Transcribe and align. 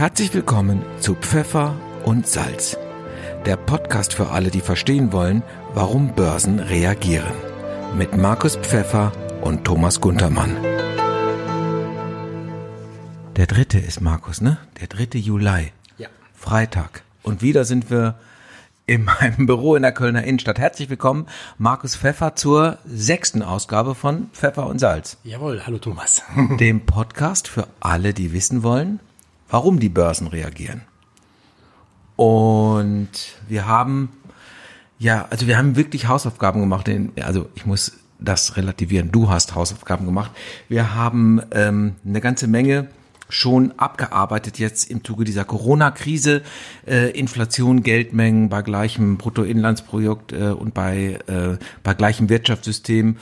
Herzlich 0.00 0.32
willkommen 0.32 0.82
zu 1.00 1.14
Pfeffer 1.14 1.76
und 2.06 2.26
Salz, 2.26 2.78
der 3.44 3.58
Podcast 3.58 4.14
für 4.14 4.30
alle, 4.30 4.50
die 4.50 4.62
verstehen 4.62 5.12
wollen, 5.12 5.42
warum 5.74 6.14
Börsen 6.14 6.58
reagieren. 6.58 7.34
Mit 7.98 8.16
Markus 8.16 8.56
Pfeffer 8.56 9.12
und 9.42 9.66
Thomas 9.66 10.00
Guntermann. 10.00 10.56
Der 13.36 13.46
dritte 13.46 13.78
ist 13.78 14.00
Markus, 14.00 14.40
ne? 14.40 14.56
Der 14.80 14.86
dritte 14.86 15.18
Juli. 15.18 15.70
Ja. 15.98 16.08
Freitag. 16.34 17.02
Und 17.22 17.42
wieder 17.42 17.66
sind 17.66 17.90
wir 17.90 18.14
in 18.86 19.04
meinem 19.04 19.44
Büro 19.44 19.76
in 19.76 19.82
der 19.82 19.92
Kölner 19.92 20.24
Innenstadt. 20.24 20.58
Herzlich 20.58 20.88
willkommen, 20.88 21.26
Markus 21.58 21.94
Pfeffer, 21.94 22.36
zur 22.36 22.78
sechsten 22.86 23.42
Ausgabe 23.42 23.94
von 23.94 24.30
Pfeffer 24.32 24.66
und 24.66 24.78
Salz. 24.78 25.18
Jawohl, 25.24 25.66
hallo 25.66 25.76
Thomas. 25.76 26.22
Dem 26.58 26.86
Podcast 26.86 27.48
für 27.48 27.68
alle, 27.80 28.14
die 28.14 28.32
wissen 28.32 28.62
wollen, 28.62 28.98
warum 29.50 29.80
die 29.80 29.88
Börsen 29.88 30.26
reagieren. 30.26 30.82
Und 32.16 33.10
wir 33.48 33.66
haben, 33.66 34.10
ja, 34.98 35.26
also 35.30 35.46
wir 35.46 35.58
haben 35.58 35.76
wirklich 35.76 36.08
Hausaufgaben 36.08 36.60
gemacht. 36.60 36.90
Also 37.20 37.48
ich 37.54 37.66
muss 37.66 37.92
das 38.18 38.56
relativieren. 38.56 39.10
Du 39.10 39.30
hast 39.30 39.54
Hausaufgaben 39.54 40.06
gemacht. 40.06 40.30
Wir 40.68 40.94
haben 40.94 41.40
ähm, 41.52 41.96
eine 42.06 42.20
ganze 42.20 42.46
Menge 42.46 42.88
schon 43.30 43.72
abgearbeitet 43.78 44.58
jetzt 44.58 44.90
im 44.90 45.04
Zuge 45.04 45.24
dieser 45.24 45.44
Corona-Krise. 45.44 46.42
Äh, 46.86 47.10
Inflation, 47.18 47.82
Geldmengen 47.82 48.48
bei 48.48 48.62
gleichem 48.62 49.16
Bruttoinlandsprodukt 49.16 50.32
äh, 50.32 50.50
und 50.50 50.74
bei, 50.74 51.18
äh, 51.26 51.56
bei 51.82 51.94
gleichem 51.94 52.28
Wirtschaftssystem. 52.28 53.16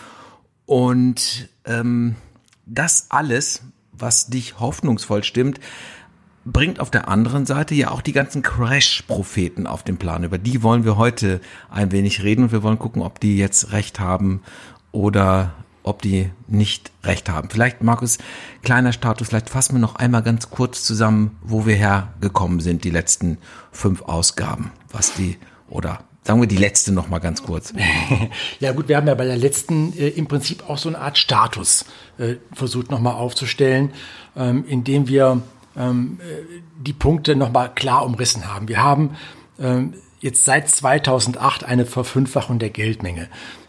Und 0.66 1.48
ähm, 1.64 2.16
das 2.66 3.06
alles, 3.10 3.62
was 3.92 4.26
dich 4.26 4.58
hoffnungsvoll 4.58 5.24
stimmt, 5.24 5.60
bringt 6.52 6.80
auf 6.80 6.90
der 6.90 7.08
anderen 7.08 7.46
Seite 7.46 7.74
ja 7.74 7.90
auch 7.90 8.00
die 8.00 8.12
ganzen 8.12 8.42
Crash-Propheten 8.42 9.66
auf 9.66 9.82
den 9.82 9.98
Plan. 9.98 10.24
Über 10.24 10.38
die 10.38 10.62
wollen 10.62 10.84
wir 10.84 10.96
heute 10.96 11.40
ein 11.70 11.92
wenig 11.92 12.22
reden 12.22 12.44
und 12.44 12.52
wir 12.52 12.62
wollen 12.62 12.78
gucken, 12.78 13.02
ob 13.02 13.20
die 13.20 13.36
jetzt 13.36 13.72
recht 13.72 14.00
haben 14.00 14.42
oder 14.92 15.52
ob 15.82 16.02
die 16.02 16.30
nicht 16.46 16.92
recht 17.04 17.28
haben. 17.28 17.48
Vielleicht, 17.50 17.82
Markus, 17.82 18.18
kleiner 18.62 18.92
Status, 18.92 19.28
vielleicht 19.28 19.50
fassen 19.50 19.74
wir 19.74 19.80
noch 19.80 19.96
einmal 19.96 20.22
ganz 20.22 20.50
kurz 20.50 20.84
zusammen, 20.84 21.36
wo 21.42 21.66
wir 21.66 21.76
hergekommen 21.76 22.60
sind, 22.60 22.84
die 22.84 22.90
letzten 22.90 23.38
fünf 23.72 24.02
Ausgaben, 24.02 24.70
was 24.90 25.14
die, 25.14 25.38
oder 25.68 26.00
sagen 26.24 26.40
wir 26.42 26.48
die 26.48 26.56
letzte 26.56 26.92
noch 26.92 27.08
mal 27.08 27.20
ganz 27.20 27.42
kurz. 27.42 27.72
Ja 28.60 28.72
gut, 28.72 28.88
wir 28.88 28.96
haben 28.96 29.06
ja 29.06 29.14
bei 29.14 29.24
der 29.24 29.36
letzten 29.36 29.96
äh, 29.96 30.08
im 30.08 30.26
Prinzip 30.26 30.68
auch 30.68 30.76
so 30.76 30.88
eine 30.88 30.98
Art 30.98 31.16
Status 31.16 31.86
äh, 32.18 32.34
versucht 32.52 32.90
noch 32.90 33.00
mal 33.00 33.12
aufzustellen, 33.12 33.92
ähm, 34.36 34.64
indem 34.66 35.08
wir 35.08 35.42
ähm, 35.78 36.18
äh, 36.20 36.60
die 36.78 36.92
Punkte 36.92 37.36
noch 37.36 37.52
mal 37.52 37.68
klar 37.68 38.04
umrissen 38.04 38.52
haben. 38.52 38.68
Wir 38.68 38.82
haben 38.82 39.16
ähm, 39.58 39.94
jetzt 40.20 40.44
seit 40.44 40.68
2008 40.68 41.64
eine 41.64 41.86
Verfünffachung 41.86 42.58
der 42.58 42.70
Geldmenge. 42.70 43.28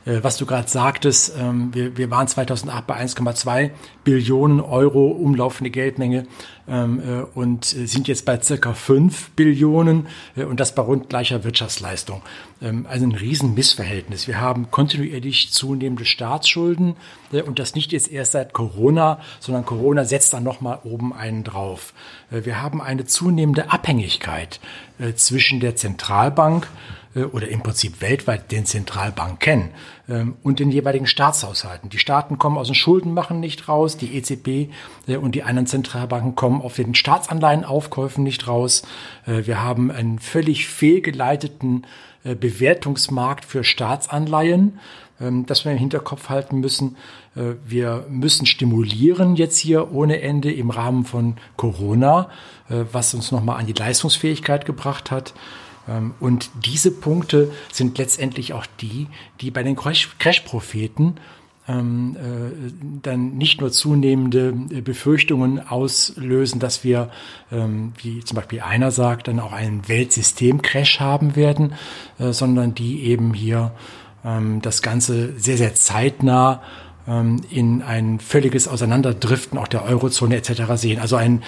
Äh, 0.10 0.24
was 0.24 0.38
du 0.38 0.46
gerade 0.46 0.68
sagtest, 0.68 1.34
ähm, 1.38 1.74
wir, 1.74 1.96
wir 1.98 2.10
waren 2.10 2.28
2008 2.28 2.88
bei 2.88 3.00
1,2 3.00 3.70
Billionen 4.04 4.60
Euro 4.60 5.08
umlaufende 5.08 5.70
Geldmenge 5.70 6.26
ähm, 6.68 7.00
äh, 7.00 7.22
und 7.38 7.66
sind 7.66 8.08
jetzt 8.08 8.26
bei 8.26 8.42
circa 8.42 8.74
5 8.74 9.32
Billionen 9.32 10.08
äh, 10.36 10.46
und 10.46 10.60
das 10.60 10.74
bei 10.74 10.82
rund 10.82 11.10
gleicher 11.10 11.44
Wirtschaftsleistung. 11.44 12.24
Ähm, 12.62 12.88
also 12.90 13.06
ein 13.06 13.12
Riesenmissverhältnis. 13.12 14.28
Wir 14.28 14.42
haben 14.42 14.72
kontinuierlich 14.72 15.52
zunehmende 15.52 16.06
Staatsschulden 16.06 16.96
und 17.46 17.60
das 17.60 17.76
nicht 17.76 17.92
jetzt 17.92 18.12
erst 18.12 18.32
seit 18.32 18.54
Corona, 18.54 19.20
sondern 19.40 19.66
Corona 19.66 20.04
setzt 20.04 20.34
dann 20.34 20.44
nochmal 20.44 20.80
oben 20.84 21.14
einen 21.14 21.44
drauf. 21.44 21.94
Wir 22.32 22.60
haben 22.62 22.82
eine 22.82 23.06
zunehmende 23.06 23.72
Abhängigkeit 23.72 24.60
zwischen 25.16 25.60
der 25.60 25.76
Zentralbank 25.76 26.66
äh, 26.66 26.99
oder 27.16 27.48
im 27.48 27.62
Prinzip 27.62 28.02
weltweit 28.02 28.52
den 28.52 28.66
Zentralbanken 28.66 29.72
ähm, 30.10 30.36
und 30.44 30.60
den 30.60 30.72
jeweiligen 30.72 31.08
Staatshaushalten. 31.08 31.90
Die 31.90 32.00
Staaten 32.00 32.38
kommen 32.38 32.58
aus 32.58 32.68
dem 32.68 32.76
Schuldenmachen 32.76 33.40
nicht 33.40 33.68
raus, 33.68 33.98
die 33.98 34.16
EZB 34.16 34.72
äh, 35.08 35.18
und 35.18 35.36
die 35.36 35.44
anderen 35.44 35.68
Zentralbanken 35.68 36.36
kommen 36.36 36.62
auf 36.62 36.76
den 36.76 36.96
Staatsanleihenaufkäufen 36.96 38.24
nicht 38.24 38.48
raus. 38.48 38.84
Äh, 39.26 39.46
wir 39.46 39.62
haben 39.62 39.92
einen 39.92 40.20
völlig 40.20 40.68
fehlgeleiteten 40.68 41.86
Bewertungsmarkt 42.22 43.46
für 43.46 43.64
Staatsanleihen, 43.64 44.78
ähm, 45.22 45.46
das 45.46 45.64
wir 45.64 45.72
im 45.72 45.78
Hinterkopf 45.78 46.30
halten 46.30 46.60
müssen. 46.60 46.98
Wir 47.66 48.06
müssen 48.10 48.46
stimulieren 48.46 49.38
jetzt 49.38 49.58
hier 49.58 49.94
ohne 49.94 50.22
Ende 50.22 50.52
im 50.52 50.72
Rahmen 50.72 51.06
von 51.06 51.38
Corona, 51.56 52.30
was 52.68 53.14
uns 53.14 53.32
nochmal 53.32 53.60
an 53.60 53.68
die 53.68 53.74
Leistungsfähigkeit 53.74 54.66
gebracht 54.66 55.12
hat. 55.12 55.34
Ähm, 55.90 56.14
und 56.20 56.50
diese 56.66 56.92
Punkte 56.92 57.52
sind 57.72 57.98
letztendlich 57.98 58.54
auch 58.54 58.66
die, 58.80 59.08
die 59.42 59.52
bei 59.52 59.64
den 59.64 59.76
Crash-Propheten 59.76 61.16
ähm, 61.70 62.18
äh, 62.18 62.72
dann 63.04 63.38
nicht 63.38 63.62
nur 63.62 63.72
zunehmende 63.72 64.56
äh, 64.72 64.82
Befürchtungen 64.82 65.68
auslösen, 65.68 66.60
dass 66.60 66.84
wir, 66.84 67.12
ähm, 67.52 67.94
wie 68.02 68.24
zum 68.24 68.36
Beispiel 68.36 68.62
einer 68.62 68.90
sagt, 68.90 69.28
dann 69.28 69.40
auch 69.40 69.54
einen 69.54 69.88
Weltsystem-Crash 69.88 71.00
haben 71.00 71.36
werden, 71.36 71.74
äh, 72.18 72.32
sondern 72.34 72.74
die 72.74 73.04
eben 73.04 73.34
hier 73.34 73.72
das 74.62 74.82
Ganze 74.82 75.40
sehr, 75.40 75.56
sehr 75.56 75.76
zeitnah 75.76 76.62
in 77.50 77.82
ein 77.82 78.20
völliges 78.20 78.68
Auseinanderdriften 78.68 79.58
auch 79.58 79.70
der 79.70 79.86
Eurozone 79.86 80.36
etc. 80.36 80.64
sehen. 80.76 81.00
Also 81.00 81.16
eine 81.16 81.40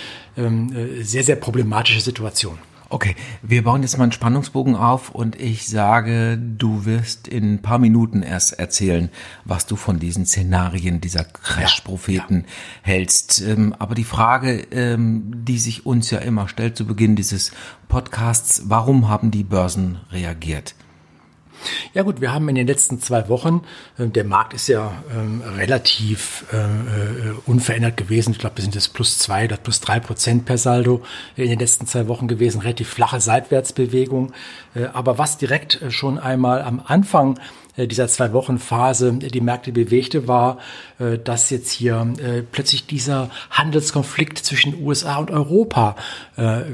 sehr, 1.02 1.24
sehr 1.26 1.36
problematische 1.36 2.00
Situation. 2.00 2.58
Okay, 2.94 3.16
wir 3.42 3.64
bauen 3.64 3.84
jetzt 3.84 3.98
mal 3.98 4.04
einen 4.04 4.12
Spannungsbogen 4.12 4.76
auf 4.76 5.12
und 5.12 5.40
ich 5.40 5.70
sage, 5.70 6.38
du 6.38 6.84
wirst 6.84 7.26
in 7.26 7.54
ein 7.54 7.62
paar 7.62 7.80
Minuten 7.80 8.22
erst 8.22 8.60
erzählen, 8.60 9.10
was 9.46 9.66
du 9.66 9.78
von 9.78 9.98
diesen 9.98 10.26
Szenarien 10.26 11.00
dieser 11.00 11.24
Crash-Propheten 11.24 12.36
ja, 12.36 12.42
ja. 12.42 12.46
hältst. 12.82 13.40
Ähm, 13.48 13.74
aber 13.80 13.96
die 13.96 14.04
Frage, 14.04 14.68
ähm, 14.72 15.46
die 15.46 15.58
sich 15.58 15.86
uns 15.86 16.12
ja 16.12 16.20
immer 16.20 16.50
stellt 16.50 16.76
zu 16.76 16.86
Beginn 16.86 17.16
dieses 17.16 17.54
Podcasts, 17.88 18.64
warum 18.66 19.08
haben 19.08 19.32
die 19.32 19.46
Börsen 19.46 20.00
reagiert? 20.12 20.76
Ja 21.94 22.04
gut, 22.04 22.22
wir 22.22 22.34
haben 22.34 22.48
in 22.50 22.56
den 22.56 22.68
letzten 22.68 23.00
zwei 23.00 23.30
Wochen, 23.30 23.64
äh, 23.98 24.08
der 24.08 24.24
Markt 24.24 24.54
ist 24.54 24.68
ja 24.68 24.92
ähm, 25.14 25.42
relativ 25.58 26.46
äh, 26.52 26.58
äh, 26.58 27.34
unverändert 27.46 27.98
gewesen. 27.98 28.32
Ich 28.32 28.40
glaube, 28.40 28.58
wir 28.58 28.64
sind 28.64 28.76
jetzt 28.76 28.94
plus 28.94 29.18
zwei 29.18 29.46
oder 29.46 29.58
plus 29.58 29.80
drei 29.82 30.00
Prozent 30.00 30.46
per 30.46 30.58
Saldo 30.58 31.04
in 31.36 31.50
den 31.50 31.60
letzten 31.60 31.88
zwei 31.88 32.08
Wochen 32.08 32.28
gewesen. 32.28 32.62
Relativ 32.62 32.90
flache 32.90 33.20
Seitwärtsbewegung. 33.20 34.34
Äh, 34.76 34.86
aber 34.94 35.18
was 35.18 35.38
direkt 35.38 35.82
äh, 35.82 35.92
schon 35.92 36.20
einmal 36.20 36.62
am 36.62 36.82
Anfang 36.86 37.40
dieser 37.88 38.08
zwei 38.08 38.34
Wochen 38.34 38.58
Phase 38.58 39.14
die 39.14 39.42
Märkte 39.42 39.72
bewegte, 39.72 40.28
war, 40.28 40.58
äh, 41.00 41.18
dass 41.18 41.50
jetzt 41.50 41.72
hier 41.72 42.14
äh, 42.18 42.42
plötzlich 42.42 42.86
dieser 42.86 43.30
Handelskonflikt 43.50 44.38
zwischen 44.40 44.84
USA 44.84 45.18
und 45.18 45.32
Europa 45.32 45.96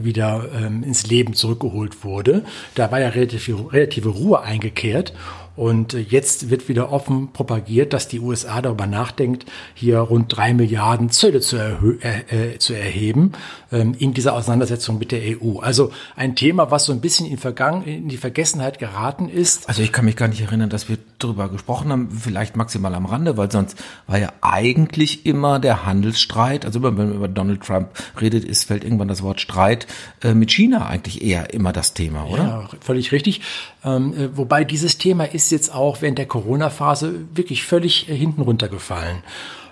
wieder 0.01 0.45
ähm, 0.55 0.83
ins 0.83 1.07
Leben 1.07 1.33
zurückgeholt 1.33 2.03
wurde. 2.03 2.43
Da 2.75 2.91
war 2.91 2.99
ja 2.99 3.09
relativ, 3.09 3.49
relative 3.71 4.09
Ruhe 4.09 4.41
eingekehrt. 4.41 5.13
Und 5.57 5.93
jetzt 5.93 6.51
wird 6.51 6.69
wieder 6.69 6.91
offen 6.91 7.33
propagiert, 7.33 7.91
dass 7.91 8.07
die 8.07 8.19
USA 8.19 8.61
darüber 8.61 8.85
nachdenkt, 8.85 9.45
hier 9.73 9.97
rund 9.99 10.35
drei 10.35 10.53
Milliarden 10.53 11.09
Zölle 11.09 11.41
zu, 11.41 11.57
äh, 11.57 12.53
äh, 12.53 12.57
zu 12.59 12.73
erheben 12.73 13.33
ähm, 13.71 13.95
in 13.97 14.13
dieser 14.13 14.33
Auseinandersetzung 14.33 14.99
mit 14.99 15.11
der 15.11 15.19
EU. 15.41 15.57
Also 15.59 15.91
ein 16.15 16.35
Thema, 16.35 16.69
was 16.69 16.85
so 16.85 16.93
ein 16.93 17.01
bisschen 17.01 17.25
in, 17.25 17.39
Vergangen 17.39 17.83
in 17.85 18.07
die 18.07 18.17
Vergessenheit 18.17 18.77
geraten 18.77 19.29
ist. 19.29 19.67
Also 19.67 19.81
ich 19.81 19.91
kann 19.91 20.05
mich 20.05 20.15
gar 20.15 20.27
nicht 20.27 20.41
erinnern, 20.41 20.69
dass 20.69 20.89
wir 20.89 20.99
darüber 21.17 21.49
gesprochen 21.49 21.91
haben, 21.91 22.11
vielleicht 22.11 22.55
maximal 22.55 22.93
am 22.93 23.07
Rande, 23.07 23.35
weil 23.37 23.51
sonst 23.51 23.77
war 24.05 24.19
ja 24.19 24.31
eigentlich 24.41 25.25
immer 25.25 25.59
der 25.59 25.87
Handelsstreit, 25.87 26.65
also 26.65 26.77
immer 26.77 26.95
wenn 26.95 27.07
man 27.07 27.15
über 27.15 27.27
Donald 27.27 27.63
Trump 27.63 27.89
redet, 28.21 28.43
ist, 28.43 28.65
fällt 28.65 28.83
irgendwann 28.83 29.07
das 29.07 29.23
Wort 29.23 29.41
Streit 29.41 29.87
äh, 30.23 30.35
mit 30.35 30.51
China 30.51 30.85
eigentlich 30.85 31.23
eher 31.23 31.51
immer 31.51 31.73
das 31.73 31.95
Thema, 31.95 32.27
oder? 32.27 32.43
Ja, 32.43 32.69
völlig 32.79 33.11
richtig. 33.11 33.41
Ähm, 33.83 34.13
äh, 34.13 34.37
wobei 34.37 34.63
dieses 34.63 34.97
Thema 34.99 35.23
ist 35.23 35.46
ist 35.47 35.51
jetzt 35.51 35.73
auch 35.73 36.01
während 36.01 36.17
der 36.17 36.27
Corona-Phase 36.27 37.25
wirklich 37.33 37.63
völlig 37.63 38.09
äh, 38.09 38.15
hinten 38.15 38.41
runtergefallen. 38.41 39.23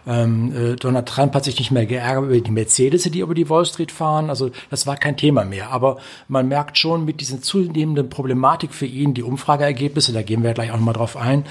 Ähm, 0.08 0.54
äh, 0.56 0.76
Donald 0.76 1.08
Trump 1.08 1.34
hat 1.34 1.46
sich 1.46 1.58
nicht 1.58 1.72
mehr 1.72 1.86
geärgert 1.86 2.26
über 2.26 2.40
die 2.40 2.52
Mercedes, 2.52 3.04
die 3.04 3.20
über 3.20 3.34
die 3.34 3.50
Wall 3.50 3.66
Street 3.66 3.92
fahren. 3.92 4.30
Also 4.30 4.52
das 4.70 4.86
war 4.86 4.98
kein 4.98 5.18
Thema 5.18 5.46
mehr. 5.46 5.72
Aber 5.72 5.98
man 6.28 6.48
merkt 6.48 6.78
schon 6.78 7.06
mit 7.06 7.22
diesen 7.22 7.42
zunehmenden 7.42 8.10
Problematik 8.10 8.74
für 8.74 8.86
ihn, 8.86 9.14
die 9.14 9.24
Umfrageergebnisse, 9.24 10.14
da 10.14 10.22
gehen 10.22 10.44
wir 10.44 10.54
gleich 10.54 10.72
auch 10.72 10.78
nochmal 10.78 10.94
drauf 10.94 11.18
ein, 11.18 11.46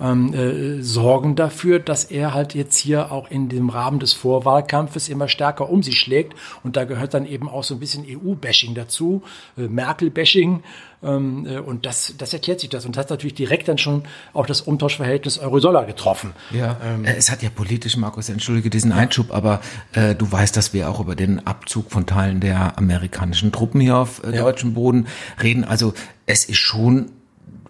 ähm, 0.00 0.34
äh, 0.34 0.82
sorgen 0.82 1.36
dafür, 1.36 1.78
dass 1.78 2.04
er 2.04 2.34
halt 2.34 2.54
jetzt 2.54 2.76
hier 2.76 3.12
auch 3.12 3.30
in 3.30 3.48
dem 3.48 3.70
Rahmen 3.70 3.98
des 3.98 4.12
Vorwahlkampfes 4.12 5.08
immer 5.08 5.28
stärker 5.28 5.70
um 5.70 5.82
sich 5.82 5.98
schlägt. 5.98 6.34
Und 6.62 6.76
da 6.76 6.84
gehört 6.84 7.14
dann 7.14 7.26
eben 7.26 7.48
auch 7.48 7.64
so 7.64 7.74
ein 7.74 7.80
bisschen 7.80 8.04
EU-Bashing 8.06 8.74
dazu, 8.74 9.22
äh, 9.56 9.62
Merkel-Bashing. 9.62 10.62
Ähm, 11.02 11.46
äh, 11.46 11.58
und 11.58 11.86
das, 11.86 12.14
das 12.18 12.32
erklärt 12.32 12.60
sich 12.60 12.68
das. 12.68 12.84
Und 12.84 12.96
das 12.96 13.04
hat 13.04 13.10
natürlich 13.10 13.34
direkt 13.34 13.68
dann 13.68 13.78
schon 13.78 14.04
auch 14.32 14.46
das 14.46 14.60
Umtauschverhältnis 14.62 15.38
Euro-Dollar 15.38 15.84
getroffen. 15.84 16.32
Ja, 16.50 16.76
ähm, 16.84 17.04
äh, 17.04 17.14
es 17.14 17.30
hat 17.30 17.42
ja 17.42 17.50
politisch, 17.50 17.96
Markus, 17.96 18.28
entschuldige 18.28 18.70
diesen 18.70 18.90
ja. 18.90 18.98
Einschub, 18.98 19.32
aber 19.32 19.60
äh, 19.92 20.14
du 20.14 20.30
weißt, 20.30 20.56
dass 20.56 20.72
wir 20.72 20.90
auch 20.90 21.00
über 21.00 21.14
den 21.14 21.46
Abzug 21.46 21.90
von 21.90 22.06
Teilen 22.06 22.40
der 22.40 22.78
amerikanischen 22.78 23.52
Truppen 23.52 23.80
hier 23.80 23.96
auf 23.96 24.22
äh, 24.24 24.34
ja. 24.34 24.42
deutschem 24.42 24.74
Boden 24.74 25.06
reden. 25.42 25.64
Also 25.64 25.94
es 26.26 26.44
ist 26.44 26.58
schon, 26.58 27.10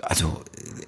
also 0.02 0.40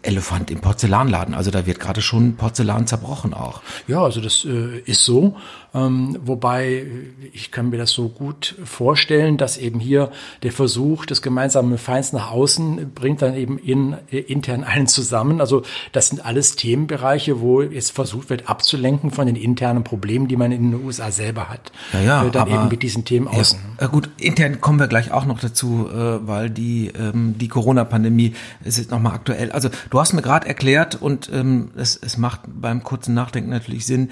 Elefant 0.03 0.51
im 0.51 0.61
Porzellanladen. 0.61 1.35
Also 1.35 1.51
da 1.51 1.67
wird 1.67 1.81
gerade 1.81 2.03
schon 2.03 2.37
Porzellan 2.37 2.87
zerbrochen 2.87 3.35
auch. 3.35 3.63
Ja, 3.89 4.03
also 4.03 4.21
das 4.21 4.45
äh, 4.45 4.79
ist 4.85 5.05
so. 5.05 5.37
Ähm, 5.75 6.17
wobei 6.25 6.87
ich 7.33 7.51
kann 7.51 7.69
mir 7.71 7.77
das 7.77 7.91
so 7.91 8.09
gut 8.09 8.55
vorstellen, 8.65 9.37
dass 9.37 9.59
eben 9.59 9.81
hier 9.81 10.11
der 10.43 10.53
Versuch 10.53 11.05
des 11.05 11.21
gemeinsamen 11.21 11.77
Feinds 11.77 12.13
nach 12.13 12.31
außen 12.31 12.93
bringt 12.95 13.21
dann 13.21 13.35
eben 13.35 13.59
in, 13.59 13.97
äh, 14.11 14.19
intern 14.19 14.65
einen 14.65 14.87
zusammen. 14.87 15.41
Also 15.41 15.63
das 15.93 16.09
sind 16.09 16.25
alles 16.25 16.57
Themenbereiche, 16.57 17.41
wo 17.41 17.61
jetzt 17.61 17.93
versucht 17.93 18.31
wird 18.31 18.49
abzulenken 18.49 19.11
von 19.11 19.27
den 19.27 19.37
internen 19.37 19.85
Problemen, 19.85 20.27
die 20.27 20.37
man 20.37 20.53
in 20.53 20.71
den 20.71 20.85
USA 20.85 21.11
selber 21.11 21.51
hat. 21.51 21.71
Ja, 21.93 22.01
ja, 22.01 22.25
äh, 22.25 22.31
dann 22.31 22.43
aber, 22.43 22.55
eben 22.55 22.69
mit 22.69 22.83
diesen 22.83 23.05
Themen 23.05 23.29
ja, 23.31 23.39
außen. 23.39 23.59
Äh, 23.77 23.89
gut, 23.89 24.09
intern 24.17 24.61
kommen 24.63 24.79
wir 24.79 24.89
gleich 24.89 25.13
auch 25.13 25.27
noch 25.27 25.39
dazu, 25.39 25.89
äh, 25.93 26.27
weil 26.27 26.49
die 26.49 26.89
ähm, 26.89 27.37
die 27.37 27.49
Corona-Pandemie 27.49 28.33
ist 28.65 28.79
jetzt 28.79 28.91
nochmal 28.91 29.15
aktuell. 29.15 29.53
Also 29.59 29.71
du 29.91 29.99
hast 29.99 30.13
mir 30.13 30.23
gerade 30.23 30.47
erklärt 30.47 30.95
und 30.95 31.29
ähm, 31.33 31.73
es, 31.77 31.97
es 31.97 32.17
macht 32.17 32.43
beim 32.47 32.85
kurzen 32.85 33.13
Nachdenken 33.13 33.51
natürlich 33.51 33.87
Sinn, 33.87 34.11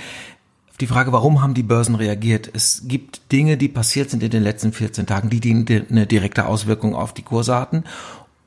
die 0.81 0.88
Frage, 0.88 1.12
warum 1.12 1.40
haben 1.40 1.54
die 1.54 1.62
Börsen 1.62 1.94
reagiert? 1.94 2.50
Es 2.52 2.82
gibt 2.87 3.31
Dinge, 3.31 3.56
die 3.56 3.69
passiert 3.69 4.10
sind 4.10 4.25
in 4.25 4.31
den 4.31 4.43
letzten 4.43 4.72
14 4.72 5.06
Tagen, 5.06 5.31
die 5.31 5.84
eine 5.88 6.06
direkte 6.06 6.46
Auswirkung 6.46 6.96
auf 6.96 7.14
die 7.14 7.22
Kurse 7.22 7.54
hatten. 7.54 7.84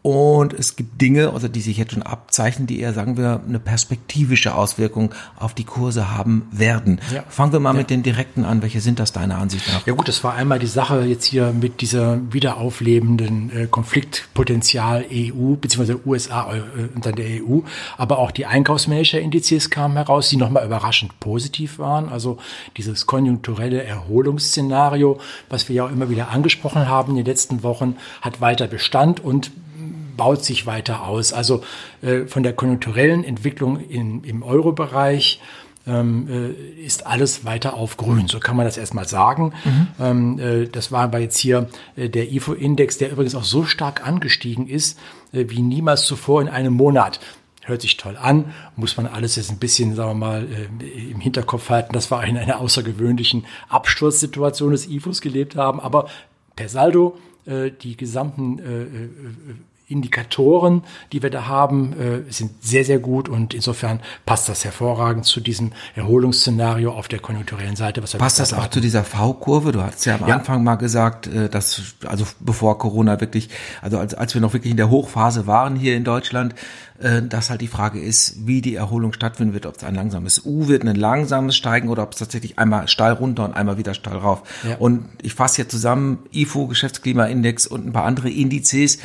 Und 0.01 0.53
es 0.53 0.77
gibt 0.77 1.01
Dinge, 1.01 1.33
also 1.33 1.49
die 1.49 1.59
sich 1.59 1.75
jetzt 1.75 1.91
schon 1.91 2.03
abzeichnen, 2.03 2.67
die 2.67 2.79
eher, 2.79 2.93
sagen 2.93 3.17
wir, 3.17 3.41
eine 3.45 3.59
perspektivische 3.59 4.55
Auswirkung 4.55 5.13
auf 5.37 5.53
die 5.53 5.65
Kurse 5.65 6.15
haben 6.15 6.47
werden. 6.53 7.01
Ja. 7.13 7.25
Fangen 7.27 7.51
wir 7.51 7.59
mal 7.59 7.73
ja. 7.73 7.79
mit 7.79 7.89
den 7.89 8.01
direkten 8.01 8.45
an. 8.45 8.61
Welche 8.61 8.79
sind 8.79 8.99
das 8.99 9.11
deiner 9.11 9.37
Ansicht 9.39 9.67
nach? 9.67 9.85
Ja 9.85 9.93
gut, 9.93 10.07
das 10.07 10.23
war 10.23 10.35
einmal 10.35 10.57
die 10.57 10.67
Sache 10.67 11.01
jetzt 11.01 11.25
hier 11.25 11.51
mit 11.51 11.81
dieser 11.81 12.17
wiederauflebenden 12.31 13.51
äh, 13.51 13.67
Konfliktpotenzial 13.67 15.05
EU 15.11 15.55
bzw. 15.55 15.95
USA 16.05 16.55
äh, 16.55 16.61
und 16.95 17.05
dann 17.05 17.15
der 17.15 17.43
EU. 17.43 17.59
Aber 17.97 18.19
auch 18.19 18.31
die 18.31 18.45
Einkaufsmanager-Indizes 18.45 19.69
kamen 19.69 19.97
heraus, 19.97 20.29
die 20.29 20.37
nochmal 20.37 20.65
überraschend 20.65 21.19
positiv 21.19 21.77
waren. 21.77 22.07
Also 22.07 22.37
dieses 22.77 23.05
konjunkturelle 23.05 23.83
Erholungsszenario, 23.83 25.19
was 25.49 25.67
wir 25.67 25.75
ja 25.75 25.85
auch 25.85 25.91
immer 25.91 26.09
wieder 26.09 26.29
angesprochen 26.29 26.87
haben 26.87 27.11
in 27.11 27.17
den 27.17 27.25
letzten 27.25 27.63
Wochen, 27.63 27.97
hat 28.21 28.39
weiter 28.39 28.67
Bestand 28.67 29.19
und 29.19 29.51
baut 30.19 30.43
sich 30.43 30.65
weiter 30.65 31.07
aus. 31.07 31.31
Also 31.31 31.63
äh, 32.01 32.25
von 32.25 32.43
der 32.43 32.51
konjunkturellen 32.53 33.23
Entwicklung 33.23 33.79
in, 33.79 34.23
im 34.25 34.43
Euro-Bereich 34.43 35.39
ähm, 35.87 36.27
äh, 36.29 36.85
ist 36.85 37.07
alles 37.07 37.45
weiter 37.45 37.73
auf 37.75 37.95
grün. 37.95 38.27
So 38.27 38.39
kann 38.39 38.57
man 38.57 38.65
das 38.65 38.77
erstmal 38.77 39.07
sagen. 39.07 39.53
Mhm. 39.63 39.87
Ähm, 39.99 40.39
äh, 40.39 40.67
das 40.67 40.91
war 40.91 41.03
aber 41.03 41.19
jetzt 41.19 41.37
hier 41.37 41.69
äh, 41.95 42.09
der 42.09 42.31
IFO-Index, 42.33 42.97
der 42.97 43.11
übrigens 43.11 43.33
auch 43.33 43.45
so 43.45 43.63
stark 43.63 44.05
angestiegen 44.05 44.67
ist, 44.67 44.99
äh, 45.31 45.45
wie 45.47 45.61
niemals 45.61 46.03
zuvor 46.03 46.41
in 46.41 46.49
einem 46.49 46.73
Monat 46.73 47.21
hört 47.63 47.81
sich 47.81 47.95
toll 47.97 48.17
an, 48.19 48.53
muss 48.75 48.97
man 48.97 49.05
alles 49.07 49.37
jetzt 49.37 49.51
ein 49.51 49.59
bisschen, 49.59 49.95
sagen 49.95 50.09
wir 50.19 50.27
mal, 50.27 50.47
äh, 50.51 51.11
im 51.11 51.21
Hinterkopf 51.21 51.69
halten, 51.69 51.93
dass 51.93 52.11
wir 52.11 52.21
in 52.25 52.37
einer 52.37 52.59
außergewöhnlichen 52.59 53.45
Absturzsituation 53.69 54.71
des 54.71 54.89
IFOs 54.89 55.21
gelebt 55.21 55.55
haben, 55.55 55.79
aber 55.79 56.09
per 56.57 56.67
Saldo 56.67 57.17
die 57.81 57.97
gesamten 57.97 58.59
Indikatoren, 59.89 60.83
die 61.11 61.23
wir 61.23 61.29
da 61.29 61.47
haben, 61.47 61.93
äh, 61.93 62.31
sind 62.31 62.63
sehr, 62.63 62.85
sehr 62.85 62.99
gut 62.99 63.27
und 63.27 63.53
insofern 63.53 63.99
passt 64.25 64.47
das 64.47 64.63
hervorragend 64.63 65.25
zu 65.25 65.41
diesem 65.41 65.71
Erholungsszenario 65.95 66.91
auf 66.91 67.07
der 67.07 67.19
konjunkturellen 67.19 67.75
Seite. 67.75 68.03
Was 68.03 68.13
wir 68.13 68.19
passt 68.19 68.39
das 68.39 68.53
auch 68.53 68.63
hatten. 68.63 68.73
zu 68.73 68.81
dieser 68.81 69.03
V-Kurve? 69.03 69.71
Du 69.71 69.81
hast 69.81 70.05
ja 70.05 70.15
am 70.15 70.27
ja. 70.27 70.35
Anfang 70.35 70.63
mal 70.63 70.75
gesagt, 70.75 71.27
äh, 71.27 71.49
dass, 71.49 71.95
also 72.05 72.25
bevor 72.39 72.77
Corona 72.77 73.19
wirklich, 73.19 73.49
also 73.81 73.97
als, 73.97 74.13
als 74.13 74.33
wir 74.35 74.41
noch 74.41 74.53
wirklich 74.53 74.71
in 74.71 74.77
der 74.77 74.89
Hochphase 74.89 75.47
waren 75.47 75.75
hier 75.75 75.97
in 75.97 76.03
Deutschland, 76.03 76.53
äh, 76.99 77.21
dass 77.21 77.49
halt 77.49 77.61
die 77.61 77.67
Frage 77.67 77.99
ist, 77.99 78.45
wie 78.45 78.61
die 78.61 78.75
Erholung 78.75 79.13
stattfinden 79.13 79.53
wird, 79.53 79.65
ob 79.65 79.77
es 79.77 79.83
ein 79.85 79.95
langsames 79.95 80.45
U 80.45 80.67
wird, 80.67 80.85
ein 80.85 80.95
langsames 80.95 81.55
Steigen 81.55 81.87
oder 81.87 82.03
ob 82.03 82.11
es 82.11 82.19
tatsächlich 82.19 82.59
einmal 82.59 82.89
steil 82.89 83.13
runter 83.13 83.45
und 83.45 83.53
einmal 83.53 83.77
wieder 83.77 83.93
steil 83.93 84.17
rauf. 84.17 84.43
Ja. 84.67 84.75
Und 84.77 85.05
ich 85.21 85.33
fasse 85.33 85.57
hier 85.57 85.69
zusammen 85.69 86.19
IFO, 86.33 86.67
Geschäftsklimaindex 86.67 87.67
und 87.67 87.87
ein 87.87 87.93
paar 87.93 88.03
andere 88.03 88.29
Indizes, 88.29 88.99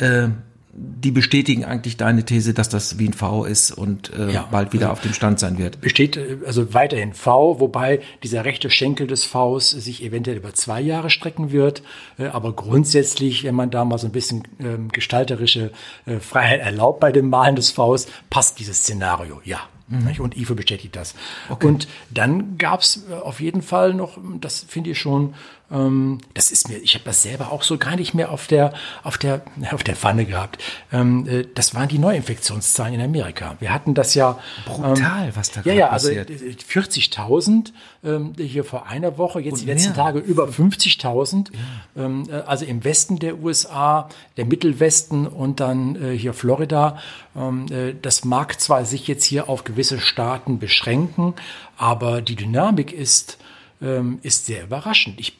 äh, 0.00 0.28
die 0.72 1.10
bestätigen 1.10 1.64
eigentlich 1.64 1.96
deine 1.96 2.24
These, 2.24 2.54
dass 2.54 2.68
das 2.68 2.98
wie 2.98 3.08
ein 3.08 3.12
V 3.12 3.44
ist 3.44 3.72
und 3.72 4.12
äh, 4.12 4.32
ja, 4.32 4.48
bald 4.50 4.72
wieder 4.72 4.90
also 4.90 4.92
auf 4.92 5.00
dem 5.00 5.12
Stand 5.12 5.40
sein 5.40 5.58
wird. 5.58 5.80
Besteht 5.80 6.16
äh, 6.16 6.38
also 6.46 6.72
weiterhin 6.72 7.12
V, 7.12 7.58
wobei 7.58 8.00
dieser 8.22 8.44
rechte 8.44 8.70
Schenkel 8.70 9.06
des 9.06 9.24
Vs 9.24 9.70
sich 9.70 10.04
eventuell 10.04 10.36
über 10.36 10.54
zwei 10.54 10.80
Jahre 10.80 11.10
strecken 11.10 11.50
wird. 11.50 11.82
Äh, 12.18 12.26
aber 12.26 12.52
grundsätzlich, 12.52 13.42
wenn 13.42 13.54
man 13.54 13.70
da 13.70 13.84
mal 13.84 13.98
so 13.98 14.06
ein 14.06 14.12
bisschen 14.12 14.44
äh, 14.58 14.78
gestalterische 14.92 15.72
äh, 16.06 16.20
Freiheit 16.20 16.60
erlaubt 16.60 17.00
bei 17.00 17.10
dem 17.10 17.28
Malen 17.28 17.56
des 17.56 17.72
Vs, 17.72 18.06
passt 18.30 18.60
dieses 18.60 18.78
Szenario, 18.78 19.40
ja. 19.44 19.60
Mhm. 19.88 20.20
Und 20.20 20.36
IFO 20.36 20.54
bestätigt 20.54 20.94
das. 20.94 21.16
Okay. 21.48 21.66
Und 21.66 21.88
dann 22.10 22.58
gab 22.58 22.80
es 22.80 23.06
äh, 23.10 23.14
auf 23.14 23.40
jeden 23.40 23.60
Fall 23.60 23.92
noch, 23.92 24.18
das 24.40 24.60
finde 24.60 24.90
ich 24.90 25.00
schon 25.00 25.34
ähm, 25.70 26.18
das 26.34 26.50
ist 26.50 26.68
mir, 26.68 26.78
ich 26.78 26.94
habe 26.94 27.04
das 27.04 27.22
selber 27.22 27.52
auch 27.52 27.62
so 27.62 27.78
gar 27.78 27.96
nicht 27.96 28.14
mehr 28.14 28.30
auf 28.30 28.46
der, 28.46 28.72
auf 29.02 29.18
der, 29.18 29.42
auf 29.72 29.84
der 29.84 29.96
Pfanne 29.96 30.24
gehabt. 30.24 30.62
Ähm, 30.92 31.26
äh, 31.28 31.46
das 31.54 31.74
waren 31.74 31.88
die 31.88 31.98
Neuinfektionszahlen 31.98 32.94
in 32.94 33.00
Amerika. 33.00 33.56
Wir 33.60 33.72
hatten 33.72 33.94
das 33.94 34.14
ja. 34.14 34.38
Brutal, 34.66 35.26
ähm, 35.26 35.32
was 35.34 35.52
da 35.52 35.62
Ja, 35.64 35.72
ja, 35.72 35.88
also 35.90 36.08
40.000 36.08 37.72
ähm, 38.02 38.32
hier 38.38 38.64
vor 38.64 38.86
einer 38.86 39.18
Woche, 39.18 39.40
jetzt 39.40 39.54
Und 39.54 39.60
die 39.60 39.66
letzten 39.66 39.90
mehr. 39.90 40.04
Tage 40.04 40.18
über 40.18 40.46
50.000. 40.46 41.50
Ja. 41.96 42.04
Ähm, 42.04 42.28
äh, 42.28 42.34
also 42.34 42.64
im 42.64 42.82
Westen 42.84 43.18
der 43.18 43.38
USA, 43.38 44.08
der 44.36 44.46
Mittelwesten 44.46 45.26
und 45.26 45.60
dann 45.60 45.96
äh, 45.96 46.16
hier 46.16 46.34
Florida. 46.34 46.98
Ähm, 47.36 47.66
äh, 47.70 47.94
das 48.00 48.24
mag 48.24 48.60
zwar 48.60 48.84
sich 48.84 49.06
jetzt 49.06 49.24
hier 49.24 49.48
auf 49.48 49.64
gewisse 49.64 50.00
Staaten 50.00 50.58
beschränken, 50.58 51.34
aber 51.76 52.22
die 52.22 52.36
Dynamik 52.36 52.92
ist, 52.92 53.38
ähm, 53.80 54.18
ist 54.22 54.46
sehr 54.46 54.64
überraschend. 54.64 55.20
Ich 55.20 55.36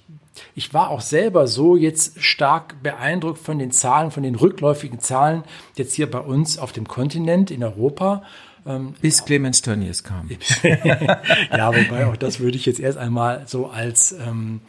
ich 0.54 0.74
war 0.74 0.90
auch 0.90 1.00
selber 1.00 1.46
so 1.46 1.76
jetzt 1.76 2.22
stark 2.22 2.82
beeindruckt 2.82 3.38
von 3.38 3.58
den 3.58 3.70
Zahlen, 3.70 4.10
von 4.10 4.22
den 4.22 4.34
rückläufigen 4.34 5.00
Zahlen 5.00 5.44
jetzt 5.76 5.94
hier 5.94 6.10
bei 6.10 6.20
uns 6.20 6.58
auf 6.58 6.72
dem 6.72 6.86
Kontinent 6.88 7.50
in 7.50 7.64
Europa. 7.64 8.22
Ähm, 8.66 8.94
Bis 9.00 9.24
Clemens 9.24 9.62
Tönnies 9.62 10.04
kam. 10.04 10.28
ja, 10.62 11.74
wobei 11.74 12.06
auch 12.06 12.16
das 12.16 12.40
würde 12.40 12.56
ich 12.56 12.66
jetzt 12.66 12.80
erst 12.80 12.98
einmal 12.98 13.44
so 13.46 13.68
als, 13.68 14.12
ähm, 14.12 14.60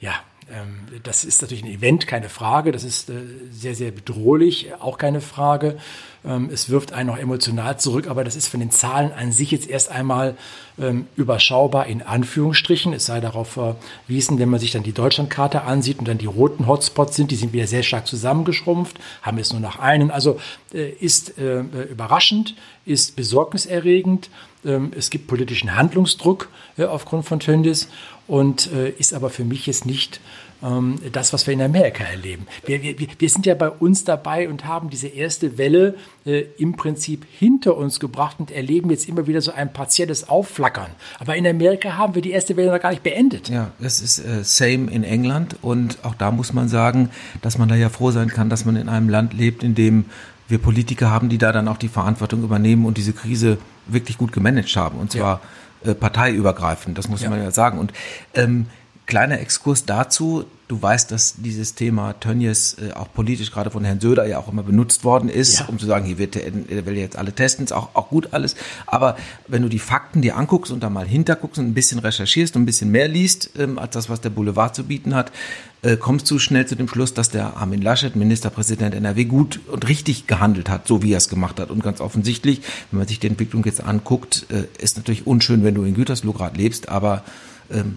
ja, 0.00 0.14
ähm, 0.52 0.86
das 1.02 1.24
ist 1.24 1.40
natürlich 1.42 1.64
ein 1.64 1.70
Event, 1.70 2.06
keine 2.06 2.28
Frage. 2.28 2.72
Das 2.72 2.84
ist 2.84 3.08
äh, 3.10 3.14
sehr, 3.50 3.74
sehr 3.74 3.92
bedrohlich, 3.92 4.74
auch 4.80 4.98
keine 4.98 5.20
Frage. 5.20 5.78
Ähm, 6.24 6.50
es 6.52 6.68
wirft 6.68 6.92
einen 6.92 7.10
auch 7.10 7.16
emotional 7.16 7.78
zurück, 7.78 8.06
aber 8.08 8.24
das 8.24 8.36
ist 8.36 8.48
von 8.48 8.60
den 8.60 8.70
Zahlen 8.70 9.12
an 9.12 9.32
sich 9.32 9.50
jetzt 9.50 9.68
erst 9.68 9.90
einmal 9.90 10.36
ähm, 10.78 11.06
überschaubar 11.16 11.86
in 11.86 12.02
Anführungsstrichen. 12.02 12.92
Es 12.92 13.06
sei 13.06 13.20
darauf 13.20 13.48
verwiesen, 13.52 14.38
wenn 14.38 14.50
man 14.50 14.60
sich 14.60 14.72
dann 14.72 14.82
die 14.82 14.92
Deutschlandkarte 14.92 15.62
ansieht 15.62 15.98
und 15.98 16.08
dann 16.08 16.18
die 16.18 16.26
roten 16.26 16.66
Hotspots 16.66 17.16
sind, 17.16 17.30
die 17.30 17.36
sind 17.36 17.52
wieder 17.52 17.66
sehr 17.66 17.82
stark 17.82 18.06
zusammengeschrumpft, 18.06 18.98
haben 19.22 19.38
jetzt 19.38 19.52
nur 19.52 19.62
noch 19.62 19.78
einen. 19.78 20.10
Also 20.10 20.38
äh, 20.74 20.90
ist 20.90 21.38
äh, 21.38 21.60
überraschend, 21.60 22.54
ist 22.84 23.16
besorgniserregend. 23.16 24.30
Es 24.62 25.08
gibt 25.08 25.26
politischen 25.26 25.74
Handlungsdruck 25.74 26.50
aufgrund 26.76 27.24
von 27.24 27.40
Tönnies 27.40 27.88
und 28.26 28.66
ist 28.66 29.14
aber 29.14 29.30
für 29.30 29.44
mich 29.44 29.66
jetzt 29.66 29.86
nicht 29.86 30.20
ähm, 30.62 30.96
das, 31.12 31.32
was 31.32 31.46
wir 31.46 31.54
in 31.54 31.62
Amerika 31.62 32.04
erleben. 32.04 32.46
Wir, 32.66 32.82
wir, 32.82 32.96
wir 33.18 33.28
sind 33.28 33.46
ja 33.46 33.54
bei 33.54 33.70
uns 33.70 34.04
dabei 34.04 34.48
und 34.48 34.66
haben 34.66 34.90
diese 34.90 35.08
erste 35.08 35.58
Welle 35.58 35.94
äh, 36.24 36.44
im 36.58 36.76
Prinzip 36.76 37.26
hinter 37.30 37.76
uns 37.76 38.00
gebracht 38.00 38.36
und 38.38 38.50
erleben 38.50 38.90
jetzt 38.90 39.08
immer 39.08 39.26
wieder 39.26 39.40
so 39.40 39.52
ein 39.52 39.72
partielles 39.72 40.28
Aufflackern. 40.28 40.90
Aber 41.18 41.36
in 41.36 41.46
Amerika 41.46 41.96
haben 41.96 42.14
wir 42.14 42.22
die 42.22 42.32
erste 42.32 42.56
Welle 42.56 42.72
noch 42.72 42.80
gar 42.80 42.90
nicht 42.90 43.02
beendet. 43.02 43.48
Ja, 43.48 43.72
das 43.78 44.00
ist 44.00 44.18
äh, 44.18 44.44
same 44.44 44.90
in 44.90 45.04
England 45.04 45.56
und 45.62 45.98
auch 46.04 46.14
da 46.14 46.30
muss 46.30 46.52
man 46.52 46.68
sagen, 46.68 47.10
dass 47.42 47.58
man 47.58 47.68
da 47.68 47.74
ja 47.74 47.88
froh 47.88 48.10
sein 48.10 48.28
kann, 48.28 48.50
dass 48.50 48.64
man 48.64 48.76
in 48.76 48.88
einem 48.88 49.08
Land 49.08 49.32
lebt, 49.32 49.62
in 49.62 49.74
dem 49.74 50.04
wir 50.48 50.58
Politiker 50.58 51.10
haben, 51.10 51.28
die 51.28 51.38
da 51.38 51.52
dann 51.52 51.68
auch 51.68 51.76
die 51.76 51.88
Verantwortung 51.88 52.42
übernehmen 52.42 52.84
und 52.84 52.98
diese 52.98 53.12
Krise 53.12 53.58
wirklich 53.86 54.18
gut 54.18 54.32
gemanagt 54.32 54.74
haben 54.76 54.98
und 54.98 55.12
zwar 55.12 55.40
ja. 55.84 55.92
äh, 55.92 55.94
parteiübergreifend. 55.94 56.98
Das 56.98 57.08
muss 57.08 57.22
ja. 57.22 57.30
man 57.30 57.42
ja 57.42 57.50
sagen. 57.50 57.78
Und 57.78 57.92
ähm, 58.34 58.66
kleiner 59.10 59.40
Exkurs 59.40 59.84
dazu. 59.84 60.44
Du 60.68 60.80
weißt, 60.80 61.10
dass 61.10 61.34
dieses 61.38 61.74
Thema 61.74 62.12
Tönnies 62.20 62.76
äh, 62.78 62.92
auch 62.92 63.12
politisch 63.12 63.50
gerade 63.50 63.72
von 63.72 63.84
Herrn 63.84 63.98
Söder 63.98 64.24
ja 64.24 64.38
auch 64.38 64.46
immer 64.46 64.62
benutzt 64.62 65.02
worden 65.02 65.28
ist, 65.28 65.58
ja. 65.58 65.66
um 65.66 65.80
zu 65.80 65.86
sagen, 65.86 66.06
hier 66.06 66.16
wird 66.16 66.36
der, 66.36 66.48
der 66.48 66.86
will 66.86 66.96
jetzt 66.96 67.18
alle 67.18 67.32
testen, 67.32 67.64
ist 67.64 67.72
auch, 67.72 67.88
auch 67.94 68.08
gut 68.08 68.28
alles. 68.30 68.54
Aber 68.86 69.16
wenn 69.48 69.62
du 69.62 69.68
die 69.68 69.80
Fakten 69.80 70.22
dir 70.22 70.36
anguckst 70.36 70.70
und 70.70 70.84
da 70.84 70.88
mal 70.88 71.08
hinterguckst 71.08 71.58
und 71.58 71.66
ein 71.66 71.74
bisschen 71.74 71.98
recherchierst 71.98 72.54
und 72.54 72.62
ein 72.62 72.66
bisschen 72.66 72.92
mehr 72.92 73.08
liest, 73.08 73.50
ähm, 73.58 73.80
als 73.80 73.94
das, 73.94 74.08
was 74.08 74.20
der 74.20 74.30
Boulevard 74.30 74.76
zu 74.76 74.84
bieten 74.84 75.12
hat, 75.12 75.32
äh, 75.82 75.96
kommst 75.96 76.30
du 76.30 76.38
schnell 76.38 76.66
zu 76.66 76.76
dem 76.76 76.86
Schluss, 76.86 77.14
dass 77.14 77.30
der 77.30 77.56
Armin 77.56 77.82
Laschet, 77.82 78.14
Ministerpräsident 78.14 78.94
NRW, 78.94 79.24
gut 79.24 79.58
und 79.66 79.88
richtig 79.88 80.28
gehandelt 80.28 80.70
hat, 80.70 80.86
so 80.86 81.02
wie 81.02 81.12
er 81.14 81.18
es 81.18 81.28
gemacht 81.28 81.58
hat. 81.58 81.70
Und 81.70 81.82
ganz 81.82 82.00
offensichtlich, 82.00 82.62
wenn 82.92 82.98
man 82.98 83.08
sich 83.08 83.18
die 83.18 83.26
Entwicklung 83.26 83.64
jetzt 83.64 83.82
anguckt, 83.82 84.46
äh, 84.50 84.68
ist 84.80 84.98
natürlich 84.98 85.26
unschön, 85.26 85.64
wenn 85.64 85.74
du 85.74 85.82
in 85.82 85.94
Gütersloh 85.94 86.32
gerade 86.32 86.56
lebst, 86.56 86.88
aber 86.88 87.24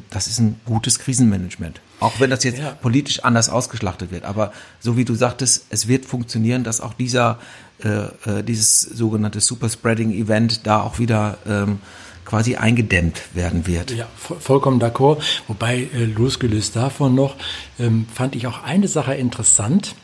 das 0.10 0.28
ist 0.28 0.40
ein 0.40 0.60
gutes 0.66 1.00
Krisenmanagement. 1.00 1.82
Auch 2.00 2.20
wenn 2.20 2.30
das 2.30 2.44
jetzt 2.44 2.60
ja. 2.60 2.72
politisch 2.72 3.24
anders 3.24 3.50
ausgeschlachtet 3.50 4.12
wird. 4.12 4.24
Aber 4.24 4.52
so 4.80 4.98
wie 4.98 5.06
du 5.06 5.16
sagtest, 5.16 5.68
es 5.70 5.88
wird 5.88 6.06
funktionieren, 6.06 6.64
dass 6.64 6.82
auch 6.82 6.94
dieser, 6.94 7.40
äh, 7.84 7.90
äh 7.90 8.44
dieses 8.44 8.82
sogenannte 8.82 9.40
Superspreading-Event 9.40 10.68
da 10.68 10.82
auch 10.82 11.00
wieder 11.00 11.38
ähm, 11.48 11.80
quasi 12.26 12.56
eingedämmt 12.56 13.36
werden 13.36 13.68
wird. 13.68 13.92
Ja, 13.92 14.08
vollkommen 14.16 14.80
d'accord. 14.82 15.22
Wobei, 15.48 15.90
äh, 15.94 16.06
losgelöst 16.06 16.76
davon 16.76 17.16
noch, 17.16 17.36
ähm, 17.80 18.06
fand 18.14 18.36
ich 18.36 18.48
auch 18.48 18.64
eine 18.64 18.88
Sache 18.88 19.14
interessant. 19.16 19.96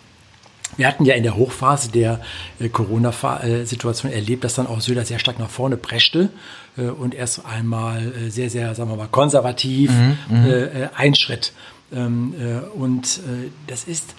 Wir 0.80 0.88
hatten 0.88 1.04
ja 1.04 1.14
in 1.14 1.24
der 1.24 1.36
Hochphase 1.36 1.92
der 1.92 2.22
äh, 2.58 2.70
Corona-Situation 2.70 4.14
erlebt, 4.14 4.46
dass 4.46 4.56
dann 4.56 4.66
auch 4.66 4.80
Söder 4.80 5.04
sehr 5.04 5.20
stark 5.20 5.38
nach 5.38 5.50
vorne 5.50 5.76
preschte 5.76 6.30
äh, 6.78 6.84
und 6.84 7.14
erst 7.14 7.46
einmal 7.46 8.14
äh, 8.14 8.30
sehr, 8.30 8.50
sehr, 8.50 8.74
sagen 8.76 8.90
wir 8.90 8.96
mal, 8.96 9.10
konservativ 9.10 9.92
mhm, 9.92 10.18
mhm. 10.30 10.46
äh, 10.46 10.64
äh, 10.64 10.90
einschritt. 10.96 11.52
Ähm, 11.92 12.34
äh, 12.40 12.78
und 12.78 13.20
das 13.68 13.84
ist 13.84 14.16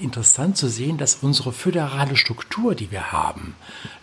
interessant 0.00 0.56
zu 0.56 0.68
sehen, 0.68 0.98
dass 0.98 1.18
unsere 1.22 1.52
föderale 1.52 2.16
Struktur, 2.16 2.74
die 2.74 2.90
wir 2.90 3.12
haben, 3.12 3.54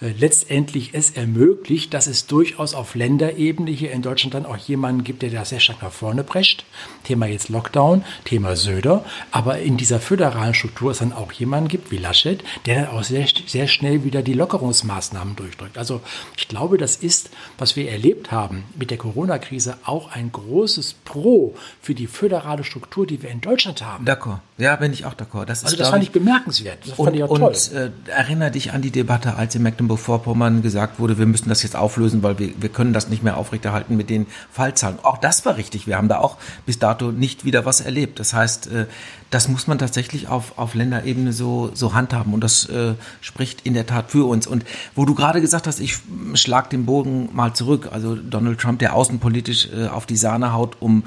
äh, 0.02 0.12
letztendlich 0.12 0.94
es 0.94 1.12
ermöglicht, 1.12 1.94
dass 1.94 2.08
es 2.08 2.28
durchaus 2.28 2.74
auf 2.74 2.96
Länderebene 2.96 3.72
hier 3.72 3.92
in 3.92 4.02
Deutschland 4.02 4.34
dann 4.34 4.46
auch 4.46 4.58
jemanden 4.58 5.04
gibt, 5.04 5.22
der 5.22 5.30
da 5.30 5.46
sehr 5.46 5.60
stark 5.60 5.82
nach 5.82 5.92
vorne 5.92 6.24
prescht. 6.24 6.66
Thema 7.04 7.26
jetzt 7.28 7.50
Lockdown, 7.50 8.04
Thema 8.26 8.56
Söder. 8.56 9.04
Aber 9.32 9.60
in 9.60 9.78
dieser 9.78 10.00
föderalen 10.00 10.54
Struktur 10.54 10.92
es 10.92 11.00
dann 11.00 11.14
auch 11.14 11.32
jemanden 11.32 11.70
gibt 11.70 11.92
wie 11.92 11.98
Laschet, 11.98 12.44
der 12.66 12.84
dann 12.84 12.96
auch 12.96 13.04
sehr, 13.04 13.28
sehr 13.48 13.68
schnell 13.68 14.04
wieder 14.04 14.22
die 14.22 14.34
Lockerungsmaßnahmen 14.34 15.36
durchdrückt. 15.36 15.78
Also 15.78 16.02
ich 16.38 16.48
glaube, 16.48 16.78
das 16.78 16.96
ist, 16.96 17.30
was 17.58 17.76
wir 17.76 17.90
erlebt 17.92 18.32
haben 18.32 18.64
mit 18.78 18.92
der 18.92 18.98
Corona-Krise, 18.98 19.78
auch 19.86 20.12
ein 20.12 20.32
großes 20.32 20.96
Pro 21.06 21.56
für 21.82 21.96
die 21.96 22.08
föderale 22.08 22.64
Struktur, 22.64 23.08
die 23.08 23.22
wir 23.22 23.30
in 23.30 23.42
Deutschland 23.42 23.82
haben. 23.82 24.06
D'accord. 24.06 24.40
Ja, 24.58 24.76
bin 24.76 24.92
ich 24.94 25.06
auch 25.06 25.14
d'accord. 25.14 25.46
Das 25.46 25.60
ist, 25.60 25.66
also 25.66 25.79
das 25.80 25.90
fand 25.90 26.04
ich 26.04 26.12
bemerkenswert. 26.12 26.80
Das 26.82 27.00
und, 27.00 27.06
fand 27.06 27.16
ich 27.18 27.24
auch 27.24 27.38
toll. 27.38 27.42
Und 27.42 27.72
äh, 27.74 27.92
erinnere 28.08 28.52
dich 28.52 28.74
an 28.74 28.82
die 28.82 28.92
Debatte, 28.92 29.36
als 29.36 29.56
in 29.56 29.64
Mecklenburg-Vorpommern 29.64 30.62
gesagt 30.62 31.00
wurde, 31.00 31.18
wir 31.18 31.26
müssen 31.26 31.50
das 31.50 31.64
jetzt 31.64 31.76
auflösen, 31.76 32.24
weil 32.24 32.40
wir, 32.40 32.52
wir 32.60 32.70
können 32.70 32.94
das 32.94 33.10
nicht 33.10 33.24
mehr 33.24 33.38
aufrechterhalten 33.38 33.98
mit 33.98 34.10
den 34.10 34.28
Fallzahlen. 34.52 35.00
Auch 35.04 35.18
das 35.18 35.46
war 35.46 35.58
richtig. 35.58 35.88
Wir 35.88 35.98
haben 35.98 36.08
da 36.08 36.20
auch 36.20 36.38
bis 36.66 36.80
dato 36.80 37.12
nicht 37.12 37.46
wieder 37.46 37.66
was 37.66 37.82
erlebt. 37.82 38.20
Das 38.20 38.34
heißt, 38.34 38.68
äh, 38.72 38.86
das 39.30 39.48
muss 39.48 39.68
man 39.68 39.78
tatsächlich 39.78 40.28
auf, 40.28 40.58
auf 40.58 40.74
Länderebene 40.74 41.34
so, 41.34 41.72
so 41.74 41.94
handhaben. 41.94 42.34
Und 42.34 42.44
das 42.44 42.66
äh, 42.66 42.96
spricht 43.22 43.62
in 43.62 43.74
der 43.74 43.86
Tat 43.86 44.12
für 44.12 44.28
uns. 44.28 44.48
Und 44.48 44.66
wo 44.96 45.06
du 45.06 45.14
gerade 45.14 45.42
gesagt 45.42 45.68
hast, 45.68 45.80
ich 45.80 46.00
schlag 46.34 46.70
den 46.70 46.86
Bogen 46.86 47.30
mal 47.34 47.54
zurück. 47.54 47.90
Also 47.92 48.16
Donald 48.16 48.60
Trump, 48.60 48.80
der 48.80 48.96
außenpolitisch 48.96 49.70
äh, 49.72 49.88
auf 49.88 50.06
die 50.06 50.18
Sahne 50.18 50.54
haut, 50.54 50.78
um 50.80 51.04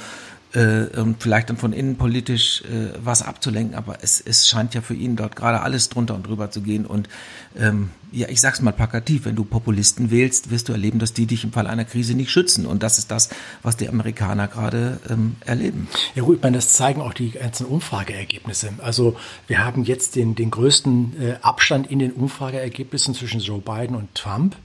äh, 0.55 0.87
vielleicht 1.19 1.51
dann 1.51 1.57
von 1.57 1.73
innen 1.73 1.97
politisch 1.97 2.63
äh, 2.63 2.93
was 3.03 3.23
abzulenken, 3.23 3.75
aber 3.75 3.99
es, 4.03 4.21
es 4.21 4.49
scheint 4.49 4.75
ja 4.75 4.81
für 4.81 4.95
ihn 4.95 5.17
dort 5.17 5.37
gerade 5.37 5.61
alles 5.61 5.89
drunter 5.89 6.15
und 6.15 6.27
drüber 6.27 6.51
zu 6.51 6.61
gehen. 6.61 6.87
Und 6.87 7.09
ähm, 7.59 7.91
ja, 8.11 8.29
ich 8.29 8.41
sag's 8.41 8.61
mal 8.61 8.73
plakativ, 8.73 9.25
wenn 9.25 9.37
du 9.37 9.45
Populisten 9.45 10.11
wählst, 10.11 10.51
wirst 10.51 10.69
du 10.69 10.73
erleben, 10.73 10.99
dass 10.99 11.15
die 11.15 11.27
dich 11.27 11.45
im 11.45 11.53
Fall 11.53 11.67
einer 11.67 11.85
Krise 11.85 12.15
nicht 12.15 12.31
schützen. 12.31 12.67
Und 12.67 12.83
das 12.83 12.99
ist 12.99 13.11
das, 13.11 13.31
was 13.63 13.77
die 13.77 13.89
Amerikaner 13.89 14.49
gerade 14.49 15.01
ähm, 15.09 15.37
erleben. 15.45 15.89
Ja 16.15 16.23
gut, 16.23 16.37
ich 16.37 16.43
meine, 16.43 16.59
das 16.59 16.73
zeigen 16.73 17.01
auch 17.01 17.15
die 17.15 17.31
ganzen 17.31 17.67
Umfrageergebnisse. 17.67 18.75
Also 18.79 19.17
wir 19.47 19.65
haben 19.65 19.85
jetzt 19.85 20.17
den, 20.17 20.35
den 20.35 20.51
größten 20.51 21.21
äh, 21.21 21.35
Abstand 21.41 21.91
in 21.91 21.99
den 21.99 22.13
Umfrageergebnissen 22.13 23.15
zwischen 23.15 23.41
Joe 23.41 23.61
Biden 23.61 23.97
und 23.97 24.15
Trump. 24.15 24.57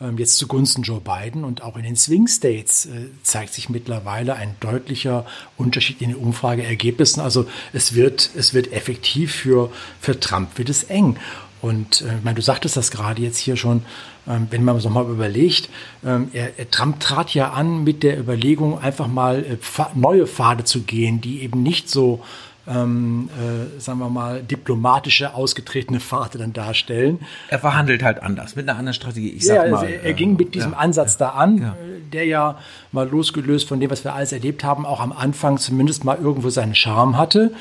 Ähm, 0.00 0.16
jetzt 0.16 0.38
zugunsten 0.38 0.82
Joe 0.82 1.00
Biden. 1.00 1.44
Und 1.44 1.62
auch 1.62 1.76
in 1.76 1.82
den 1.82 1.96
Swing 1.96 2.26
States 2.26 2.86
äh, 2.86 3.08
zeigt 3.22 3.52
sich 3.52 3.68
mittlerweile 3.68 4.34
ein 4.34 4.56
deutlicher 4.60 5.26
Unterschied 5.58 6.00
in 6.00 6.10
den 6.10 6.18
Umfrageergebnissen. 6.18 7.22
Also 7.22 7.46
es 7.72 7.94
wird, 7.94 8.30
es 8.34 8.54
wird 8.54 8.72
effektiv 8.72 9.34
für, 9.34 9.70
für 10.00 10.18
Trump 10.18 10.56
wird 10.56 10.70
es 10.70 10.84
eng. 10.84 11.16
Und 11.60 12.00
äh, 12.00 12.16
ich 12.16 12.24
meine, 12.24 12.36
du 12.36 12.42
sagtest 12.42 12.76
das 12.76 12.90
gerade 12.90 13.20
jetzt 13.20 13.36
hier 13.36 13.56
schon, 13.56 13.82
ähm, 14.26 14.46
wenn 14.50 14.64
man 14.64 14.76
es 14.76 14.84
nochmal 14.84 15.04
überlegt, 15.04 15.68
ähm, 16.04 16.28
er, 16.32 16.58
er, 16.58 16.70
Trump 16.70 17.00
trat 17.00 17.34
ja 17.34 17.50
an 17.50 17.84
mit 17.84 18.02
der 18.02 18.18
Überlegung, 18.18 18.78
einfach 18.78 19.06
mal 19.06 19.44
äh, 19.44 19.58
neue 19.94 20.26
Pfade 20.26 20.64
zu 20.64 20.80
gehen, 20.80 21.20
die 21.20 21.42
eben 21.42 21.62
nicht 21.62 21.90
so 21.90 22.22
ähm, 22.68 23.28
äh, 23.36 23.80
sagen 23.80 23.98
wir 23.98 24.10
mal, 24.10 24.42
diplomatische, 24.42 25.34
ausgetretene 25.34 26.00
Pfade 26.00 26.38
dann 26.38 26.52
darstellen. 26.52 27.20
Er 27.48 27.58
verhandelt 27.58 28.02
halt 28.02 28.22
anders, 28.22 28.56
mit 28.56 28.68
einer 28.68 28.78
anderen 28.78 28.94
Strategie. 28.94 29.30
Ich 29.30 29.44
ja, 29.44 29.66
mal, 29.66 29.86
er, 29.86 30.02
er 30.04 30.12
ging 30.12 30.36
mit 30.36 30.54
diesem 30.54 30.72
ja, 30.72 30.78
Ansatz 30.78 31.18
ja, 31.18 31.26
da 31.26 31.32
an. 31.38 31.58
Äh, 31.58 32.00
der 32.12 32.26
ja 32.26 32.58
mal 32.92 33.08
losgelöst 33.08 33.68
von 33.68 33.80
dem, 33.80 33.90
was 33.90 34.04
wir 34.04 34.14
alles 34.14 34.32
erlebt 34.32 34.64
haben, 34.64 34.86
auch 34.86 35.00
am 35.00 35.12
Anfang 35.12 35.58
zumindest 35.58 36.04
mal 36.04 36.18
irgendwo 36.18 36.50
seinen 36.50 36.74
Charme 36.74 37.16
hatte. 37.16 37.52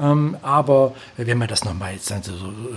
Ähm, 0.00 0.36
aber 0.42 0.94
wenn 1.16 1.38
man 1.38 1.48
das 1.48 1.64
nochmal 1.64 1.92
jetzt 1.92 2.10
dann 2.10 2.22
so, 2.22 2.32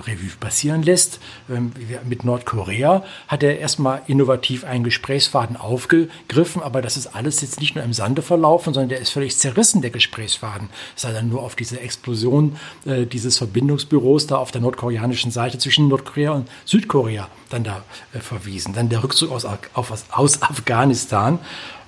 Revue 0.07 0.31
passieren 0.39 0.81
lässt, 0.81 1.19
ähm, 1.49 1.71
mit 2.07 2.23
Nordkorea 2.23 3.03
hat 3.27 3.43
er 3.43 3.59
erstmal 3.59 4.01
innovativ 4.07 4.63
einen 4.63 4.83
Gesprächsfaden 4.83 5.55
aufgegriffen, 5.55 6.63
aber 6.63 6.81
das 6.81 6.97
ist 6.97 7.07
alles 7.07 7.41
jetzt 7.41 7.59
nicht 7.59 7.75
nur 7.75 7.83
im 7.83 7.93
Sande 7.93 8.21
verlaufen, 8.21 8.73
sondern 8.73 8.89
der 8.89 8.99
ist 8.99 9.11
völlig 9.11 9.37
zerrissen, 9.37 9.81
der 9.81 9.91
Gesprächsfaden. 9.91 10.69
Es 10.95 11.03
sei 11.03 11.11
dann 11.11 11.29
nur 11.29 11.43
auf 11.43 11.55
diese 11.55 11.79
Explosion 11.79 12.55
äh, 12.85 13.05
dieses 13.05 13.37
Verbindungsbüros 13.37 14.25
da 14.27 14.37
auf 14.37 14.51
der 14.51 14.61
nordkoreanischen 14.61 15.31
Seite 15.31 15.59
zwischen 15.59 15.87
Nordkorea 15.89 16.31
und 16.31 16.49
Südkorea 16.65 17.27
dann 17.49 17.63
da 17.63 17.83
äh, 18.13 18.19
verwiesen. 18.19 18.73
Dann 18.73 18.89
der 18.89 19.03
Rückzug 19.03 19.31
aus, 19.31 19.45
auf, 19.45 19.91
aus 20.09 20.41
Afghanistan. 20.41 21.39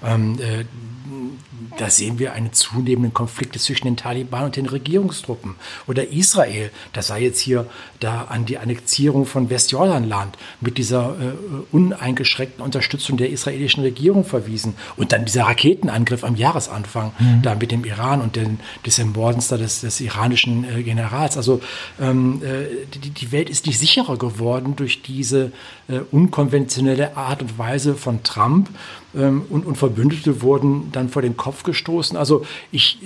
Ähm, 0.03 0.39
äh, 0.39 0.65
da 1.77 1.89
sehen 1.89 2.19
wir 2.19 2.33
einen 2.33 2.53
zunehmenden 2.53 3.13
Konflikt 3.13 3.59
zwischen 3.59 3.85
den 3.85 3.97
Taliban 3.97 4.45
und 4.45 4.55
den 4.55 4.65
Regierungstruppen. 4.65 5.55
Oder 5.87 6.09
Israel, 6.09 6.71
das 6.93 7.07
sei 7.07 7.21
jetzt 7.21 7.39
hier 7.39 7.67
da 7.99 8.23
an 8.23 8.45
die 8.45 8.57
Annexierung 8.57 9.25
von 9.25 9.49
Westjordanland 9.49 10.37
mit 10.61 10.77
dieser 10.77 11.15
äh, 11.19 11.33
uneingeschränkten 11.71 12.63
Unterstützung 12.63 13.17
der 13.17 13.29
israelischen 13.29 13.83
Regierung 13.83 14.23
verwiesen. 14.23 14.75
Und 14.97 15.11
dann 15.11 15.25
dieser 15.25 15.43
Raketenangriff 15.43 16.23
am 16.23 16.35
Jahresanfang 16.35 17.11
mhm. 17.17 17.41
da 17.41 17.55
mit 17.55 17.71
dem 17.71 17.85
Iran 17.85 18.21
und 18.21 18.35
den, 18.35 18.59
des 18.85 18.99
Ermordens 18.99 19.47
da 19.47 19.57
des, 19.57 19.81
des 19.81 19.99
iranischen 20.01 20.63
äh, 20.63 20.83
Generals. 20.83 21.37
Also 21.37 21.61
ähm, 21.99 22.41
äh, 22.43 22.85
die, 22.93 23.09
die 23.09 23.31
Welt 23.31 23.49
ist 23.49 23.65
nicht 23.65 23.79
sicherer 23.79 24.17
geworden 24.17 24.75
durch 24.75 25.01
diese 25.01 25.51
äh, 25.87 25.99
unkonventionelle 26.11 27.17
Art 27.17 27.41
und 27.41 27.57
Weise 27.57 27.95
von 27.95 28.23
Trump 28.23 28.69
ähm, 29.15 29.45
und, 29.49 29.65
und 29.65 29.77
Verbündete 29.77 30.41
wurden 30.41 30.91
dann 30.91 31.09
vor 31.09 31.21
den 31.21 31.37
Kopf 31.37 31.63
gestoßen. 31.63 32.17
Also 32.17 32.45
ich, 32.71 32.99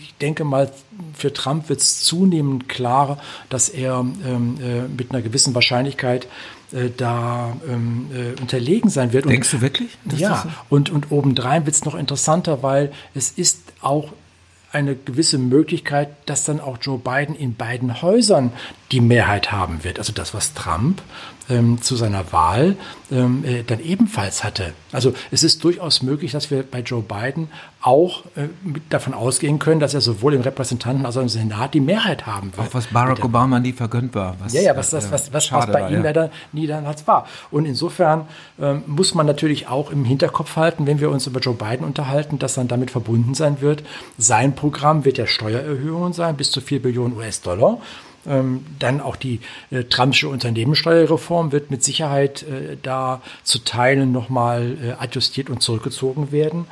ich 0.00 0.14
denke 0.20 0.44
mal, 0.44 0.70
für 1.14 1.32
Trump 1.32 1.68
wird 1.68 1.80
es 1.80 2.02
zunehmend 2.02 2.68
klar, 2.68 3.18
dass 3.48 3.68
er 3.68 4.04
ähm, 4.26 4.58
äh, 4.62 4.82
mit 4.82 5.10
einer 5.10 5.22
gewissen 5.22 5.54
Wahrscheinlichkeit 5.54 6.26
äh, 6.72 6.90
da 6.96 7.56
ähm, 7.68 8.06
äh, 8.12 8.40
unterlegen 8.40 8.90
sein 8.90 9.12
wird. 9.12 9.28
Denkst 9.28 9.52
und, 9.52 9.60
du 9.60 9.62
wirklich? 9.62 9.98
Ja, 10.16 10.46
und, 10.68 10.90
und 10.90 11.10
obendrein 11.10 11.66
wird 11.66 11.76
es 11.76 11.84
noch 11.84 11.94
interessanter, 11.94 12.62
weil 12.62 12.92
es 13.14 13.30
ist 13.30 13.60
auch 13.80 14.12
eine 14.72 14.96
gewisse 14.96 15.36
Möglichkeit, 15.36 16.08
dass 16.26 16.44
dann 16.44 16.60
auch 16.60 16.78
Joe 16.80 16.98
Biden 16.98 17.34
in 17.34 17.54
beiden 17.54 18.00
Häusern 18.00 18.52
die 18.90 19.02
Mehrheit 19.02 19.52
haben 19.52 19.84
wird. 19.84 19.98
Also 19.98 20.12
das, 20.12 20.32
was 20.32 20.54
Trump 20.54 21.02
ähm, 21.52 21.82
zu 21.82 21.96
seiner 21.96 22.32
Wahl 22.32 22.76
ähm, 23.10 23.44
äh, 23.44 23.62
dann 23.62 23.80
ebenfalls 23.80 24.42
hatte. 24.42 24.72
Also 24.90 25.12
es 25.30 25.42
ist 25.42 25.62
durchaus 25.64 26.02
möglich, 26.02 26.32
dass 26.32 26.50
wir 26.50 26.62
bei 26.62 26.80
Joe 26.80 27.02
Biden 27.02 27.48
auch 27.82 28.24
äh, 28.36 28.48
davon 28.88 29.12
ausgehen 29.12 29.58
können, 29.58 29.80
dass 29.80 29.92
er 29.92 30.00
sowohl 30.00 30.34
im 30.34 30.40
Repräsentanten 30.40 31.04
als 31.04 31.16
auch 31.16 31.22
im 31.22 31.28
Senat 31.28 31.74
die 31.74 31.80
Mehrheit 31.80 32.26
haben 32.26 32.52
wird. 32.56 32.68
Auch 32.68 32.74
was 32.74 32.86
Barack. 32.86 33.24
Obama 33.24 33.60
nie 33.60 33.72
vergönnt 33.72 34.14
war. 34.14 34.36
Was, 34.40 34.52
ja, 34.52 34.62
ja, 34.62 34.76
was, 34.76 34.90
das, 34.90 35.10
was, 35.10 35.32
was, 35.32 35.52
was 35.52 35.66
bei 35.66 35.82
war, 35.82 35.90
ihm 35.90 35.96
ja. 35.96 36.02
leider 36.02 36.30
nie 36.52 36.66
damals 36.66 37.06
war. 37.06 37.26
Und 37.50 37.66
insofern 37.66 38.26
ähm, 38.60 38.82
muss 38.86 39.14
man 39.14 39.26
natürlich 39.26 39.68
auch 39.68 39.90
im 39.90 40.04
Hinterkopf 40.04 40.56
halten, 40.56 40.86
wenn 40.86 41.00
wir 41.00 41.10
uns 41.10 41.26
über 41.26 41.40
Joe 41.40 41.54
Biden 41.54 41.84
unterhalten, 41.84 42.38
dass 42.38 42.54
dann 42.54 42.68
damit 42.68 42.90
verbunden 42.90 43.34
sein 43.34 43.60
wird. 43.60 43.82
Sein 44.16 44.54
Programm 44.54 45.04
wird 45.04 45.18
ja 45.18 45.26
Steuererhöhungen 45.26 46.12
sein, 46.12 46.36
bis 46.36 46.50
zu 46.50 46.60
4 46.60 46.82
Billionen 46.82 47.16
US-Dollar. 47.16 47.78
Ähm, 48.26 48.64
dann 48.78 49.00
auch 49.00 49.16
die 49.16 49.40
äh, 49.70 49.84
Trumpsche 49.84 50.28
Unternehmenssteuerreform 50.28 51.50
wird 51.50 51.70
mit 51.70 51.82
Sicherheit 51.82 52.44
äh, 52.44 52.76
da 52.80 53.20
zu 53.42 53.58
Teilen 53.58 54.12
nochmal 54.12 54.76
äh, 54.82 54.92
adjustiert 54.92 55.50
und 55.50 55.60
zurückgezogen 55.60 56.30
werden. 56.30 56.66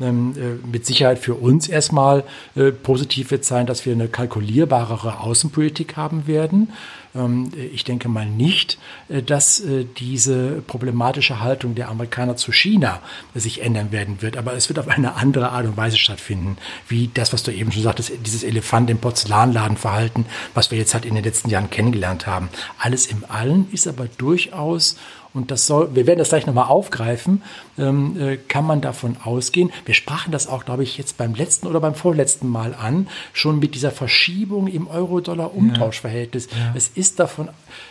ähm, 0.00 0.34
äh, 0.36 0.66
mit 0.66 0.86
Sicherheit 0.86 1.18
für 1.18 1.34
uns 1.34 1.68
erstmal 1.68 2.24
äh, 2.56 2.70
positiv 2.70 3.30
wird 3.30 3.44
sein, 3.44 3.66
dass 3.66 3.84
wir 3.84 3.92
eine 3.92 4.08
kalkulierbarere 4.08 5.20
Außenpolitik 5.20 5.96
haben 5.96 6.26
werden. 6.26 6.72
Ähm, 7.14 7.50
ich 7.72 7.84
denke 7.84 8.08
mal 8.08 8.26
nicht, 8.26 8.78
äh, 9.08 9.22
dass 9.22 9.62
diese 9.98 10.62
problematische 10.66 11.40
Haltung 11.40 11.74
der 11.74 11.88
Amerikaner 11.88 12.36
zu 12.36 12.52
China 12.52 13.00
sich 13.34 13.62
ändern 13.62 13.92
werden 13.92 14.22
wird, 14.22 14.36
aber 14.36 14.54
es 14.54 14.68
wird 14.68 14.78
auf 14.78 14.88
eine 14.88 15.14
andere 15.14 15.50
Art 15.50 15.66
und 15.66 15.76
Weise 15.76 15.96
stattfinden, 15.96 16.56
wie 16.88 17.10
das, 17.12 17.32
was 17.32 17.42
du 17.42 17.52
eben 17.52 17.72
schon 17.72 17.82
sagtest, 17.82 18.12
dieses 18.24 18.42
Elefant 18.42 18.90
im 18.90 18.98
Porzellanladenverhalten, 18.98 20.26
was 20.54 20.70
wir 20.70 20.78
jetzt 20.78 20.94
halt 20.94 21.04
in 21.04 21.14
den 21.14 21.24
letzten 21.24 21.50
Jahren 21.50 21.70
kennengelernt 21.70 22.26
haben. 22.26 22.48
Alles 22.78 23.06
im 23.06 23.24
Allen 23.28 23.68
ist 23.72 23.86
aber 23.86 24.06
durchaus 24.18 24.96
und 25.34 25.50
das 25.50 25.66
soll, 25.66 25.94
wir 25.96 26.06
werden 26.06 26.20
das 26.20 26.28
gleich 26.28 26.46
nochmal 26.46 26.68
aufgreifen, 26.68 27.42
ähm, 27.76 28.16
äh, 28.20 28.36
kann 28.36 28.64
man 28.64 28.80
davon 28.80 29.16
ausgehen. 29.24 29.72
Wir 29.84 29.94
sprachen 29.94 30.30
das 30.30 30.46
auch, 30.46 30.64
glaube 30.64 30.84
ich, 30.84 30.96
jetzt 30.96 31.18
beim 31.18 31.34
letzten 31.34 31.66
oder 31.66 31.80
beim 31.80 31.96
vorletzten 31.96 32.48
Mal 32.48 32.72
an, 32.72 33.08
schon 33.32 33.58
mit 33.58 33.74
dieser 33.74 33.90
Verschiebung 33.90 34.68
im 34.68 34.86
Euro-Dollar-Umtauschverhältnis. 34.86 36.46
Ja. 36.52 36.72
Es 36.76 36.88
ist 36.88 37.18
davon, 37.18 37.48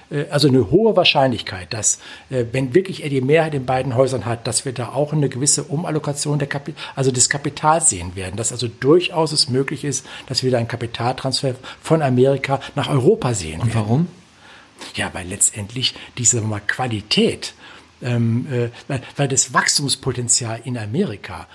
äh, 0.09 0.23
also 0.29 0.47
eine 0.47 0.71
hohe 0.71 0.95
Wahrscheinlichkeit, 0.95 1.73
dass, 1.73 2.00
äh, 2.29 2.45
wenn 2.53 2.73
wirklich 2.73 3.03
er 3.03 3.09
die 3.09 3.19
Mehrheit 3.19 3.53
in 3.53 3.65
beiden 3.65 3.95
Häusern 3.95 4.25
hat, 4.25 4.47
dass 4.47 4.63
wir 4.63 4.71
da 4.71 4.89
auch 4.89 5.12
eine 5.12 5.27
gewisse 5.27 5.63
Umallokation 5.63 6.39
der 6.39 6.47
Kapi 6.47 6.73
also 6.95 7.12
des 7.12 7.29
Kapitals 7.29 7.89
sehen 7.89 8.15
werden. 8.15 8.38
Dass 8.38 8.53
also 8.53 8.69
durchaus 8.69 9.33
es 9.33 9.50
möglich 9.50 9.83
ist, 9.83 10.05
dass 10.27 10.43
wir 10.43 10.51
da 10.51 10.59
einen 10.59 10.69
Kapitaltransfer 10.69 11.55
von 11.81 12.01
Amerika 12.01 12.62
nach 12.75 12.89
Europa 12.89 13.33
sehen. 13.33 13.59
Und 13.59 13.73
werden. 13.73 13.85
warum? 13.85 14.07
Ja, 14.95 15.13
weil 15.13 15.27
letztendlich 15.27 15.93
diese 16.17 16.41
mal, 16.41 16.59
Qualität, 16.59 17.53
ähm, 18.01 18.47
äh, 18.51 18.69
weil, 18.87 19.01
weil 19.15 19.27
das 19.27 19.53
Wachstumspotenzial 19.53 20.61
in 20.63 20.77
Amerika 20.77 21.47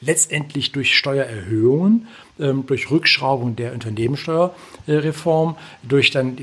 letztendlich 0.00 0.72
durch 0.72 0.96
Steuererhöhungen 0.96 2.08
durch 2.38 2.90
Rückschraubung 2.90 3.56
der 3.56 3.72
Unternehmenssteuerreform, 3.72 5.56
durch 5.82 6.10
dann 6.10 6.36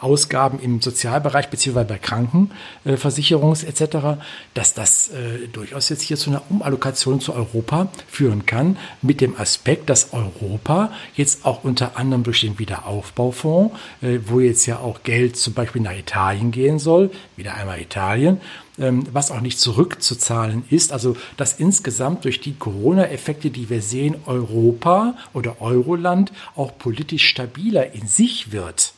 Ausgaben 0.00 0.58
im 0.60 0.80
Sozialbereich 0.80 1.48
beziehungsweise 1.48 1.88
bei 1.88 1.98
Krankenversicherungs 1.98 3.64
etc., 3.64 4.20
dass 4.54 4.74
das 4.74 5.08
äh, 5.08 5.48
durchaus 5.52 5.88
jetzt 5.88 6.02
hier 6.02 6.16
zu 6.16 6.30
einer 6.30 6.42
Umallokation 6.48 7.20
zu 7.20 7.34
Europa 7.34 7.88
führen 8.08 8.46
kann, 8.46 8.78
mit 9.02 9.20
dem 9.20 9.38
Aspekt, 9.38 9.90
dass 9.90 10.12
Europa 10.12 10.90
jetzt 11.14 11.44
auch 11.44 11.64
unter 11.64 11.96
anderem 11.96 12.22
durch 12.22 12.40
den 12.40 12.58
Wiederaufbaufonds, 12.58 13.74
äh, 14.00 14.18
wo 14.26 14.40
jetzt 14.40 14.66
ja 14.66 14.78
auch 14.78 15.02
Geld 15.02 15.36
zum 15.36 15.54
Beispiel 15.54 15.82
nach 15.82 15.96
Italien 15.96 16.50
gehen 16.50 16.78
soll, 16.78 17.10
wieder 17.36 17.54
einmal 17.54 17.80
Italien, 17.80 18.40
ähm, 18.69 18.69
was 19.12 19.30
auch 19.30 19.40
nicht 19.40 19.58
zurückzuzahlen 19.58 20.64
ist. 20.70 20.92
Also 20.92 21.16
dass 21.36 21.54
insgesamt 21.54 22.24
durch 22.24 22.40
die 22.40 22.54
Corona-Effekte, 22.54 23.50
die 23.50 23.70
wir 23.70 23.82
sehen, 23.82 24.16
Europa 24.26 25.14
oder 25.34 25.60
Euroland 25.60 26.32
auch 26.56 26.76
politisch 26.78 27.26
stabiler 27.26 27.92
in 27.92 28.06
sich 28.06 28.52
wird. 28.52 28.94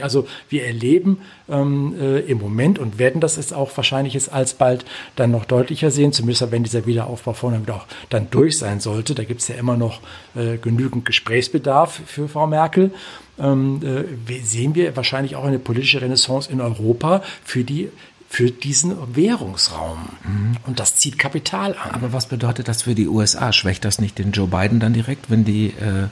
Also 0.00 0.26
wir 0.48 0.64
erleben 0.64 1.18
ähm, 1.48 1.94
äh, 2.00 2.20
im 2.20 2.38
Moment 2.38 2.78
und 2.78 2.98
werden 2.98 3.20
das 3.20 3.36
jetzt 3.36 3.52
auch 3.52 3.76
wahrscheinlich 3.76 4.14
jetzt 4.14 4.32
alsbald 4.32 4.84
dann 5.16 5.30
noch 5.30 5.44
deutlicher 5.44 5.90
sehen, 5.90 6.12
zumindest 6.12 6.50
wenn 6.52 6.62
dieser 6.62 6.86
Wiederaufbau 6.86 7.32
vorne 7.32 7.60
auch 7.72 7.86
dann 8.08 8.28
durch 8.30 8.58
sein 8.58 8.80
sollte. 8.80 9.14
Da 9.14 9.24
gibt 9.24 9.40
es 9.40 9.48
ja 9.48 9.56
immer 9.56 9.76
noch 9.76 10.00
äh, 10.34 10.56
genügend 10.56 11.04
Gesprächsbedarf 11.04 12.00
für 12.06 12.28
Frau 12.28 12.46
Merkel. 12.46 12.92
Ähm, 13.38 13.80
äh, 13.82 14.40
sehen 14.42 14.74
wir 14.74 14.94
wahrscheinlich 14.96 15.36
auch 15.36 15.44
eine 15.44 15.58
politische 15.58 16.00
Renaissance 16.00 16.50
in 16.50 16.60
Europa 16.60 17.22
für 17.44 17.64
die 17.64 17.88
für 18.32 18.50
diesen 18.50 19.14
Währungsraum. 19.14 20.08
Mhm. 20.24 20.56
Und 20.66 20.80
das 20.80 20.96
zieht 20.96 21.18
Kapital 21.18 21.76
an. 21.76 21.90
Aber 21.90 22.14
was 22.14 22.28
bedeutet 22.28 22.66
das 22.66 22.80
für 22.80 22.94
die 22.94 23.06
USA? 23.06 23.52
Schwächt 23.52 23.84
das 23.84 23.98
nicht 23.98 24.18
den 24.18 24.32
Joe 24.32 24.46
Biden 24.46 24.80
dann 24.80 24.94
direkt, 24.94 25.30
wenn 25.30 25.44
die 25.44 25.66
äh, 25.66 26.08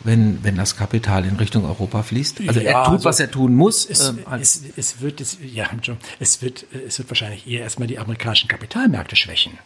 wenn, 0.00 0.44
wenn 0.44 0.56
das 0.56 0.76
Kapital 0.76 1.24
in 1.24 1.36
Richtung 1.36 1.64
Europa 1.64 2.02
fließt? 2.02 2.42
Also 2.46 2.60
ja, 2.60 2.82
er 2.82 2.84
tut, 2.84 2.92
also 2.96 3.04
was 3.06 3.18
er 3.18 3.30
tun 3.30 3.54
muss. 3.54 3.88
Es, 3.88 4.10
ähm, 4.10 4.18
es, 4.38 4.60
es, 4.76 5.00
wird, 5.00 5.22
es, 5.22 5.38
ja, 5.42 5.70
es, 6.20 6.42
wird, 6.42 6.66
es 6.86 6.98
wird 6.98 7.08
wahrscheinlich 7.08 7.48
eher 7.48 7.62
erstmal 7.62 7.88
die 7.88 7.98
amerikanischen 7.98 8.48
Kapitalmärkte 8.48 9.16
schwächen. 9.16 9.58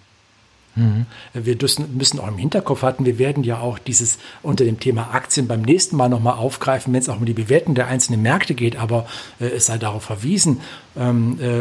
Mhm. 0.78 1.06
Wir 1.34 1.56
müssen 1.92 2.20
auch 2.20 2.28
im 2.28 2.38
Hinterkopf 2.38 2.82
hatten, 2.82 3.04
wir 3.04 3.18
werden 3.18 3.42
ja 3.42 3.58
auch 3.58 3.78
dieses 3.78 4.18
unter 4.42 4.64
dem 4.64 4.78
Thema 4.78 5.10
Aktien 5.12 5.48
beim 5.48 5.62
nächsten 5.62 5.96
Mal 5.96 6.08
nochmal 6.08 6.34
aufgreifen, 6.34 6.92
wenn 6.92 7.00
es 7.00 7.08
auch 7.08 7.18
um 7.18 7.26
die 7.26 7.32
Bewertung 7.32 7.74
der 7.74 7.88
einzelnen 7.88 8.22
Märkte 8.22 8.54
geht, 8.54 8.76
aber 8.76 9.06
äh, 9.40 9.46
es 9.46 9.66
sei 9.66 9.78
darauf 9.78 10.04
verwiesen, 10.04 10.60
ähm, 10.98 11.38
äh, 11.40 11.60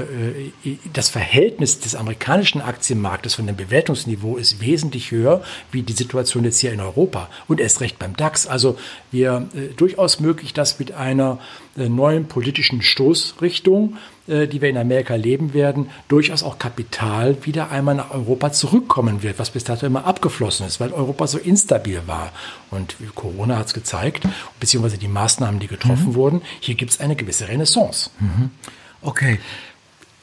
äh, 0.69 0.77
das 0.93 1.09
Verhältnis 1.09 1.79
des 1.79 1.95
amerikanischen 1.95 2.61
Aktienmarktes 2.61 3.35
von 3.35 3.45
dem 3.45 3.55
Bewertungsniveau 3.55 4.37
ist 4.37 4.61
wesentlich 4.61 5.11
höher 5.11 5.43
wie 5.71 5.83
die 5.83 5.93
Situation 5.93 6.43
jetzt 6.43 6.59
hier 6.59 6.73
in 6.73 6.79
Europa 6.79 7.29
und 7.47 7.59
erst 7.59 7.81
recht 7.81 7.99
beim 7.99 8.15
DAX. 8.15 8.47
Also 8.47 8.77
wir 9.11 9.47
äh, 9.53 9.73
durchaus 9.75 10.19
möglich, 10.19 10.53
dass 10.53 10.79
mit 10.79 10.91
einer 10.91 11.39
äh, 11.77 11.87
neuen 11.87 12.27
politischen 12.27 12.81
Stoßrichtung 12.81 13.97
äh, 14.27 14.47
die 14.47 14.61
wir 14.61 14.69
in 14.69 14.77
Amerika 14.77 15.15
leben 15.15 15.53
werden, 15.53 15.89
durchaus 16.09 16.43
auch 16.43 16.59
Kapital 16.59 17.37
wieder 17.45 17.71
einmal 17.71 17.95
nach 17.95 18.11
Europa 18.11 18.51
zurückkommen 18.51 19.23
wird, 19.23 19.39
was 19.39 19.51
bis 19.51 19.63
dato 19.63 19.85
immer 19.85 20.05
abgeflossen 20.05 20.67
ist, 20.67 20.81
weil 20.81 20.91
Europa 20.91 21.27
so 21.27 21.37
instabil 21.37 22.01
war. 22.07 22.33
Und 22.69 22.97
Corona 23.15 23.57
hat 23.57 23.67
es 23.67 23.73
gezeigt, 23.73 24.27
beziehungsweise 24.59 24.97
die 24.97 25.07
Maßnahmen, 25.07 25.61
die 25.61 25.67
getroffen 25.67 26.09
mhm. 26.09 26.15
wurden, 26.15 26.41
hier 26.59 26.75
gibt 26.75 26.91
es 26.91 26.99
eine 26.99 27.15
gewisse 27.15 27.47
Renaissance. 27.47 28.09
Mhm. 28.19 28.51
Okay 29.01 29.39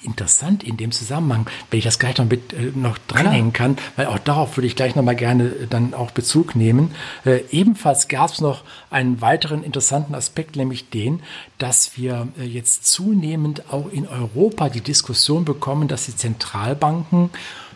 interessant 0.05 0.63
in 0.63 0.77
dem 0.77 0.93
Zusammenhang, 0.93 1.47
wenn 1.71 1.79
ich 1.79 1.85
das 1.85 1.99
gleich 1.99 2.19
noch 2.19 2.27
mit 2.27 2.53
äh, 2.53 2.73
noch 2.75 2.99
dranhängen 3.09 3.53
kann, 3.53 3.77
weil 3.97 4.07
auch 4.07 4.19
darauf 4.19 4.57
würde 4.57 4.67
ich 4.67 4.77
gleich 4.77 4.95
noch 4.95 5.03
mal 5.03 5.17
gerne 5.17 5.45
äh, 5.45 5.67
dann 5.69 5.95
auch 5.95 6.11
Bezug 6.11 6.55
nehmen. 6.55 6.95
Äh, 7.25 7.41
ebenfalls 7.51 8.09
gab 8.09 8.31
es 8.31 8.41
noch 8.41 8.63
einen 8.91 9.21
weiteren 9.21 9.63
interessanten 9.63 10.15
Aspekt, 10.15 10.57
nämlich 10.57 10.91
den, 10.91 11.21
dass 11.59 11.97
wir 11.97 12.29
äh, 12.39 12.45
jetzt 12.45 12.87
zunehmend 12.87 13.73
auch 13.73 13.91
in 13.91 14.07
Europa 14.07 14.69
die 14.69 14.83
Diskussion 14.83 15.45
bekommen, 15.45 15.89
dass 15.89 16.07
die 16.07 16.17
Zentralbanken 16.17 17.31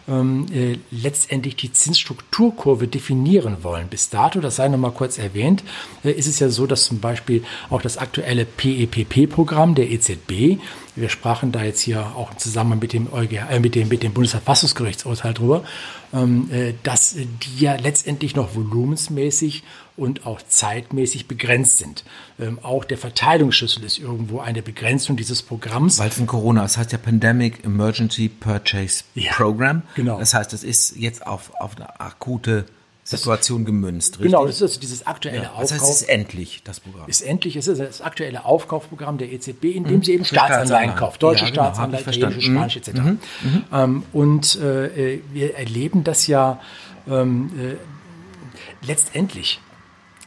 ähm, 0.08 0.46
äh, 0.52 0.78
letztendlich 0.90 1.56
die 1.56 1.72
Zinsstrukturkurve 1.72 2.88
definieren 2.88 3.58
wollen. 3.62 3.88
Bis 3.88 4.10
dato, 4.10 4.40
das 4.40 4.56
sei 4.56 4.68
noch 4.68 4.78
mal 4.78 4.90
kurz 4.90 5.18
erwähnt, 5.18 5.62
äh, 6.04 6.10
ist 6.10 6.26
es 6.26 6.38
ja 6.38 6.48
so, 6.48 6.66
dass 6.66 6.84
zum 6.84 7.00
Beispiel 7.00 7.44
auch 7.70 7.82
das 7.82 7.98
aktuelle 7.98 8.44
PEPP-Programm 8.44 9.74
der 9.74 9.90
EZB 9.90 10.58
wir 10.98 11.08
sprachen 11.08 11.52
da 11.52 11.62
jetzt 11.62 11.80
hier 11.80 12.16
auch 12.16 12.32
im 12.32 12.38
Zusammenhang 12.38 12.80
mit 12.80 12.92
dem, 12.92 13.12
EuGH, 13.12 13.50
äh, 13.50 13.60
mit 13.60 13.74
dem, 13.74 13.88
mit 13.88 14.02
dem 14.02 14.12
Bundesverfassungsgerichtsurteil 14.12 15.34
drüber, 15.34 15.64
ähm, 16.12 16.50
äh, 16.50 16.74
dass 16.82 17.14
die 17.14 17.64
ja 17.64 17.76
letztendlich 17.76 18.34
noch 18.34 18.54
volumensmäßig 18.54 19.62
und 19.98 20.26
auch 20.26 20.40
zeitmäßig 20.40 21.26
begrenzt 21.26 21.78
sind. 21.78 22.04
Ähm, 22.40 22.58
auch 22.62 22.84
der 22.84 22.96
Verteilungsschlüssel 22.96 23.84
ist 23.84 23.98
irgendwo 23.98 24.38
eine 24.40 24.62
Begrenzung 24.62 25.16
dieses 25.16 25.42
Programms. 25.42 25.98
Weil 25.98 26.08
es 26.08 26.18
in 26.18 26.26
Corona, 26.26 26.62
das 26.62 26.78
heißt 26.78 26.92
ja 26.92 26.98
Pandemic 26.98 27.64
Emergency 27.64 28.28
Purchase 28.28 29.04
ja, 29.14 29.32
Program. 29.32 29.82
Genau. 29.96 30.18
Das 30.18 30.34
heißt, 30.34 30.52
es 30.52 30.62
ist 30.62 30.96
jetzt 30.96 31.26
auf, 31.26 31.52
auf 31.60 31.76
eine 31.76 32.00
akute 32.00 32.64
Situation 33.02 33.64
gemünzt, 33.64 34.18
richtig? 34.18 34.32
Genau, 34.32 34.46
das 34.46 34.56
ist 34.56 34.62
also 34.62 34.80
dieses 34.80 35.06
aktuelle 35.06 35.42
ja, 35.44 35.50
Aufkauf. 35.50 35.62
Das 35.62 35.72
heißt, 35.72 35.82
es 35.82 36.02
ist 36.02 36.08
endlich, 36.08 36.62
das 36.62 36.80
Programm. 36.80 37.08
Ist 37.08 37.22
endlich, 37.22 37.56
es 37.56 37.66
ist 37.66 37.80
das 37.80 38.02
aktuelle 38.02 38.44
Aufkaufprogramm 38.44 39.16
der 39.16 39.32
EZB, 39.32 39.64
in 39.64 39.84
dem 39.84 39.96
mhm. 39.96 40.02
sie 40.04 40.12
eben 40.12 40.24
Staatsanleihen 40.24 40.94
kauft. 40.94 41.22
Deutsche 41.22 41.46
ja, 41.46 41.50
genau, 41.50 41.62
Staatsanleihen, 41.64 42.06
italienische, 42.06 42.50
spanische 42.52 42.78
etc. 42.80 42.92
Mhm. 42.92 43.18
Mhm. 43.42 43.64
Ähm, 43.72 44.02
und 44.12 44.56
äh, 44.56 45.20
wir 45.32 45.56
erleben 45.56 46.04
das 46.04 46.26
ja 46.26 46.60
ähm, 47.08 47.50
äh, 47.58 48.86
letztendlich 48.86 49.60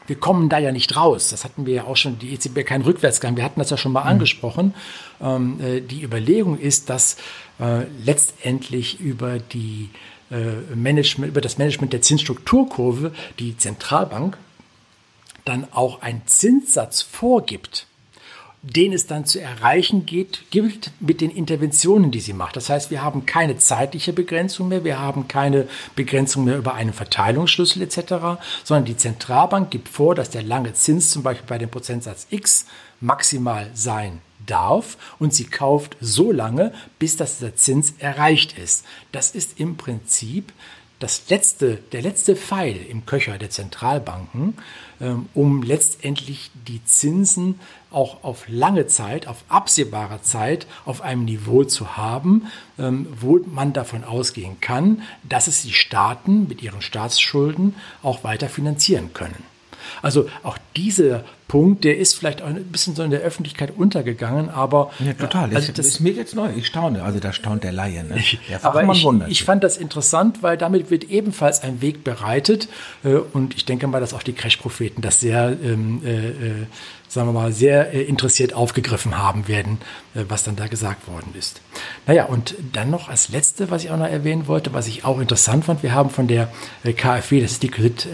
wir 0.08 0.16
kommen 0.16 0.50
da 0.50 0.58
ja 0.58 0.72
nicht 0.72 0.96
raus. 0.96 1.30
Das 1.30 1.44
hatten 1.44 1.66
wir 1.66 1.74
ja 1.74 1.84
auch 1.86 1.98
schon, 1.98 2.20
die 2.20 2.34
EZB 2.34 2.66
keinen 2.66 2.84
Rückwärtsgang. 2.84 3.36
Wir 3.36 3.44
hatten 3.44 3.60
das 3.60 3.70
ja 3.70 3.78
schon 3.78 3.92
mal 3.92 4.02
mhm. 4.02 4.10
angesprochen. 4.10 4.74
Ähm, 5.22 5.60
äh, 5.62 5.82
die 5.82 6.04
Überlegung 6.04 6.60
ist, 6.60 6.90
dass 6.90 7.18
äh, 7.60 7.84
letztendlich 8.04 9.00
über 9.00 9.40
die 9.40 9.90
äh, 10.32 10.76
Management, 10.76 11.30
über 11.30 11.42
das 11.42 11.58
Management 11.58 11.94
der 11.94 12.02
Zinsstrukturkurve 12.02 13.14
die 13.40 13.58
Zentralbank 13.58 14.38
dann 15.46 15.68
auch 15.72 16.02
einen 16.02 16.22
Zinssatz 16.26 17.02
vorgibt, 17.02 17.88
den 18.64 18.94
es 18.94 19.08
dann 19.08 19.26
zu 19.26 19.42
erreichen 19.42 20.06
geht, 20.06 20.44
gilt 20.52 20.92
mit 21.00 21.20
den 21.20 21.32
Interventionen, 21.32 22.12
die 22.12 22.20
sie 22.20 22.34
macht. 22.34 22.56
Das 22.56 22.70
heißt, 22.70 22.92
wir 22.92 23.02
haben 23.02 23.26
keine 23.26 23.58
zeitliche 23.58 24.14
Begrenzung 24.14 24.68
mehr, 24.68 24.84
wir 24.84 25.00
haben 25.00 25.28
keine 25.28 25.68
Begrenzung 25.96 26.44
mehr 26.46 26.58
über 26.58 26.76
einen 26.76 26.94
Verteilungsschlüssel 26.94 27.82
etc., 27.82 28.40
sondern 28.64 28.86
die 28.86 28.98
Zentralbank 28.98 29.72
gibt 29.72 29.90
vor, 29.90 30.14
dass 30.14 30.30
der 30.30 30.44
lange 30.44 30.74
Zins 30.74 31.10
zum 31.10 31.24
Beispiel 31.24 31.48
bei 31.48 31.58
dem 31.58 31.70
Prozentsatz 31.70 32.28
X 32.30 32.66
maximal 33.00 33.72
sein 33.74 34.22
darf 34.46 34.98
und 35.18 35.34
sie 35.34 35.46
kauft 35.46 35.98
so 36.00 36.32
lange, 36.32 36.74
bis 37.00 37.18
das 37.18 37.40
der 37.40 37.56
Zins 37.56 37.96
erreicht 37.98 38.58
ist. 38.58 38.86
Das 39.12 39.32
ist 39.32 39.60
im 39.60 39.78
Prinzip 39.78 40.54
das 41.02 41.30
letzte, 41.30 41.78
der 41.92 42.04
letzte 42.04 42.36
Pfeil 42.36 42.78
im 42.90 43.06
Köcher 43.06 43.38
der 43.40 43.50
Zentralbanken, 43.50 44.56
ähm, 45.02 45.28
um 45.34 45.64
letztendlich 45.64 46.52
die 46.68 46.84
Zinsen 46.86 47.60
auch 47.90 48.24
auf 48.24 48.46
lange 48.48 48.86
Zeit, 48.86 49.28
auf 49.28 49.44
absehbare 49.50 50.22
Zeit 50.22 50.68
auf 50.86 51.02
einem 51.02 51.26
Niveau 51.26 51.64
zu 51.64 51.98
haben, 51.98 52.48
ähm, 52.78 53.08
wo 53.20 53.40
man 53.48 53.74
davon 53.74 54.04
ausgehen 54.04 54.62
kann, 54.62 55.02
dass 55.24 55.48
es 55.48 55.64
die 55.64 55.74
Staaten 55.74 56.48
mit 56.48 56.62
ihren 56.62 56.84
Staatsschulden 56.84 57.76
auch 58.04 58.24
weiter 58.24 58.48
finanzieren 58.48 59.12
können. 59.14 59.44
Also 60.04 60.30
auch 60.44 60.58
dieser 60.76 61.26
Punkt, 61.52 61.84
der 61.84 61.98
ist 61.98 62.18
vielleicht 62.18 62.42
auch 62.42 62.48
ein 62.48 62.64
bisschen 62.64 62.96
so 62.96 63.04
in 63.04 63.12
der 63.12 63.20
Öffentlichkeit 63.20 63.74
untergegangen, 63.76 64.50
aber 64.50 64.90
ja, 65.00 65.12
total. 65.12 65.54
Also 65.54 65.74
das 65.74 65.86
ist 65.86 66.00
mir 66.00 66.14
jetzt 66.14 66.34
neu. 66.34 66.50
Ich 66.56 66.66
staune. 66.66 67.04
Also 67.04 67.20
da 67.20 67.34
staunt 67.34 67.66
der 67.66 67.74
Laie. 67.74 68.06
Ne? 68.06 68.24
Der 68.48 68.62
Fachmann 68.62 68.96
ich, 68.96 69.04
wundert. 69.04 69.30
Ich 69.30 69.44
fand 69.44 69.62
das 69.62 69.76
interessant, 69.76 70.44
weil 70.44 70.56
damit 70.56 70.90
wird 70.92 71.04
ebenfalls 71.10 71.62
ein 71.62 71.82
Weg 71.82 72.06
bereitet 72.06 72.70
äh, 73.04 73.16
und 73.16 73.54
ich 73.54 73.66
denke 73.66 73.86
mal, 73.88 74.00
dass 74.00 74.14
auch 74.14 74.24
die 74.24 74.32
Crash-Propheten 74.32 75.02
das 75.02 75.20
sehr 75.20 75.58
ähm, 75.62 76.02
äh, 76.06 76.30
äh 76.30 76.66
sagen 77.12 77.28
wir 77.28 77.34
mal, 77.34 77.52
sehr 77.52 77.94
äh, 77.94 78.04
interessiert 78.04 78.54
aufgegriffen 78.54 79.18
haben 79.18 79.50
werden, 79.50 79.80
äh, 80.16 80.24
was 80.30 80.44
dann 80.44 80.56
da 80.56 80.68
gesagt 80.68 81.10
worden 81.10 81.34
ist. 81.38 81.60
Naja, 82.08 82.26
und 82.26 82.56
dann 82.72 82.90
noch 82.90 83.10
als 83.10 83.28
letzte, 83.28 83.70
was 83.70 83.84
ich 83.84 83.92
auch 83.92 83.98
noch 83.98 84.08
erwähnen 84.08 84.48
wollte, 84.48 84.74
was 84.74 84.88
ich 84.88 85.04
auch 85.04 85.20
interessant 85.20 85.66
fand, 85.66 85.84
wir 85.84 85.94
haben 85.94 86.10
von 86.10 86.28
der 86.28 86.54
äh, 86.86 86.94
KfW, 86.94 87.42
das 87.42 87.52
ist 87.54 87.64
die 87.64 87.70
Kredit, 87.70 88.08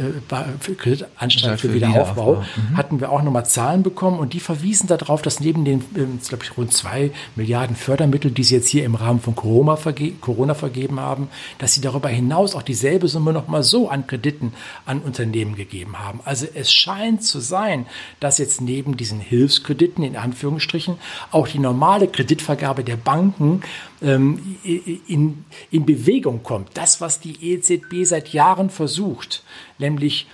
Kreditanstalt 0.77 1.59
für, 1.59 1.67
für 1.67 1.73
Wiederaufbau, 1.75 2.35
mhm. 2.37 2.77
hatten 2.77 2.99
wir 2.99 3.11
auch 3.11 3.21
nochmal 3.21 3.45
Zahlen 3.45 3.83
bekommen 3.83 4.17
und 4.17 4.33
die 4.33 4.39
verwiesen 4.39 4.87
darauf, 4.87 5.21
dass 5.21 5.39
neben 5.39 5.63
den, 5.63 5.83
ähm, 5.95 6.19
glaube 6.27 6.43
ich, 6.43 6.57
rund 6.57 6.73
zwei 6.73 7.11
Milliarden 7.35 7.75
Fördermittel, 7.75 8.31
die 8.31 8.43
sie 8.43 8.55
jetzt 8.55 8.67
hier 8.67 8.83
im 8.83 8.95
Rahmen 8.95 9.19
von 9.19 9.35
Corona, 9.35 9.75
verge 9.75 10.13
Corona 10.13 10.55
vergeben 10.55 10.99
haben, 10.99 11.29
dass 11.59 11.75
sie 11.75 11.81
darüber 11.81 12.09
hinaus 12.09 12.55
auch 12.55 12.63
dieselbe 12.63 13.07
Summe 13.07 13.31
nochmal 13.31 13.61
so 13.61 13.89
an 13.89 14.07
Krediten 14.07 14.53
an 14.87 15.01
Unternehmen 15.01 15.55
gegeben 15.55 15.99
haben. 15.99 16.19
Also 16.25 16.47
es 16.51 16.71
scheint 16.71 17.23
zu 17.23 17.39
sein, 17.39 17.85
dass 18.19 18.39
jetzt 18.39 18.59
neben 18.59 18.86
neben 18.87 18.97
diesen 18.97 19.19
Hilfskrediten 19.19 20.03
in 20.03 20.15
Anführungsstrichen 20.15 20.97
auch 21.31 21.47
die 21.47 21.59
normale 21.59 22.07
Kreditvergabe 22.07 22.83
der 22.83 22.95
Banken 22.95 23.61
ähm, 24.01 24.57
in, 24.63 25.45
in 25.71 25.85
Bewegung 25.85 26.41
kommt. 26.43 26.69
Das, 26.75 27.01
was 27.01 27.19
die 27.19 27.53
EZB 27.53 28.03
seit 28.05 28.29
Jahren 28.29 28.69
versucht, 28.69 29.43
nämlich 29.77 30.27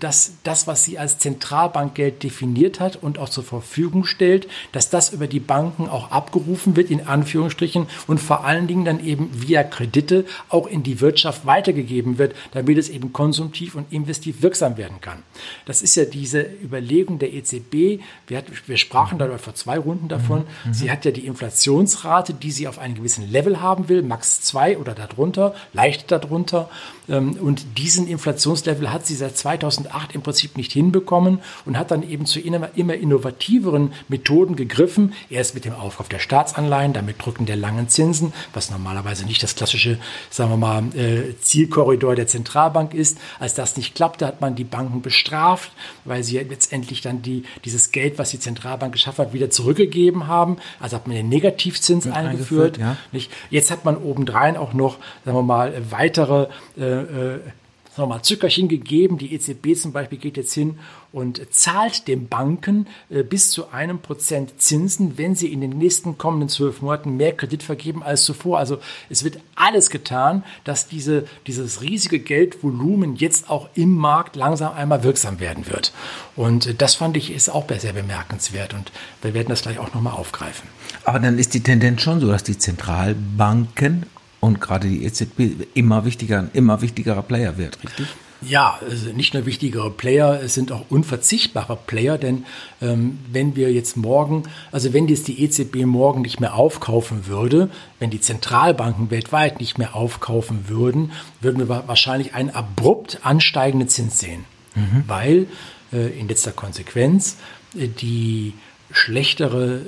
dass 0.00 0.32
das, 0.42 0.66
was 0.66 0.84
sie 0.84 0.98
als 0.98 1.18
Zentralbankgeld 1.18 2.22
definiert 2.22 2.80
hat 2.80 2.96
und 2.96 3.18
auch 3.18 3.28
zur 3.28 3.44
Verfügung 3.44 4.04
stellt, 4.04 4.48
dass 4.72 4.90
das 4.90 5.12
über 5.12 5.26
die 5.26 5.40
Banken 5.40 5.88
auch 5.88 6.10
abgerufen 6.10 6.76
wird, 6.76 6.90
in 6.90 7.06
Anführungsstrichen, 7.06 7.86
und 8.06 8.18
vor 8.18 8.44
allen 8.44 8.66
Dingen 8.66 8.84
dann 8.84 9.04
eben 9.04 9.30
via 9.32 9.62
Kredite 9.62 10.24
auch 10.48 10.66
in 10.66 10.82
die 10.82 11.00
Wirtschaft 11.00 11.46
weitergegeben 11.46 12.18
wird, 12.18 12.34
damit 12.52 12.78
es 12.78 12.88
eben 12.88 13.12
konsumtiv 13.12 13.74
und 13.74 13.92
investiv 13.92 14.42
wirksam 14.42 14.76
werden 14.76 15.00
kann. 15.00 15.22
Das 15.66 15.82
ist 15.82 15.94
ja 15.94 16.04
diese 16.04 16.42
Überlegung 16.42 17.18
der 17.18 17.32
EZB. 17.32 18.00
Wir, 18.26 18.38
hat, 18.38 18.46
wir 18.66 18.76
sprachen 18.76 19.18
darüber 19.18 19.38
vor 19.38 19.54
zwei 19.54 19.78
Runden 19.78 20.08
davon. 20.08 20.44
Mhm. 20.64 20.74
Sie 20.74 20.90
hat 20.90 21.04
ja 21.04 21.10
die 21.10 21.26
Inflationsrate, 21.26 22.34
die 22.34 22.50
sie 22.50 22.68
auf 22.68 22.78
einem 22.78 22.94
gewissen 22.94 23.30
Level 23.30 23.60
haben 23.60 23.88
will, 23.88 24.02
max 24.02 24.40
2 24.42 24.78
oder 24.78 24.94
darunter, 24.94 25.54
leicht 25.72 26.10
darunter. 26.10 26.68
Ähm, 27.08 27.32
und 27.40 27.78
diesen 27.78 28.06
Inflationslevel 28.06 28.92
hat 28.92 29.06
sie 29.06 29.14
seit 29.14 29.36
2008 29.36 30.14
im 30.14 30.22
Prinzip 30.22 30.56
nicht 30.56 30.72
hinbekommen 30.72 31.40
und 31.64 31.78
hat 31.78 31.90
dann 31.90 32.08
eben 32.08 32.26
zu 32.26 32.40
immer, 32.40 32.74
innovativeren 32.74 33.92
Methoden 34.08 34.56
gegriffen. 34.56 35.14
Erst 35.30 35.54
mit 35.54 35.64
dem 35.64 35.74
Aufkauf 35.74 36.08
der 36.08 36.18
Staatsanleihen, 36.18 36.92
damit 36.92 37.24
Drücken 37.24 37.46
der 37.46 37.56
langen 37.56 37.88
Zinsen, 37.88 38.32
was 38.52 38.70
normalerweise 38.70 39.24
nicht 39.24 39.42
das 39.42 39.54
klassische, 39.54 39.98
sagen 40.30 40.50
wir 40.50 40.56
mal, 40.56 40.82
äh, 40.94 41.36
Zielkorridor 41.40 42.14
der 42.14 42.26
Zentralbank 42.26 42.94
ist. 42.94 43.18
Als 43.38 43.54
das 43.54 43.76
nicht 43.76 43.94
klappte, 43.94 44.26
hat 44.26 44.40
man 44.40 44.54
die 44.54 44.64
Banken 44.64 45.02
bestraft, 45.02 45.72
weil 46.04 46.22
sie 46.22 46.38
letztendlich 46.38 47.00
dann 47.00 47.22
die, 47.22 47.44
dieses 47.64 47.92
Geld, 47.92 48.18
was 48.18 48.30
die 48.30 48.40
Zentralbank 48.40 48.92
geschaffen 48.92 49.26
hat, 49.26 49.32
wieder 49.32 49.50
zurückgegeben 49.50 50.26
haben. 50.26 50.58
Also 50.80 50.96
hat 50.96 51.06
man 51.06 51.16
den 51.16 51.28
Negativzins 51.28 52.06
eingeführt. 52.06 52.78
eingeführt 52.78 52.78
ja. 52.78 53.28
Jetzt 53.50 53.70
hat 53.70 53.84
man 53.84 53.96
obendrein 53.96 54.56
auch 54.56 54.72
noch, 54.72 54.98
sagen 55.24 55.36
wir 55.36 55.42
mal, 55.42 55.72
weitere 55.90 56.48
äh, 56.76 56.97
äh, 57.04 57.50
nochmal 57.98 58.22
Zückerchen 58.22 58.68
gegeben. 58.68 59.18
Die 59.18 59.34
EZB 59.34 59.76
zum 59.76 59.92
Beispiel 59.92 60.18
geht 60.18 60.36
jetzt 60.36 60.54
hin 60.54 60.78
und 61.12 61.40
zahlt 61.52 62.08
den 62.08 62.28
Banken 62.28 62.86
äh, 63.10 63.22
bis 63.22 63.50
zu 63.50 63.70
einem 63.70 63.98
Prozent 63.98 64.60
Zinsen, 64.60 65.18
wenn 65.18 65.34
sie 65.34 65.52
in 65.52 65.60
den 65.60 65.76
nächsten 65.76 66.16
kommenden 66.16 66.48
zwölf 66.48 66.80
Monaten 66.80 67.16
mehr 67.16 67.32
Kredit 67.32 67.62
vergeben 67.62 68.02
als 68.02 68.24
zuvor. 68.24 68.58
Also 68.58 68.78
es 69.10 69.24
wird 69.24 69.40
alles 69.54 69.90
getan, 69.90 70.44
dass 70.64 70.86
diese, 70.86 71.26
dieses 71.46 71.82
riesige 71.82 72.20
Geldvolumen 72.20 73.16
jetzt 73.16 73.50
auch 73.50 73.68
im 73.74 73.94
Markt 73.94 74.36
langsam 74.36 74.74
einmal 74.74 75.02
wirksam 75.02 75.40
werden 75.40 75.66
wird. 75.66 75.92
Und 76.36 76.66
äh, 76.66 76.74
das 76.74 76.94
fand 76.94 77.16
ich 77.16 77.32
ist 77.32 77.48
auch 77.48 77.66
sehr 77.78 77.92
bemerkenswert 77.92 78.74
und 78.74 78.92
wir 79.22 79.34
werden 79.34 79.48
das 79.48 79.62
gleich 79.62 79.78
auch 79.78 79.92
nochmal 79.94 80.14
aufgreifen. 80.14 80.68
Aber 81.04 81.18
dann 81.18 81.38
ist 81.38 81.54
die 81.54 81.62
Tendenz 81.62 82.02
schon 82.02 82.20
so, 82.20 82.28
dass 82.28 82.44
die 82.44 82.58
Zentralbanken 82.58 84.06
und 84.40 84.60
gerade 84.60 84.88
die 84.88 85.04
EZB 85.04 85.66
immer 85.74 86.04
wichtiger, 86.04 86.48
immer 86.52 86.80
wichtigerer 86.80 87.22
Player 87.22 87.58
wird, 87.58 87.82
richtig? 87.82 88.06
Ja, 88.40 88.78
nicht 89.16 89.34
nur 89.34 89.46
wichtigere 89.46 89.90
Player, 89.90 90.40
es 90.40 90.54
sind 90.54 90.70
auch 90.70 90.84
unverzichtbare 90.90 91.76
Player, 91.76 92.18
denn 92.18 92.46
ähm, 92.80 93.18
wenn 93.32 93.56
wir 93.56 93.72
jetzt 93.72 93.96
morgen, 93.96 94.44
also 94.70 94.92
wenn 94.92 95.08
jetzt 95.08 95.26
die 95.26 95.42
EZB 95.42 95.84
morgen 95.86 96.22
nicht 96.22 96.38
mehr 96.38 96.54
aufkaufen 96.54 97.26
würde, 97.26 97.68
wenn 97.98 98.10
die 98.10 98.20
Zentralbanken 98.20 99.10
weltweit 99.10 99.58
nicht 99.58 99.76
mehr 99.76 99.96
aufkaufen 99.96 100.68
würden, 100.68 101.10
würden 101.40 101.68
wir 101.68 101.84
wahrscheinlich 101.88 102.34
einen 102.34 102.50
abrupt 102.50 103.18
ansteigenden 103.24 103.88
Zins 103.88 104.20
sehen, 104.20 104.44
mhm. 104.76 105.02
weil 105.08 105.46
äh, 105.92 106.16
in 106.16 106.28
letzter 106.28 106.52
Konsequenz 106.52 107.38
äh, 107.76 107.88
die 107.88 108.54
schlechtere 108.92 109.82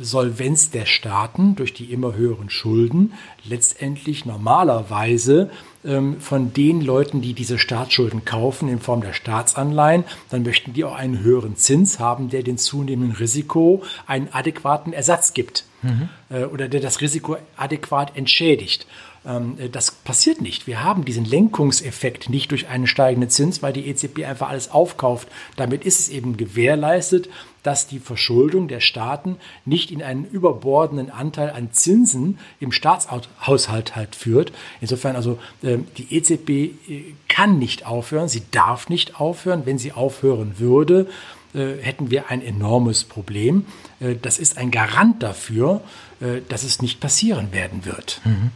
Solvenz 0.00 0.70
der 0.70 0.86
Staaten 0.86 1.56
durch 1.56 1.74
die 1.74 1.92
immer 1.92 2.14
höheren 2.14 2.50
Schulden 2.50 3.12
letztendlich 3.44 4.24
normalerweise 4.24 5.50
ähm, 5.84 6.20
von 6.20 6.52
den 6.52 6.80
Leuten, 6.80 7.20
die 7.20 7.34
diese 7.34 7.58
Staatsschulden 7.58 8.24
kaufen 8.24 8.68
in 8.68 8.80
Form 8.80 9.02
der 9.02 9.12
Staatsanleihen, 9.12 10.04
dann 10.30 10.42
möchten 10.42 10.72
die 10.72 10.84
auch 10.84 10.94
einen 10.94 11.20
höheren 11.20 11.56
Zins 11.56 11.98
haben, 11.98 12.30
der 12.30 12.42
den 12.42 12.58
zunehmenden 12.58 13.16
Risiko 13.16 13.82
einen 14.06 14.28
adäquaten 14.32 14.92
Ersatz 14.92 15.34
gibt 15.34 15.64
mhm. 15.82 16.08
äh, 16.30 16.44
oder 16.44 16.68
der 16.68 16.80
das 16.80 17.00
Risiko 17.00 17.36
adäquat 17.56 18.16
entschädigt. 18.16 18.86
Ähm, 19.26 19.56
äh, 19.58 19.68
das 19.68 19.90
passiert 19.90 20.40
nicht. 20.40 20.66
Wir 20.66 20.82
haben 20.82 21.04
diesen 21.04 21.24
Lenkungseffekt 21.24 22.28
nicht 22.28 22.50
durch 22.50 22.68
einen 22.68 22.86
steigenden 22.86 23.30
Zins, 23.30 23.62
weil 23.62 23.72
die 23.72 23.86
EZB 23.86 24.24
einfach 24.24 24.48
alles 24.48 24.70
aufkauft. 24.70 25.28
Damit 25.56 25.84
ist 25.84 26.00
es 26.00 26.08
eben 26.08 26.36
gewährleistet, 26.36 27.28
dass 27.64 27.88
die 27.88 27.98
Verschuldung 27.98 28.68
der 28.68 28.78
Staaten 28.78 29.36
nicht 29.64 29.90
in 29.90 30.02
einen 30.02 30.24
überbordenden 30.24 31.10
Anteil 31.10 31.50
an 31.50 31.72
Zinsen 31.72 32.38
im 32.60 32.70
Staatshaushalt 32.70 33.96
halt 33.96 34.14
führt. 34.14 34.52
Insofern 34.80 35.16
also 35.16 35.38
äh, 35.62 35.78
die 35.98 36.14
EZB 36.14 36.50
äh, 36.50 37.14
kann 37.28 37.58
nicht 37.58 37.84
aufhören, 37.84 38.28
sie 38.28 38.42
darf 38.52 38.88
nicht 38.88 39.20
aufhören. 39.20 39.62
Wenn 39.64 39.78
sie 39.78 39.90
aufhören 39.90 40.58
würde, 40.58 41.08
hätten 41.52 42.10
wir 42.10 42.30
ein 42.30 42.42
enormes 42.42 43.04
Problem. 43.04 43.64
das 44.22 44.40
ist 44.40 44.58
ein 44.58 44.72
Garant 44.72 45.22
dafür, 45.22 45.82
dass 46.48 46.64
es 46.64 46.82
nicht 46.82 46.98
passieren 46.98 47.52
werden 47.52 47.84
wird. 47.84 48.20
Mhm. 48.24 48.50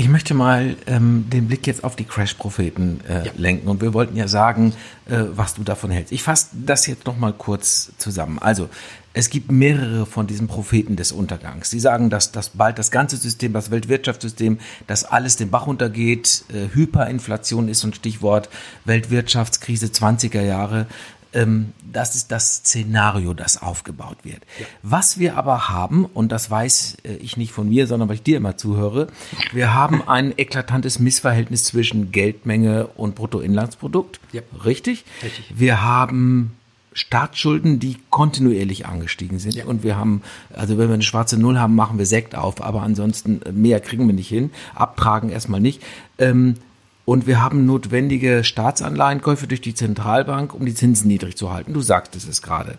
Ich 0.00 0.08
möchte 0.08 0.32
mal 0.32 0.76
ähm, 0.86 1.26
den 1.28 1.46
Blick 1.46 1.66
jetzt 1.66 1.84
auf 1.84 1.94
die 1.94 2.04
Crash-Propheten 2.04 3.00
äh, 3.06 3.26
ja. 3.26 3.32
lenken 3.36 3.68
und 3.68 3.82
wir 3.82 3.92
wollten 3.92 4.16
ja 4.16 4.28
sagen, 4.28 4.72
äh, 5.04 5.24
was 5.34 5.52
du 5.52 5.62
davon 5.62 5.90
hältst. 5.90 6.10
Ich 6.10 6.22
fasse 6.22 6.46
das 6.52 6.86
jetzt 6.86 7.04
noch 7.04 7.18
mal 7.18 7.34
kurz 7.34 7.92
zusammen. 7.98 8.38
Also 8.38 8.70
es 9.12 9.28
gibt 9.28 9.52
mehrere 9.52 10.06
von 10.06 10.26
diesen 10.26 10.48
Propheten 10.48 10.96
des 10.96 11.12
Untergangs. 11.12 11.68
Sie 11.68 11.80
sagen, 11.80 12.08
dass, 12.08 12.32
dass 12.32 12.48
bald 12.48 12.78
das 12.78 12.90
ganze 12.90 13.18
System, 13.18 13.52
das 13.52 13.70
Weltwirtschaftssystem, 13.70 14.58
dass 14.86 15.04
alles 15.04 15.36
den 15.36 15.50
Bach 15.50 15.66
untergeht. 15.66 16.44
Äh, 16.48 16.74
Hyperinflation 16.74 17.68
ist 17.68 17.80
so 17.80 17.88
ein 17.88 17.92
Stichwort. 17.92 18.48
Weltwirtschaftskrise 18.86 19.88
20er 19.88 20.40
Jahre. 20.40 20.86
Ähm, 21.32 21.72
das 21.92 22.16
ist 22.16 22.32
das 22.32 22.56
Szenario, 22.56 23.34
das 23.34 23.62
aufgebaut 23.62 24.18
wird. 24.22 24.40
Ja. 24.58 24.66
Was 24.82 25.18
wir 25.18 25.36
aber 25.36 25.68
haben, 25.68 26.04
und 26.04 26.32
das 26.32 26.50
weiß 26.50 26.98
äh, 27.04 27.14
ich 27.16 27.36
nicht 27.36 27.52
von 27.52 27.68
mir, 27.68 27.86
sondern 27.86 28.08
weil 28.08 28.16
ich 28.16 28.22
dir 28.22 28.36
immer 28.36 28.56
zuhöre, 28.56 29.08
wir 29.52 29.72
haben 29.74 30.06
ein 30.08 30.34
eklatantes 30.36 30.98
Missverhältnis 30.98 31.64
zwischen 31.64 32.10
Geldmenge 32.10 32.88
und 32.96 33.14
Bruttoinlandsprodukt. 33.14 34.20
Ja. 34.32 34.42
Richtig? 34.64 35.04
Richtig. 35.22 35.52
Wir 35.54 35.82
haben 35.82 36.56
Staatsschulden, 36.92 37.78
die 37.78 37.98
kontinuierlich 38.10 38.86
angestiegen 38.86 39.38
sind. 39.38 39.54
Ja. 39.54 39.64
Und 39.66 39.84
wir 39.84 39.96
haben, 39.96 40.22
also 40.52 40.76
wenn 40.78 40.88
wir 40.88 40.94
eine 40.94 41.02
schwarze 41.02 41.38
Null 41.38 41.58
haben, 41.58 41.74
machen 41.76 41.98
wir 41.98 42.06
Sekt 42.06 42.34
auf, 42.34 42.60
aber 42.62 42.82
ansonsten 42.82 43.42
äh, 43.42 43.52
mehr 43.52 43.80
kriegen 43.80 44.06
wir 44.06 44.14
nicht 44.14 44.28
hin. 44.28 44.50
Abtragen 44.74 45.30
erstmal 45.30 45.60
nicht. 45.60 45.82
Ähm, 46.18 46.56
und 47.10 47.26
wir 47.26 47.42
haben 47.42 47.66
notwendige 47.66 48.44
Staatsanleihenkäufe 48.44 49.48
durch 49.48 49.60
die 49.60 49.74
Zentralbank, 49.74 50.54
um 50.54 50.64
die 50.64 50.76
Zinsen 50.76 51.08
niedrig 51.08 51.36
zu 51.36 51.52
halten. 51.52 51.72
Du 51.72 51.80
sagtest 51.80 52.28
es 52.28 52.40
gerade. 52.40 52.78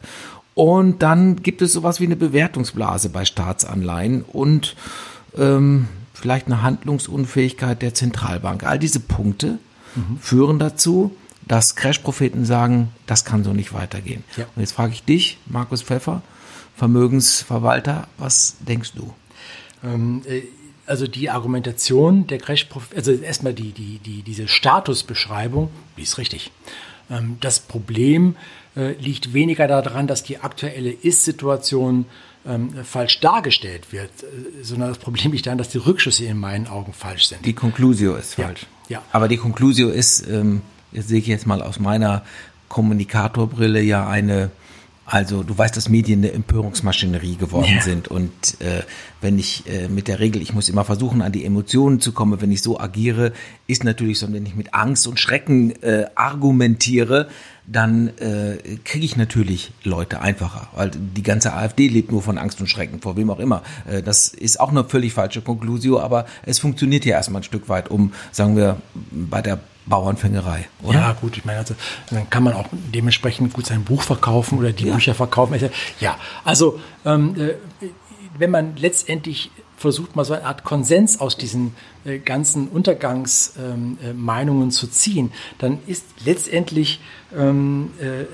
Und 0.54 1.02
dann 1.02 1.44
gibt 1.44 1.62
es 1.62 1.74
sowas 1.74 2.00
wie 2.00 2.06
eine 2.06 2.16
Bewertungsblase 2.16 3.10
bei 3.10 3.26
Staatsanleihen 3.26 4.22
und 4.22 4.78
ähm, 5.38 5.90
vielleicht 6.14 6.46
eine 6.46 6.62
Handlungsunfähigkeit 6.62 7.82
der 7.82 7.94
Zentralbank. 7.94 8.64
All 8.64 8.80
diese 8.80 9.02
Punkte 9.02 9.60
mhm. 9.96 10.18
führen 10.22 10.60
dazu, 10.60 11.14
dass 11.46 11.76
Crash-Propheten 11.76 12.46
sagen, 12.46 12.88
das 13.08 13.26
kann 13.26 13.44
so 13.44 13.52
nicht 13.52 13.74
weitergehen. 13.74 14.24
Ja. 14.38 14.46
Und 14.56 14.62
jetzt 14.62 14.72
frage 14.72 14.94
ich 14.94 15.04
dich, 15.04 15.40
Markus 15.46 15.82
Pfeffer, 15.82 16.22
Vermögensverwalter, 16.78 18.08
was 18.18 18.56
denkst 18.62 18.94
du? 18.96 19.14
Ähm, 19.84 20.22
äh, 20.26 20.44
also 20.92 21.08
die 21.08 21.30
Argumentation 21.30 22.28
der 22.28 22.38
Crash, 22.38 22.68
also 22.94 23.14
erstmal 23.14 23.54
die, 23.54 23.72
die, 23.72 24.00
die, 24.00 24.24
diese 24.24 24.50
Statusbeschreibung, 24.50 25.70
die 25.98 26.02
ist 26.02 26.18
richtig. 26.18 26.52
Ähm, 27.10 27.38
das 27.40 27.62
Problem 27.62 28.36
äh, 28.76 28.92
liegt 29.00 29.34
weniger 29.34 29.70
daran, 29.70 30.08
dass 30.08 30.22
die 30.22 30.40
aktuelle 30.40 30.92
Ist-Situation 30.92 32.06
ähm, 32.46 32.84
falsch 32.84 33.22
dargestellt 33.22 33.94
wird, 33.94 34.12
äh, 34.24 34.64
sondern 34.64 34.90
das 34.90 34.98
Problem 34.98 35.32
liegt 35.32 35.46
daran, 35.46 35.58
dass 35.58 35.70
die 35.70 35.78
Rückschlüsse 35.78 36.26
in 36.26 36.38
meinen 36.38 36.68
Augen 36.68 36.92
falsch 36.92 37.28
sind. 37.28 37.46
Die 37.46 37.54
Conclusio 37.54 38.16
ist 38.16 38.34
falsch. 38.34 38.66
Ja. 38.90 38.98
ja. 38.98 39.04
Aber 39.14 39.30
die 39.30 39.38
Conclusio 39.38 39.88
ist, 39.88 40.28
ähm, 40.28 40.62
jetzt 40.92 41.08
sehe 41.08 41.20
ich 41.20 41.28
jetzt 41.28 41.48
mal 41.48 41.62
aus 41.62 41.80
meiner 41.80 42.26
Kommunikatorbrille 42.68 43.82
ja 43.82 44.10
eine 44.10 44.52
also 45.06 45.44
du 45.44 45.58
weißt, 45.58 45.76
dass 45.76 45.90
Medien 45.90 46.20
eine 46.20 46.32
Empörungsmaschinerie 46.32 47.36
geworden 47.36 47.74
ja. 47.76 47.82
sind 47.82 48.08
und 48.08 48.32
äh, 48.62 48.84
wenn 49.20 49.38
ich 49.40 49.68
äh, 49.68 49.88
mit 49.88 50.08
der 50.08 50.20
Regel, 50.20 50.42
ich 50.42 50.54
muss 50.54 50.70
immer 50.70 50.86
versuchen, 50.86 51.22
an 51.22 51.32
die 51.32 51.44
Emotionen 51.44 52.00
zu 52.00 52.12
kommen, 52.12 52.40
wenn 52.42 52.52
ich 52.52 52.62
so 52.62 52.80
agiere, 52.80 53.34
ist 53.68 53.84
natürlich 53.84 54.20
so, 54.20 54.32
wenn 54.32 54.46
ich 54.46 54.56
mit 54.56 54.74
Angst 54.74 55.08
und 55.08 55.20
Schrecken 55.20 55.72
äh, 55.82 56.06
argumentiere, 56.16 57.28
dann 57.68 58.10
äh, 58.18 58.58
kriege 58.84 59.06
ich 59.06 59.18
natürlich 59.18 59.72
Leute 59.84 60.22
einfacher, 60.22 60.68
weil 60.76 60.92
die 60.92 61.24
ganze 61.24 61.54
AfD 61.54 61.88
lebt 61.88 62.12
nur 62.12 62.22
von 62.22 62.38
Angst 62.38 62.60
und 62.60 62.68
Schrecken, 62.68 63.02
vor 63.02 63.18
wem 63.18 63.30
auch 63.30 63.40
immer. 63.40 63.64
Äh, 63.88 64.02
das 64.02 64.28
ist 64.28 64.60
auch 64.60 64.70
eine 64.70 64.84
völlig 64.84 65.14
falsche 65.14 65.42
Konklusio, 65.42 66.00
aber 66.00 66.26
es 66.44 66.60
funktioniert 66.60 67.06
ja 67.06 67.16
erstmal 67.16 67.42
ein 67.42 67.46
Stück 67.46 67.70
weit, 67.70 67.90
um, 67.90 68.14
sagen 68.32 68.56
wir, 68.56 68.78
bei 69.12 69.42
der 69.42 69.60
Bauernfängerei, 69.92 70.68
oder? 70.82 71.00
Ja, 71.00 71.14
gut, 71.14 71.38
ich 71.38 71.46
meine, 71.46 71.60
also, 71.60 71.76
dann 72.10 72.28
kann 72.32 72.42
man 72.44 72.54
auch 72.54 72.66
dementsprechend 72.72 73.54
gut 73.54 73.68
sein 73.68 73.84
Buch 73.84 74.02
verkaufen 74.02 74.58
oder 74.58 74.72
die 74.72 74.88
ja. 74.88 74.96
Bücher 74.96 75.14
verkaufen. 75.14 75.60
Ja, 76.00 76.18
also 76.44 76.80
ähm, 77.06 77.36
äh, 77.40 77.54
wenn 78.40 78.50
man 78.50 78.76
letztendlich 78.78 79.52
versucht, 79.78 80.16
mal 80.16 80.24
so 80.24 80.34
eine 80.34 80.46
Art 80.46 80.64
Konsens 80.64 81.20
aus 81.20 81.38
diesen 81.38 81.76
äh, 82.06 82.20
ganzen 82.20 82.70
Untergangsmeinungen 82.70 84.64
ähm, 84.64 84.70
äh, 84.70 84.72
zu 84.72 84.88
ziehen, 84.88 85.32
dann 85.58 85.80
ist 85.88 86.06
letztendlich 86.26 87.02
ähm, 87.36 87.92
äh, 88.00 88.26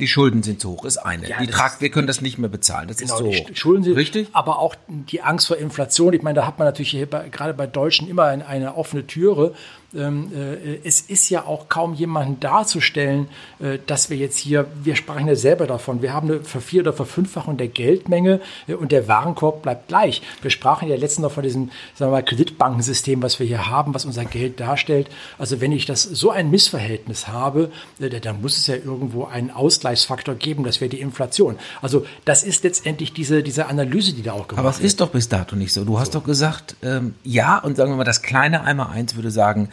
die 0.00 0.08
Schulden 0.08 0.42
sind 0.42 0.60
zu 0.60 0.70
hoch, 0.70 0.86
ist 0.86 0.96
eine. 0.96 1.28
Ja, 1.28 1.40
die 1.40 1.46
Trag, 1.46 1.80
wir 1.80 1.90
können 1.90 2.06
das 2.06 2.22
nicht 2.22 2.38
mehr 2.38 2.48
bezahlen. 2.48 2.88
Das 2.88 2.96
genau, 2.96 3.14
ist 3.14 3.18
so 3.18 3.26
hoch. 3.26 3.50
Schulden 3.52 3.84
sind 3.84 3.96
richtig. 3.96 4.28
Aber 4.32 4.58
auch 4.58 4.74
die 4.88 5.20
Angst 5.20 5.46
vor 5.46 5.58
Inflation. 5.58 6.14
Ich 6.14 6.22
meine, 6.22 6.36
da 6.36 6.46
hat 6.46 6.58
man 6.58 6.66
natürlich 6.66 6.90
hier 6.90 7.08
bei, 7.08 7.28
gerade 7.28 7.52
bei 7.52 7.66
Deutschen 7.66 8.08
immer 8.08 8.24
eine, 8.24 8.46
eine 8.46 8.76
offene 8.76 9.06
Türe 9.06 9.54
es 9.92 11.00
ist 11.00 11.30
ja 11.30 11.46
auch 11.46 11.68
kaum 11.68 11.94
jemanden 11.94 12.38
darzustellen, 12.40 13.28
äh, 13.58 13.78
dass 13.86 14.10
wir 14.10 14.16
jetzt 14.16 14.38
hier, 14.38 14.66
wir 14.82 14.96
sprachen 14.96 15.26
ja 15.26 15.34
selber 15.34 15.66
davon, 15.66 16.02
wir 16.02 16.12
haben 16.12 16.30
eine 16.30 16.40
Vervier- 16.40 16.82
oder 16.82 16.92
Verfünffachung 16.92 17.56
der 17.56 17.68
Geldmenge 17.68 18.40
äh, 18.68 18.74
und 18.74 18.92
der 18.92 19.08
Warenkorb 19.08 19.62
bleibt 19.62 19.88
gleich. 19.88 20.22
Wir 20.42 20.50
sprachen 20.50 20.88
ja 20.88 20.96
letztens 20.96 21.24
noch 21.24 21.32
von 21.32 21.42
diesem 21.42 21.70
sagen 21.94 22.10
wir 22.10 22.16
mal, 22.16 22.22
Kreditbankensystem, 22.22 23.22
was 23.22 23.40
wir 23.40 23.46
hier 23.46 23.68
haben, 23.68 23.94
was 23.94 24.04
unser 24.04 24.24
Geld 24.24 24.60
darstellt. 24.60 25.08
Also 25.38 25.60
wenn 25.60 25.72
ich 25.72 25.86
das 25.86 26.02
so 26.02 26.30
ein 26.30 26.50
Missverhältnis 26.50 27.28
habe, 27.28 27.70
dann 27.98 28.40
muss 28.40 28.56
es 28.56 28.66
ja 28.66 28.76
irgendwo 28.76 29.24
einen 29.24 29.50
Ausgleichsfaktor 29.50 30.34
geben, 30.34 30.64
das 30.64 30.80
wäre 30.80 30.88
die 30.88 31.00
Inflation. 31.00 31.58
Also 31.82 32.06
das 32.24 32.44
ist 32.44 32.64
letztendlich 32.64 33.12
diese, 33.12 33.42
diese 33.42 33.66
Analyse, 33.66 34.12
die 34.12 34.22
da 34.22 34.32
auch 34.32 34.48
gemacht 34.48 34.50
wird. 34.50 34.58
Aber 34.58 34.70
es 34.70 34.80
ist 34.80 35.00
doch 35.00 35.10
bis 35.10 35.28
dato 35.28 35.56
nicht 35.56 35.72
so. 35.72 35.84
Du 35.84 35.98
hast 35.98 36.12
so. 36.12 36.20
doch 36.20 36.26
gesagt, 36.26 36.76
ähm, 36.82 37.14
ja, 37.24 37.58
und 37.58 37.76
sagen 37.76 37.90
wir 37.90 37.96
mal, 37.96 38.04
das 38.04 38.22
kleine 38.22 38.62
einmal 38.62 38.88
eins 38.90 39.16
würde 39.16 39.30
sagen, 39.30 39.70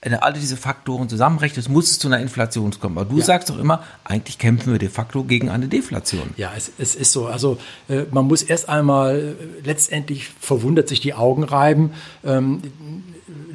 alle 0.00 0.38
diese 0.38 0.56
Faktoren 0.56 1.08
zusammenrechnest, 1.08 1.68
muss 1.68 1.90
es 1.90 1.98
zu 1.98 2.08
einer 2.08 2.20
Inflation 2.20 2.72
kommen. 2.78 2.98
Aber 2.98 3.10
du 3.10 3.18
ja. 3.18 3.24
sagst 3.24 3.50
doch 3.50 3.58
immer, 3.58 3.82
eigentlich 4.04 4.38
kämpfen 4.38 4.72
wir 4.72 4.78
de 4.78 4.88
facto 4.88 5.24
gegen 5.24 5.48
eine 5.48 5.66
Deflation. 5.66 6.30
Ja, 6.36 6.52
es, 6.56 6.70
es 6.78 6.94
ist 6.94 7.12
so. 7.12 7.26
Also 7.26 7.58
äh, 7.88 8.04
man 8.10 8.26
muss 8.26 8.42
erst 8.42 8.68
einmal 8.68 9.18
äh, 9.18 9.66
letztendlich 9.66 10.28
verwundert 10.40 10.88
sich 10.88 11.00
die 11.00 11.14
Augen 11.14 11.42
reiben. 11.42 11.92
Ähm, 12.24 12.62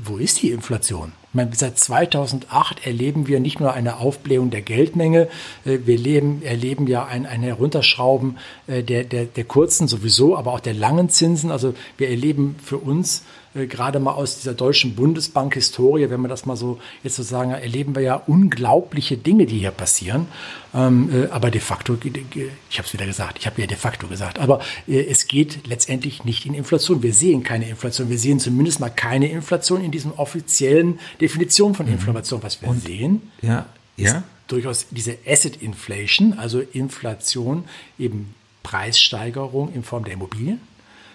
wo 0.03 0.17
ist 0.17 0.41
die 0.41 0.51
Inflation? 0.51 1.13
Ich 1.29 1.35
meine, 1.35 1.55
seit 1.55 1.79
2008 1.79 2.85
erleben 2.85 3.27
wir 3.27 3.39
nicht 3.39 3.59
nur 3.59 3.73
eine 3.73 3.97
Aufblähung 3.97 4.51
der 4.51 4.61
Geldmenge, 4.61 5.29
äh, 5.65 5.79
wir 5.85 5.97
leben, 5.97 6.41
erleben 6.43 6.87
ja 6.87 7.05
ein, 7.05 7.25
ein 7.25 7.41
Herunterschrauben 7.41 8.37
äh, 8.67 8.83
der, 8.83 9.05
der, 9.05 9.25
der 9.25 9.43
kurzen 9.45 9.87
sowieso, 9.87 10.37
aber 10.37 10.51
auch 10.51 10.59
der 10.59 10.73
langen 10.73 11.09
Zinsen. 11.09 11.51
Also 11.51 11.73
wir 11.97 12.09
erleben 12.09 12.55
für 12.61 12.77
uns 12.77 13.23
äh, 13.55 13.67
gerade 13.67 13.99
mal 13.99 14.11
aus 14.11 14.39
dieser 14.39 14.53
deutschen 14.53 14.95
Bundesbank-Historie, 14.95 16.09
wenn 16.09 16.21
man 16.21 16.29
das 16.29 16.45
mal 16.45 16.55
so 16.55 16.79
jetzt 17.03 17.15
so 17.15 17.23
sagen, 17.23 17.51
erleben 17.51 17.95
wir 17.95 18.01
ja 18.01 18.15
unglaubliche 18.15 19.17
Dinge, 19.17 19.45
die 19.45 19.59
hier 19.59 19.71
passieren. 19.71 20.27
Ähm, 20.73 21.09
äh, 21.13 21.29
aber 21.29 21.51
de 21.51 21.61
facto, 21.61 21.97
ich 22.03 22.77
habe 22.77 22.87
es 22.87 22.93
wieder 22.93 23.05
gesagt, 23.05 23.37
ich 23.39 23.45
habe 23.45 23.61
ja 23.61 23.67
de 23.67 23.77
facto 23.77 24.07
gesagt, 24.07 24.39
aber 24.39 24.59
äh, 24.87 25.03
es 25.05 25.27
geht 25.27 25.67
letztendlich 25.67 26.23
nicht 26.23 26.45
in 26.45 26.53
Inflation. 26.53 27.03
Wir 27.03 27.13
sehen 27.13 27.43
keine 27.43 27.69
Inflation. 27.69 28.09
Wir 28.09 28.17
sehen 28.17 28.39
zumindest 28.39 28.79
mal 28.79 28.89
keine 28.89 29.29
Inflation 29.29 29.83
in 29.83 29.91
diesem 29.91 30.11
offiziellen 30.13 30.99
Definition 31.21 31.75
von 31.75 31.85
mhm. 31.85 31.93
Inflation. 31.93 32.41
Was 32.41 32.61
wir 32.61 32.69
Und, 32.69 32.81
sehen, 32.81 33.31
ja, 33.41 33.67
ja. 33.97 34.23
durchaus 34.47 34.87
diese 34.89 35.17
Asset 35.27 35.57
Inflation, 35.61 36.33
also 36.33 36.59
Inflation, 36.59 37.65
eben 37.99 38.33
Preissteigerung 38.63 39.73
in 39.73 39.83
Form 39.83 40.05
der 40.05 40.13
Immobilien, 40.13 40.59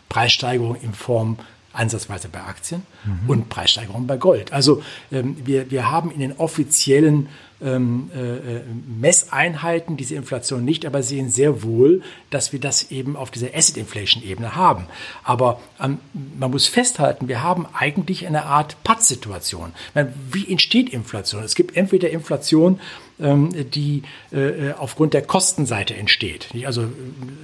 Preissteigerung 0.08 0.76
in 0.80 0.94
Form 0.94 1.38
ansatzweise 1.78 2.28
bei 2.28 2.40
Aktien 2.40 2.82
mhm. 3.04 3.30
und 3.30 3.48
Preissteigerungen 3.48 4.06
bei 4.06 4.16
Gold. 4.16 4.52
Also 4.52 4.82
ähm, 5.12 5.36
wir, 5.44 5.70
wir 5.70 5.90
haben 5.90 6.10
in 6.10 6.20
den 6.20 6.32
offiziellen 6.32 7.28
ähm, 7.60 8.10
äh, 8.14 8.60
Messeinheiten 9.00 9.96
diese 9.96 10.14
Inflation 10.14 10.64
nicht, 10.64 10.86
aber 10.86 11.02
sehen 11.02 11.28
sehr 11.28 11.62
wohl, 11.62 12.02
dass 12.30 12.52
wir 12.52 12.60
das 12.60 12.90
eben 12.90 13.16
auf 13.16 13.30
dieser 13.30 13.54
Asset 13.54 13.76
Inflation 13.76 14.22
Ebene 14.22 14.54
haben. 14.54 14.86
Aber 15.24 15.60
ähm, 15.80 15.98
man 16.38 16.50
muss 16.50 16.66
festhalten, 16.66 17.28
wir 17.28 17.42
haben 17.42 17.66
eigentlich 17.72 18.26
eine 18.26 18.44
Art 18.44 18.82
Pattsituation. 18.84 19.72
Wie 20.30 20.50
entsteht 20.50 20.90
Inflation? 20.90 21.42
Es 21.42 21.54
gibt 21.54 21.76
entweder 21.76 22.10
Inflation, 22.10 22.80
ähm, 23.20 23.50
die 23.70 24.02
äh, 24.30 24.72
aufgrund 24.78 25.12
der 25.12 25.22
Kostenseite 25.22 25.96
entsteht. 25.96 26.48
Also 26.64 26.84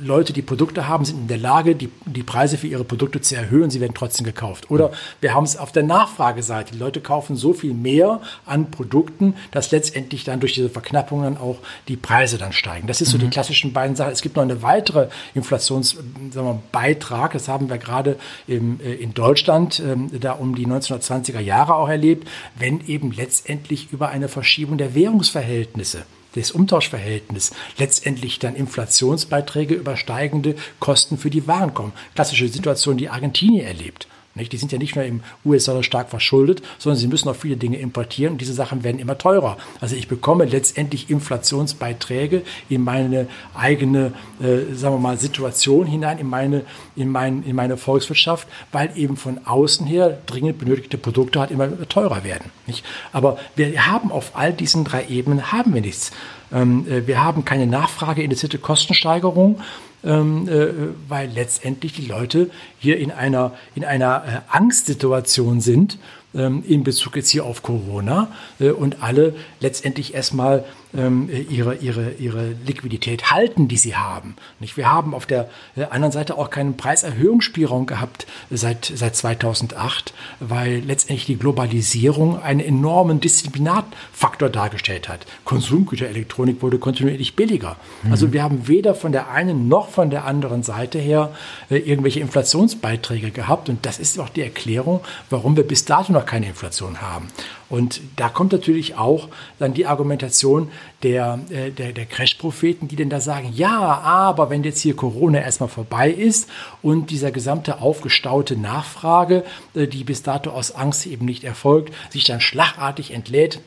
Leute, 0.01 0.33
die 0.33 0.43
Produkte 0.43 0.87
haben, 0.87 1.05
sind 1.05 1.23
in 1.23 1.29
der 1.29 1.39
Lage, 1.39 1.75
die, 1.75 1.91
die 2.07 2.23
Preise 2.23 2.59
für 2.59 2.69
ihre 2.69 2.85
Produkte 2.85 3.21
zu 3.21 3.35
erhöhen, 3.35 3.71
sie 3.71 3.81
werden 3.81 3.95
trotzdem 3.95 4.25
gekauft. 4.25 4.71
Oder 4.71 4.93
wir 5.21 5.35
haben 5.35 5.43
es 5.43 5.57
auf 5.57 5.73
der 5.73 5.83
Nachfrageseite. 5.83 6.75
Die 6.75 6.79
Leute 6.79 7.01
kaufen 7.01 7.35
so 7.35 7.55
viel 7.55 7.75
mehr 7.75 8.21
an 8.47 8.71
Produkten, 8.71 9.35
dass 9.51 9.73
letztendlich 9.73 10.04
dann 10.25 10.41
durch 10.41 10.55
diese 10.55 10.69
Verknappungen 10.69 11.37
auch 11.37 11.59
die 11.89 11.97
Preise 11.97 12.39
dann 12.39 12.53
steigen. 12.53 12.87
Das 12.87 13.01
ist 13.01 13.11
so 13.11 13.19
mhm. 13.19 13.23
die 13.23 13.31
klassischen 13.31 13.73
beiden 13.73 13.97
Sachen. 13.97 14.13
Es 14.13 14.23
gibt 14.23 14.37
noch 14.37 14.43
eine 14.43 14.63
weitere 14.63 15.09
Inflationsbeitrag, 15.35 17.33
das 17.33 17.49
haben 17.49 17.71
wir 17.71 17.79
gerade 17.79 18.17
im, 18.47 18.81
äh, 18.81 18.95
in 18.95 19.15
Deutschland 19.15 19.81
ähm, 19.81 20.11
da 20.21 20.33
um 20.33 20.55
die 20.55 20.67
1920er 20.67 21.41
Jahre 21.41 21.75
auch 21.77 21.89
erlebt, 21.89 22.29
wenn 22.57 22.87
eben 22.87 23.13
letztendlich 23.13 23.93
über 23.93 24.09
eine 24.09 24.29
Verschiebung 24.29 24.79
der 24.79 24.95
Währungsverhältnisse 24.95 25.45
Verhältnisse, 25.55 26.05
das 26.35 26.51
Umtauschverhältnis, 26.51 27.53
letztendlich 27.79 28.39
dann 28.39 28.57
Inflationsbeiträge 28.57 29.75
übersteigende 29.75 30.57
Kosten 30.81 31.17
für 31.17 31.31
die 31.31 31.47
Waren 31.47 31.75
kommen. 31.75 31.93
Klassische 32.15 32.49
Situation, 32.49 32.97
die 32.97 33.09
Argentinien 33.09 33.67
erlebt. 33.67 34.09
Nicht? 34.35 34.53
Die 34.53 34.57
sind 34.57 34.73
ja 34.73 34.79
nicht 34.79 34.97
nur 34.97 35.05
im 35.05 35.21
US-Dollar 35.45 35.83
stark 35.83 36.11
verschuldet, 36.11 36.63
sondern 36.79 36.99
sie 36.99 37.07
müssen 37.07 37.29
auch 37.29 37.37
viele 37.37 37.57
Dinge 37.57 37.79
importieren 37.79 38.33
und 38.33 38.41
diese 38.41 38.53
Sachen 38.53 38.83
werden 38.83 38.99
immer 38.99 39.17
teurer. 39.17 39.57
Also 39.81 39.95
ich 39.95 40.09
bekomme 40.09 40.45
letztendlich 40.45 41.11
Inflationsbeiträge 41.11 42.43
in 42.69 42.83
meine 42.83 43.29
eigene, 43.55 44.13
äh, 44.41 44.75
sagen 44.75 44.97
wir 44.97 45.01
mal, 45.01 45.19
Situation 45.19 45.87
hinein, 45.87 46.19
in 46.19 46.29
meine, 46.29 46.63
in, 46.97 47.09
mein, 47.09 47.45
in 47.45 47.55
meine 47.55 47.77
Volkswirtschaft, 47.77 48.49
weil 48.73 48.91
eben 48.97 49.17
von 49.17 49.41
außen 49.45 49.87
her 49.87 50.19
dringend 50.27 50.59
benötigte 50.59 50.99
Produkte 50.99 51.41
halt 51.41 51.51
immer 51.51 51.89
teurer 51.89 52.25
werden. 52.25 52.51
Nicht? 52.67 52.85
Aber 53.13 53.39
wir 53.57 53.87
haben 53.87 54.11
auf 54.11 54.33
all 54.35 54.53
diesen 54.53 54.85
drei 54.85 55.07
Ebenen 55.07 55.53
haben 55.53 55.75
wir 55.75 55.81
nichts. 55.81 56.13
Ähm, 56.53 56.87
äh, 56.89 57.07
wir 57.07 57.23
haben 57.23 57.45
keine 57.45 57.67
Nachfrage 57.67 58.23
induzierte 58.23 58.59
Kostensteigerung 58.59 59.61
ähm, 60.05 60.49
äh, 60.49 60.69
weil 61.09 61.31
letztendlich 61.31 61.95
die 61.95 62.07
Leute 62.07 62.51
hier 62.79 62.99
in 62.99 63.11
einer, 63.11 63.53
in 63.75 63.85
einer 63.85 64.25
äh, 64.27 64.55
Angstsituation 64.55 65.61
sind 65.61 65.99
ähm, 66.35 66.63
in 66.67 66.85
Bezug 66.85 67.17
jetzt 67.17 67.31
hier 67.31 67.45
auf 67.45 67.63
Corona 67.63 68.29
äh, 68.61 68.71
und 68.71 69.03
alle 69.03 69.35
letztendlich 69.61 70.15
erstmal 70.15 70.65
ähm, 70.97 71.29
ihre, 71.49 71.77
ihre, 71.77 72.13
ihre 72.13 72.53
Liquidität 72.67 73.31
halten, 73.31 73.69
die 73.69 73.77
sie 73.77 73.97
haben. 73.97 74.37
Nicht? 74.61 74.77
Wir 74.77 74.91
haben 74.91 75.15
auf 75.15 75.27
der 75.27 75.49
äh, 75.77 75.85
anderen 75.85 76.13
Seite 76.13 76.39
auch 76.39 76.51
keinen 76.51 76.77
Preiserhöhungsspielraum 76.77 77.87
gehabt 77.87 78.27
seit, 78.51 78.93
seit 78.95 79.17
2008, 79.17 80.15
weil 80.41 80.81
letztendlich 80.81 81.27
die 81.27 81.39
Globalisierung 81.39 82.41
einen 82.41 82.61
enormen 82.61 83.21
Disziplinarfaktor 83.21 84.49
dargestellt 84.49 85.09
hat. 85.09 85.27
Konsumgüterelektronik 85.45 86.63
wurde 86.63 86.79
kontinuierlich 86.79 87.37
billiger. 87.37 87.77
Mhm. 88.03 88.13
Also 88.13 88.33
wir 88.33 88.43
haben 88.43 88.69
weder 88.69 88.95
von 88.95 89.13
der 89.13 89.31
einen 89.31 89.69
noch 89.69 89.89
von 89.89 90.11
der 90.11 90.25
anderen 90.25 90.63
Seite 90.63 90.99
her 90.99 91.33
äh, 91.71 91.77
irgendwelche 91.77 92.21
Inflationsbeiträge 92.21 93.31
gehabt. 93.31 93.69
Und 93.69 93.85
das 93.87 93.99
ist 93.99 94.19
auch 94.19 94.29
die 94.29 94.43
Erklärung, 94.43 95.01
warum 95.31 95.57
wir 95.57 95.67
bis 95.67 95.85
dato 95.85 96.13
noch 96.13 96.27
keine 96.27 96.47
Inflation 96.47 97.01
haben. 97.01 97.29
Und 97.75 98.03
da 98.15 98.29
kommt 98.29 98.53
natürlich 98.53 98.95
auch 98.95 99.27
dann 99.59 99.75
die 99.75 99.85
Argumentation 99.85 100.71
der, 101.03 101.41
äh, 101.51 101.73
der, 101.73 101.91
der 101.91 102.07
Crash-Propheten, 102.07 102.87
die 102.87 102.95
denn 102.95 103.11
da 103.11 103.19
sagen, 103.19 103.51
ja, 103.53 103.99
aber 103.99 104.49
wenn 104.49 104.63
jetzt 104.63 104.79
hier 104.81 104.95
Corona 104.95 105.41
erstmal 105.41 105.69
vorbei 105.69 106.09
ist 106.09 106.49
und 106.83 107.11
dieser 107.11 107.33
gesamte 107.33 107.83
aufgestaute 107.83 108.55
Nachfrage, 108.55 109.43
äh, 109.75 109.89
die 109.89 110.05
bis 110.05 110.23
dato 110.23 110.51
aus 110.51 110.71
Angst 110.71 111.05
eben 111.05 111.25
nicht 111.25 111.43
erfolgt, 111.43 111.93
sich 112.11 112.23
dann 112.23 112.41
schlagartig 112.41 113.11
entlädt, 113.11 113.59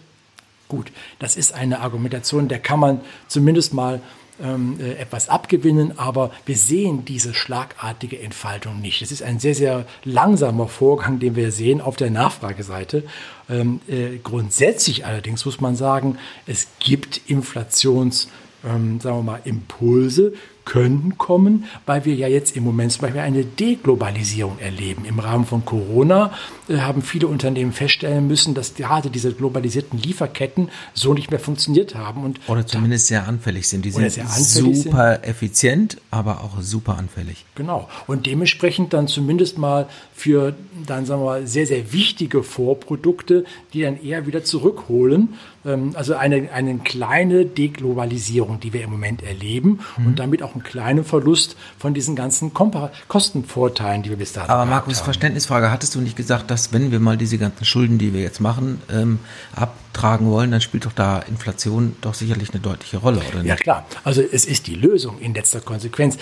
Gut, 0.70 0.91
das 1.20 1.38
ist 1.38 1.54
eine 1.54 1.80
Argumentation, 1.80 2.50
der 2.50 2.60
kann 2.60 2.82
man 2.82 3.00
zumindest 3.30 3.74
mal 3.74 4.02
ähm, 4.41 4.80
äh, 4.80 4.93
etwas 4.93 5.30
abgewinnen, 5.30 5.97
aber 5.97 6.32
wir 6.45 6.58
sehen 6.58 7.06
diese 7.06 7.34
schlagartige 7.34 8.19
Entfaltung 8.19 8.80
nicht. 8.82 9.02
Es 9.02 9.12
ist 9.12 9.23
ein 9.23 9.39
sehr, 9.39 9.56
sehr 9.56 9.86
langsamer 10.04 10.67
Vorgang, 10.67 11.19
den 11.19 11.36
wir 11.36 11.52
sehen 11.52 11.82
auf 11.82 11.95
der 11.95 12.12
Nachfrageseite. 12.12 13.04
Ähm, 13.50 13.82
äh, 13.88 14.17
grundsätzlich 14.23 15.06
allerdings 15.06 15.45
muss 15.45 15.62
man 15.62 15.76
sagen, 15.76 16.17
es 16.45 16.67
gibt 16.80 17.21
Inflations- 17.28 18.28
ähm, 18.65 19.00
sagen 19.00 19.17
wir 19.17 19.23
mal, 19.23 19.41
Impulse 19.43 20.34
können 20.67 21.17
kommen, 21.17 21.63
weil 21.86 22.03
wir 22.03 22.13
ja 22.13 22.27
jetzt 22.27 22.58
im 22.58 22.65
Moment 22.65 22.91
zum 22.91 23.03
Beispiel 23.03 23.21
eine 23.21 23.45
Deglobalisierung 23.45 24.60
erleben. 24.60 25.06
Im 25.06 25.17
Rahmen 25.17 25.45
von 25.45 25.63
Corona 25.63 26.34
äh, 26.67 26.80
haben 26.80 27.01
viele 27.01 27.27
Unternehmen 27.27 27.71
feststellen 27.71 28.27
müssen, 28.27 28.53
dass 28.53 28.75
gerade 28.75 29.10
diese 29.10 29.32
globalisierten 29.32 29.97
Lieferketten 29.97 30.67
so 30.93 31.13
nicht 31.13 31.32
mehr 31.32 31.39
funktioniert 31.39 31.95
haben. 31.95 32.25
Und 32.25 32.41
oder 32.47 32.67
zumindest 32.67 33.08
sehr 33.08 33.25
anfällig 33.30 33.69
sind. 33.69 33.86
Die 33.86 33.91
sind 33.91 34.12
super 34.12 35.15
sind. 35.15 35.23
effizient, 35.23 36.01
aber 36.12 36.43
auch 36.43 36.62
super 36.62 36.97
anfällig. 36.97 37.45
Genau. 37.56 37.88
Und 38.06 38.25
dementsprechend 38.25 38.91
dann 38.91 39.08
zumindest 39.08 39.58
mal 39.58 39.88
für 40.13 40.53
dann 40.86 41.06
sagen 41.06 41.21
wir 41.21 41.25
mal 41.25 41.47
sehr, 41.47 41.65
sehr 41.65 41.93
wichtige 41.93 42.43
Vorprodukte, 42.43 43.45
die 43.73 43.82
dann 43.82 44.01
eher 44.01 44.27
wieder 44.27 44.43
zurückholen. 44.43 45.36
Ähm, 45.65 45.91
also 45.95 46.15
eine, 46.15 46.51
eine 46.51 46.77
kleine 46.80 47.45
Deglobalisierung, 47.45 48.60
die 48.60 48.73
wir 48.73 48.84
im 48.84 48.91
Moment 48.91 49.23
erleben 49.23 49.80
mhm. 49.97 50.08
und 50.08 50.19
damit 50.19 50.43
auch 50.43 50.56
einen 50.58 50.63
kleinen 50.63 51.04
Verlust 51.04 51.56
von 51.78 51.93
diesen 51.93 52.15
ganzen 52.15 52.54
Kompar 52.54 52.91
Kostenvorteilen, 53.08 54.04
die 54.04 54.10
wir 54.10 54.17
bis 54.17 54.34
dahin 54.34 54.50
haben. 54.50 54.62
Aber 54.62 54.70
Markus. 54.70 55.00
Verständnisfrage, 55.00 55.72
hattest 55.72 55.96
du 55.96 56.02
nicht 56.02 56.15
gesagt, 56.15 56.52
dass 56.52 56.74
wenn 56.74 56.91
wir 56.91 57.00
mal 57.00 57.17
diese 57.17 57.38
ganzen 57.38 57.65
Schulden, 57.65 57.98
die 57.98 58.13
wir 58.13 58.22
jetzt 58.22 58.41
machen, 58.41 58.82
ähm, 58.91 59.20
abtragen 59.56 60.30
wollen, 60.30 60.52
dann 60.52 60.62
spielt 60.62 60.86
doch 60.86 60.93
da 60.93 61.20
Inflation 61.20 61.96
doch 62.02 62.13
sicherlich 62.13 62.52
eine 62.52 62.60
deutliche 62.60 62.98
Rolle, 62.98 63.22
oder 63.30 63.39
nicht? 63.39 63.48
Ja 63.48 63.56
klar, 63.56 63.86
also 64.04 64.22
es 64.22 64.46
ist 64.46 64.67
die 64.67 64.76
Lösung 64.76 65.20
in 65.20 65.34
letzter 65.34 65.62
Konsequenz. 65.62 66.17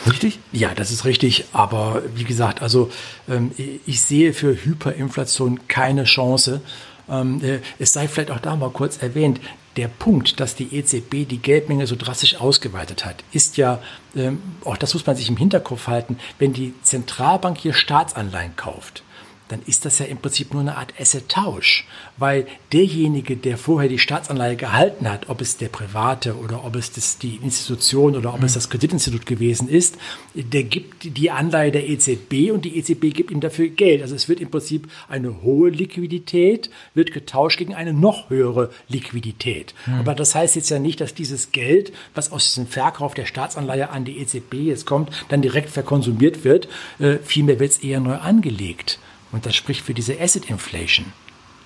Richtig? 0.07 0.39
Ja, 0.53 0.75
das 0.75 0.91
ist 0.91 1.05
richtig. 1.05 1.47
Aber 1.53 2.03
wie 2.15 2.25
gesagt, 2.25 2.63
also 2.63 2.91
ähm, 3.29 3.53
ich 3.87 4.03
sehe 4.03 4.33
für 4.33 4.55
Hyperinflation 4.55 5.67
keine 5.69 6.05
Chance. 6.05 6.61
Ähm, 7.09 7.43
äh, 7.43 7.61
es 7.79 7.93
sei 7.93 8.09
vielleicht 8.09 8.31
auch 8.31 8.41
da 8.41 8.57
mal 8.57 8.71
kurz 8.71 9.03
erwähnt, 9.03 9.41
der 9.77 9.89
Punkt, 9.89 10.39
dass 10.41 10.55
die 10.55 10.77
EZB 10.77 11.29
die 11.29 11.39
Geldmenge 11.39 11.87
so 11.87 11.97
drastisch 11.97 12.41
ausgeweitet 12.41 13.05
hat, 13.05 13.25
ist 13.33 13.57
ja, 13.57 13.81
ähm, 14.15 14.41
auch 14.65 14.77
das 14.77 14.95
muss 14.95 15.05
man 15.05 15.17
sich 15.17 15.29
im 15.29 15.37
Hinterkopf 15.37 15.89
halten, 15.89 16.19
wenn 16.39 16.53
die 16.53 16.75
Zentralbank 16.83 17.59
hier 17.59 17.73
Staatsanleihen 17.73 18.55
kauft 18.57 19.03
dann 19.49 19.61
ist 19.67 19.85
das 19.85 19.99
ja 19.99 20.07
im 20.07 20.19
Prinzip 20.19 20.53
nur 20.53 20.63
eine 20.63 20.77
Art 20.77 20.95
Asset-Tausch, 20.99 21.87
weil 22.17 22.47
derjenige, 22.73 23.37
der 23.37 23.59
vorher 23.59 23.89
die 23.89 23.99
Staatsanleihe 23.99 24.57
gehalten 24.57 25.09
hat, 25.09 25.29
ob 25.29 25.41
es 25.41 25.59
der 25.59 25.69
Private 25.69 26.37
oder 26.37 26.65
ob 26.65 26.77
es 26.77 26.93
das, 26.93 27.19
die 27.19 27.37
Institution 27.37 28.17
oder 28.17 28.33
ob 28.33 28.41
mhm. 28.41 28.47
es 28.47 28.55
das 28.55 28.71
Kreditinstitut 28.71 29.27
gewesen 29.27 29.69
ist, 29.69 29.99
der 30.35 30.65
gibt 30.65 31.17
die 31.17 31.31
Anleihe 31.31 31.71
der 31.71 31.89
EZB 31.89 32.53
und 32.53 32.65
die 32.65 32.79
EZB 32.79 33.13
gibt 33.13 33.31
ihm 33.31 33.41
dafür 33.41 33.69
Geld. 33.69 34.01
Also 34.01 34.15
es 34.15 34.29
wird 34.29 34.41
im 34.41 34.51
Prinzip 34.51 34.89
eine 35.09 35.43
hohe 35.43 35.69
Liquidität, 35.69 36.71
wird 36.95 37.13
getauscht 37.13 37.59
gegen 37.59 37.75
eine 37.75 37.93
noch 37.93 38.31
höhere 38.31 38.71
Liquidität. 38.89 39.75
Mhm. 39.87 39.95
Aber 39.95 40.15
das 40.15 40.35
heißt 40.35 40.57
jetzt 40.57 40.71
ja 40.71 40.79
nicht, 40.79 41.01
dass 41.01 41.15
dieses 41.15 41.53
Geld, 41.53 41.93
was 42.15 42.33
aus 42.33 42.47
diesem 42.47 42.67
Verkauf 42.67 43.13
der 43.13 43.27
Staatsanleihe 43.27 43.91
an 43.91 44.07
die 44.07 44.19
EZB 44.19 44.55
jetzt 44.55 44.87
kommt, 44.87 45.11
dann 45.29 45.43
direkt 45.43 45.69
verkonsumiert 45.69 46.45
wird. 46.45 46.69
Äh, 46.99 47.19
vielmehr 47.23 47.61
wird 47.61 47.73
es 47.73 47.79
eher 47.79 48.01
neu 48.01 48.17
angelegt. 48.17 48.99
Und 49.35 49.47
das 49.47 49.57
spricht 49.57 49.85
für 49.85 49.95
diese 49.95 50.21
Asset 50.21 50.49
Inflation. 50.49 51.07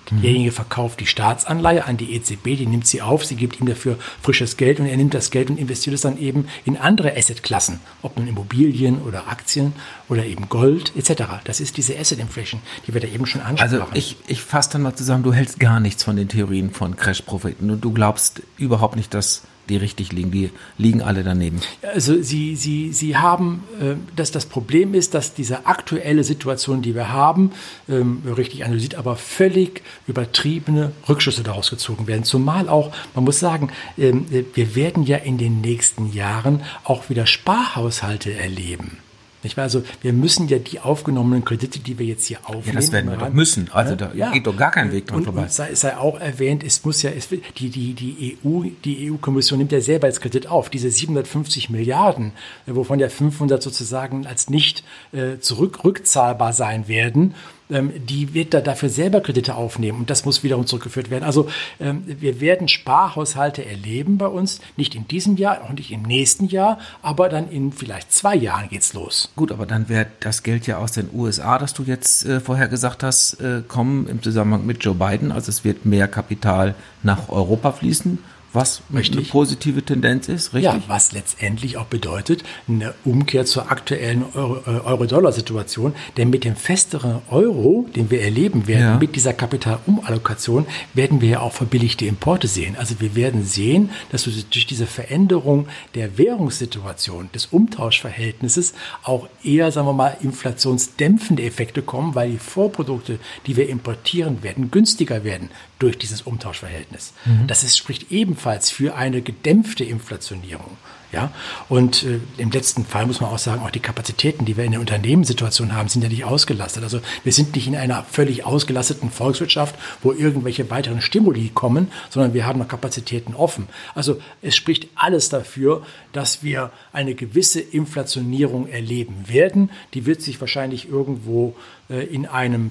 Mhm. 0.09 0.21
Derjenige 0.23 0.51
verkauft 0.51 0.99
die 0.99 1.05
Staatsanleihe 1.05 1.85
an 1.85 1.97
die 1.97 2.15
EZB, 2.15 2.57
die 2.57 2.65
nimmt 2.65 2.87
sie 2.87 3.03
auf, 3.03 3.23
sie 3.23 3.35
gibt 3.35 3.59
ihm 3.59 3.67
dafür 3.67 3.99
frisches 4.23 4.57
Geld 4.57 4.79
und 4.79 4.87
er 4.87 4.97
nimmt 4.97 5.13
das 5.13 5.29
Geld 5.29 5.51
und 5.51 5.59
investiert 5.59 5.93
es 5.93 6.01
dann 6.01 6.17
eben 6.17 6.47
in 6.65 6.77
andere 6.77 7.15
Assetklassen, 7.15 7.79
ob 8.01 8.17
nun 8.17 8.27
Immobilien 8.27 9.03
oder 9.03 9.27
Aktien 9.27 9.73
oder 10.07 10.25
eben 10.25 10.49
Gold 10.49 10.93
etc. 10.95 11.23
Das 11.43 11.59
ist 11.59 11.77
diese 11.77 11.95
Asset 11.95 12.17
Inflation, 12.17 12.59
die 12.87 12.93
wir 12.95 13.01
da 13.01 13.07
eben 13.07 13.27
schon 13.27 13.41
ansprachen. 13.41 13.81
Also 13.81 13.87
ich, 13.93 14.17
ich 14.25 14.41
fasse 14.41 14.71
dann 14.71 14.81
mal 14.81 14.95
zusammen, 14.95 15.23
du 15.23 15.31
hältst 15.31 15.59
gar 15.59 15.79
nichts 15.79 16.03
von 16.03 16.15
den 16.15 16.27
Theorien 16.27 16.71
von 16.71 16.95
Crash-Propheten 16.95 17.69
und 17.69 17.81
du 17.81 17.93
glaubst 17.93 18.41
überhaupt 18.57 18.95
nicht, 18.95 19.13
dass 19.13 19.43
die 19.69 19.77
richtig 19.77 20.11
liegen. 20.11 20.31
Die 20.31 20.49
liegen 20.77 21.01
alle 21.01 21.23
daneben. 21.23 21.61
Also 21.93 22.21
Sie, 22.21 22.55
Sie, 22.55 22.91
Sie 22.91 23.17
haben, 23.17 23.63
äh, 23.79 23.95
dass 24.15 24.31
das 24.31 24.45
Problem 24.45 24.93
ist, 24.93 25.13
dass 25.13 25.33
diese 25.33 25.65
aktuelle 25.65 26.23
Situation, 26.23 26.81
die 26.81 26.95
wir 26.95 27.11
haben, 27.11 27.51
ähm, 27.87 28.21
richtig 28.25 28.65
analysiert, 28.65 28.95
aber 28.95 29.15
völlig 29.15 29.81
übertriebene 30.07 30.91
Rückschlüsse 31.07 31.43
daraus 31.43 31.69
gezogen 31.69 32.07
werden. 32.07 32.23
Zumal 32.23 32.69
auch, 32.69 32.91
man 33.15 33.23
muss 33.23 33.39
sagen, 33.39 33.69
ähm, 33.97 34.25
wir 34.29 34.75
werden 34.75 35.03
ja 35.03 35.17
in 35.17 35.37
den 35.37 35.61
nächsten 35.61 36.11
Jahren 36.11 36.61
auch 36.83 37.09
wieder 37.09 37.25
Sparhaushalte 37.25 38.33
erleben. 38.33 38.97
Nicht 39.43 39.55
wahr? 39.55 39.63
Also 39.63 39.83
wir 40.01 40.11
müssen 40.11 40.47
ja 40.47 40.59
die 40.59 40.79
aufgenommenen 40.79 41.45
Kredite, 41.45 41.79
die 41.79 41.97
wir 41.97 42.05
jetzt 42.05 42.25
hier 42.25 42.39
aufnehmen. 42.43 42.67
Ja, 42.67 42.73
das 42.73 42.91
werden 42.91 43.09
wir 43.09 43.17
doch 43.17 43.29
müssen. 43.29 43.69
Also 43.71 43.95
da 43.95 44.11
ja. 44.13 44.31
geht 44.31 44.45
doch 44.47 44.57
gar 44.57 44.71
kein 44.71 44.91
Weg 44.91 45.07
dran 45.07 45.19
und, 45.19 45.23
vorbei. 45.23 45.43
Und 45.43 45.51
sei, 45.51 45.73
sei 45.75 45.97
auch 45.97 46.19
erwähnt, 46.19 46.63
es 46.63 46.83
muss 46.83 47.01
ja, 47.01 47.11
es, 47.11 47.29
die, 47.29 47.69
die, 47.69 47.93
die 47.93 48.37
EU, 48.43 48.63
die 48.83 49.11
EU-Kommission 49.11 49.59
nimmt 49.59 49.71
ja 49.71 49.81
selber 49.81 50.07
als 50.07 50.19
Kredit 50.19 50.47
auf. 50.47 50.69
Diese 50.69 50.91
750 50.91 51.69
Milliarden, 51.69 52.33
äh, 52.67 52.75
wovon 52.75 52.99
ja 52.99 53.09
500 53.09 53.63
sozusagen 53.63 54.27
als 54.27 54.49
nicht 54.49 54.83
äh, 55.11 55.39
zurück 55.39 55.83
rückzahlbar 55.83 56.53
sein 56.53 56.87
werden 56.87 57.33
ähm, 57.69 57.91
die 58.05 58.33
wird 58.33 58.53
da 58.53 58.61
dafür 58.61 58.89
selber 58.89 59.21
Kredite 59.21 59.55
aufnehmen 59.55 59.99
und 59.99 60.09
das 60.09 60.25
muss 60.25 60.43
wiederum 60.43 60.65
zurückgeführt 60.65 61.09
werden. 61.09 61.23
Also 61.23 61.49
ähm, 61.79 62.03
wir 62.05 62.41
werden 62.41 62.67
Sparhaushalte 62.67 63.65
erleben 63.65 64.17
bei 64.17 64.27
uns, 64.27 64.59
nicht 64.77 64.95
in 64.95 65.07
diesem 65.07 65.37
Jahr, 65.37 65.63
auch 65.63 65.71
nicht 65.71 65.91
im 65.91 66.03
nächsten 66.03 66.45
Jahr, 66.45 66.79
aber 67.01 67.29
dann 67.29 67.49
in 67.49 67.71
vielleicht 67.71 68.11
zwei 68.11 68.35
Jahren 68.35 68.69
geht's 68.69 68.93
los. 68.93 69.31
Gut, 69.35 69.51
aber 69.51 69.65
dann 69.65 69.89
wird 69.89 70.07
das 70.21 70.43
Geld 70.43 70.67
ja 70.67 70.77
aus 70.77 70.91
den 70.91 71.09
USA, 71.13 71.57
das 71.59 71.73
du 71.73 71.83
jetzt 71.83 72.25
äh, 72.25 72.39
vorher 72.39 72.67
gesagt 72.67 73.03
hast, 73.03 73.35
äh, 73.35 73.61
kommen 73.67 74.07
im 74.07 74.21
Zusammenhang 74.21 74.65
mit 74.65 74.83
Joe 74.83 74.95
Biden. 74.95 75.31
Also 75.31 75.49
es 75.49 75.63
wird 75.63 75.85
mehr 75.85 76.07
Kapital 76.07 76.75
nach 77.03 77.29
Europa 77.29 77.71
fließen 77.71 78.19
was 78.53 78.81
richtig. 78.93 79.17
eine 79.17 79.27
positive 79.27 79.83
Tendenz 79.83 80.27
ist, 80.27 80.53
richtig? 80.53 80.73
Ja, 80.73 80.81
was 80.87 81.11
letztendlich 81.11 81.77
auch 81.77 81.85
bedeutet, 81.85 82.43
eine 82.67 82.93
Umkehr 83.05 83.45
zur 83.45 83.71
aktuellen 83.71 84.23
äh, 84.33 84.37
Euro-Dollar-Situation. 84.37 85.93
Denn 86.17 86.29
mit 86.29 86.43
dem 86.43 86.55
festeren 86.55 87.21
Euro, 87.29 87.85
den 87.95 88.09
wir 88.09 88.21
erleben 88.21 88.67
werden, 88.67 88.81
ja. 88.81 88.97
mit 88.97 89.15
dieser 89.15 89.33
Kapitalumallokation, 89.33 90.65
werden 90.93 91.21
wir 91.21 91.29
ja 91.29 91.39
auch 91.41 91.53
verbilligte 91.53 92.05
Importe 92.05 92.47
sehen. 92.47 92.75
Also 92.77 92.99
wir 92.99 93.15
werden 93.15 93.45
sehen, 93.45 93.91
dass 94.11 94.23
durch 94.23 94.65
diese 94.65 94.87
Veränderung 94.87 95.67
der 95.95 96.17
Währungssituation, 96.17 97.29
des 97.33 97.47
Umtauschverhältnisses 97.47 98.73
auch 99.03 99.27
eher, 99.43 99.71
sagen 99.71 99.87
wir 99.87 99.93
mal, 99.93 100.17
inflationsdämpfende 100.21 101.43
Effekte 101.43 101.81
kommen, 101.81 102.15
weil 102.15 102.31
die 102.31 102.37
Vorprodukte, 102.37 103.19
die 103.45 103.55
wir 103.55 103.69
importieren 103.69 104.43
werden, 104.43 104.71
günstiger 104.71 105.23
werden 105.23 105.49
durch 105.79 105.97
dieses 105.97 106.21
Umtauschverhältnis. 106.21 107.13
Mhm. 107.25 107.47
Das 107.47 107.63
ist, 107.63 107.77
spricht 107.77 108.11
ebenfalls 108.11 108.69
für 108.69 108.95
eine 108.95 109.21
gedämpfte 109.21 109.83
Inflationierung. 109.83 110.77
Ja, 111.11 111.31
und 111.69 112.03
äh, 112.03 112.19
im 112.37 112.51
letzten 112.51 112.85
Fall 112.85 113.07
muss 113.07 113.19
man 113.19 113.31
auch 113.31 113.39
sagen, 113.39 113.63
auch 113.63 113.71
die 113.71 113.79
Kapazitäten, 113.79 114.45
die 114.45 114.57
wir 114.57 114.63
in 114.63 114.73
der 114.73 114.79
Unternehmenssituation 114.79 115.73
haben, 115.73 115.89
sind 115.89 116.03
ja 116.03 116.09
nicht 116.09 116.23
ausgelastet. 116.23 116.83
Also 116.83 117.01
wir 117.23 117.33
sind 117.33 117.55
nicht 117.55 117.65
in 117.65 117.75
einer 117.75 118.03
völlig 118.03 118.45
ausgelasteten 118.45 119.09
Volkswirtschaft, 119.09 119.73
wo 120.03 120.13
irgendwelche 120.13 120.69
weiteren 120.69 121.01
Stimuli 121.01 121.49
kommen, 121.51 121.87
sondern 122.11 122.35
wir 122.35 122.45
haben 122.45 122.59
noch 122.59 122.67
Kapazitäten 122.67 123.33
offen. 123.33 123.67
Also 123.95 124.21
es 124.43 124.55
spricht 124.55 124.87
alles 124.93 125.29
dafür, 125.29 125.83
dass 126.13 126.43
wir 126.43 126.71
eine 126.93 127.15
gewisse 127.15 127.59
Inflationierung 127.59 128.67
erleben 128.67 129.23
werden. 129.27 129.71
Die 129.95 130.05
wird 130.05 130.21
sich 130.21 130.39
wahrscheinlich 130.39 130.89
irgendwo 130.89 131.55
äh, 131.89 132.03
in 132.05 132.27
einem 132.27 132.69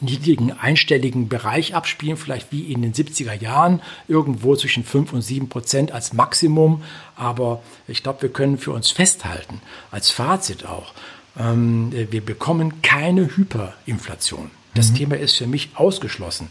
niedrigen 0.00 0.52
einstelligen 0.52 1.28
Bereich 1.28 1.74
abspielen, 1.74 2.16
vielleicht 2.16 2.52
wie 2.52 2.72
in 2.72 2.82
den 2.82 2.92
70er 2.92 3.34
Jahren, 3.34 3.80
irgendwo 4.06 4.54
zwischen 4.56 4.84
5 4.84 5.12
und 5.12 5.22
7 5.22 5.48
Prozent 5.48 5.92
als 5.92 6.12
Maximum. 6.12 6.82
Aber 7.16 7.62
ich 7.86 8.02
glaube, 8.02 8.22
wir 8.22 8.28
können 8.28 8.58
für 8.58 8.72
uns 8.72 8.90
festhalten, 8.90 9.60
als 9.90 10.10
Fazit 10.10 10.66
auch, 10.66 10.92
ähm, 11.38 11.92
wir 11.92 12.20
bekommen 12.20 12.82
keine 12.82 13.36
Hyperinflation. 13.36 14.50
Das 14.74 14.90
mhm. 14.90 14.94
Thema 14.94 15.16
ist 15.16 15.36
für 15.36 15.46
mich 15.46 15.70
ausgeschlossen. 15.74 16.48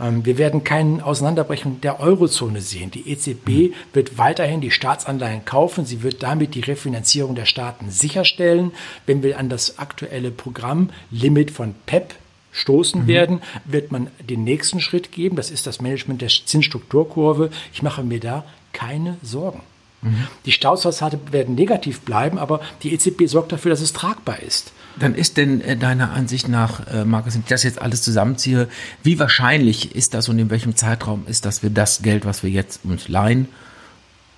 Ähm, 0.00 0.24
wir 0.24 0.38
werden 0.38 0.64
keine 0.64 1.04
Auseinanderbrechung 1.04 1.80
der 1.80 2.00
Eurozone 2.00 2.60
sehen. 2.60 2.90
Die 2.90 3.10
EZB 3.10 3.48
mhm. 3.48 3.74
wird 3.92 4.18
weiterhin 4.18 4.60
die 4.60 4.70
Staatsanleihen 4.70 5.44
kaufen. 5.44 5.86
Sie 5.86 6.02
wird 6.02 6.22
damit 6.22 6.54
die 6.54 6.60
Refinanzierung 6.60 7.34
der 7.34 7.46
Staaten 7.46 7.90
sicherstellen. 7.90 8.72
Wenn 9.06 9.22
wir 9.22 9.38
an 9.38 9.48
das 9.48 9.78
aktuelle 9.78 10.30
Programmlimit 10.30 11.50
von 11.50 11.74
PEP 11.86 12.14
stoßen 12.58 13.02
mhm. 13.02 13.06
werden, 13.06 13.42
wird 13.64 13.92
man 13.92 14.08
den 14.20 14.44
nächsten 14.44 14.80
Schritt 14.80 15.12
geben. 15.12 15.36
Das 15.36 15.50
ist 15.50 15.66
das 15.66 15.80
Management 15.80 16.20
der 16.20 16.28
Zinsstrukturkurve. 16.28 17.50
Ich 17.72 17.82
mache 17.82 18.02
mir 18.02 18.20
da 18.20 18.44
keine 18.72 19.16
Sorgen. 19.22 19.60
Mhm. 20.02 20.26
Die 20.44 20.52
Staatshaushalte 20.52 21.18
werden 21.30 21.54
negativ 21.54 22.00
bleiben, 22.00 22.38
aber 22.38 22.60
die 22.82 22.92
EZB 22.92 23.26
sorgt 23.26 23.52
dafür, 23.52 23.70
dass 23.70 23.80
es 23.80 23.92
tragbar 23.92 24.40
ist. 24.40 24.72
Dann 24.98 25.14
ist 25.14 25.36
denn 25.36 25.60
äh, 25.60 25.76
deiner 25.76 26.12
Ansicht 26.12 26.48
nach, 26.48 26.86
äh, 26.88 27.04
Markus, 27.04 27.34
wenn 27.34 27.42
ich 27.42 27.48
das 27.48 27.62
jetzt 27.62 27.80
alles 27.80 28.02
zusammenziehe, 28.02 28.68
wie 29.02 29.18
wahrscheinlich 29.18 29.94
ist 29.94 30.14
das 30.14 30.28
und 30.28 30.38
in 30.38 30.50
welchem 30.50 30.76
Zeitraum 30.76 31.24
ist, 31.26 31.44
dass 31.44 31.62
wir 31.62 31.70
das 31.70 32.02
Geld, 32.02 32.24
was 32.24 32.42
wir 32.42 32.50
jetzt 32.50 32.80
uns 32.84 33.08
leihen, 33.08 33.48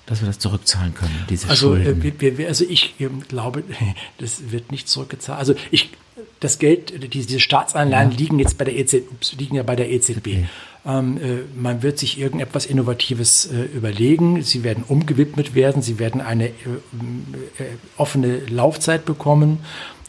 dass 0.07 0.21
wir 0.21 0.27
das 0.27 0.39
zurückzahlen 0.39 0.95
können, 0.95 1.25
diese 1.29 1.49
also, 1.49 1.75
äh, 1.75 1.85
Schulden? 1.85 2.21
Äh, 2.21 2.39
wir, 2.39 2.49
also 2.49 2.65
ich 2.69 2.95
äh, 2.99 3.09
glaube, 3.29 3.63
das 4.19 4.51
wird 4.51 4.73
nicht 4.73 4.89
zurückgezahlt. 4.89 5.39
Also 5.39 5.55
ich 5.71 5.91
das 6.41 6.59
Geld, 6.59 7.13
diese 7.15 7.41
Staatsanleihen 7.41 8.13
ja. 8.13 8.17
liegen 8.17 8.39
jetzt 8.39 8.59
bei 8.59 8.65
der 8.65 8.77
EZB, 8.77 9.05
liegen 9.39 9.57
ja 9.57 9.63
bei 9.63 9.77
der 9.77 9.91
EZB. 9.91 10.19
Okay. 10.19 10.47
Ähm, 10.87 11.19
äh, 11.19 11.61
man 11.61 11.83
wird 11.83 11.99
sich 11.99 12.19
irgendetwas 12.19 12.65
Innovatives 12.65 13.47
äh, 13.47 13.65
überlegen. 13.77 14.43
Sie 14.43 14.65
werden 14.65 14.83
umgewidmet 14.87 15.55
werden. 15.55 15.83
Sie 15.83 15.99
werden 15.99 16.21
eine 16.21 16.47
äh, 16.47 16.51
äh 16.51 17.65
offene 17.99 18.39
Laufzeit 18.47 19.05
bekommen. 19.05 19.59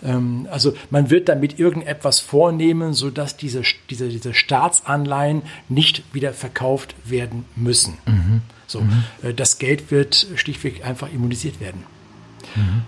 Ähm, 0.03 0.47
also 0.49 0.73
man 0.89 1.09
wird 1.09 1.29
damit 1.29 1.59
irgendetwas 1.59 2.19
vornehmen, 2.19 2.93
sodass 2.93 3.37
diese, 3.37 3.63
diese, 3.89 4.09
diese 4.09 4.33
Staatsanleihen 4.33 5.43
nicht 5.69 6.03
wieder 6.13 6.33
verkauft 6.33 6.95
werden 7.03 7.45
müssen. 7.55 7.97
Mhm. 8.05 8.41
So, 8.67 8.81
mhm. 8.81 9.03
Äh, 9.21 9.33
das 9.33 9.57
Geld 9.57 9.91
wird 9.91 10.27
schlichtweg 10.35 10.85
einfach 10.85 11.11
immunisiert 11.11 11.59
werden. 11.59 11.83
Mhm. 12.55 12.81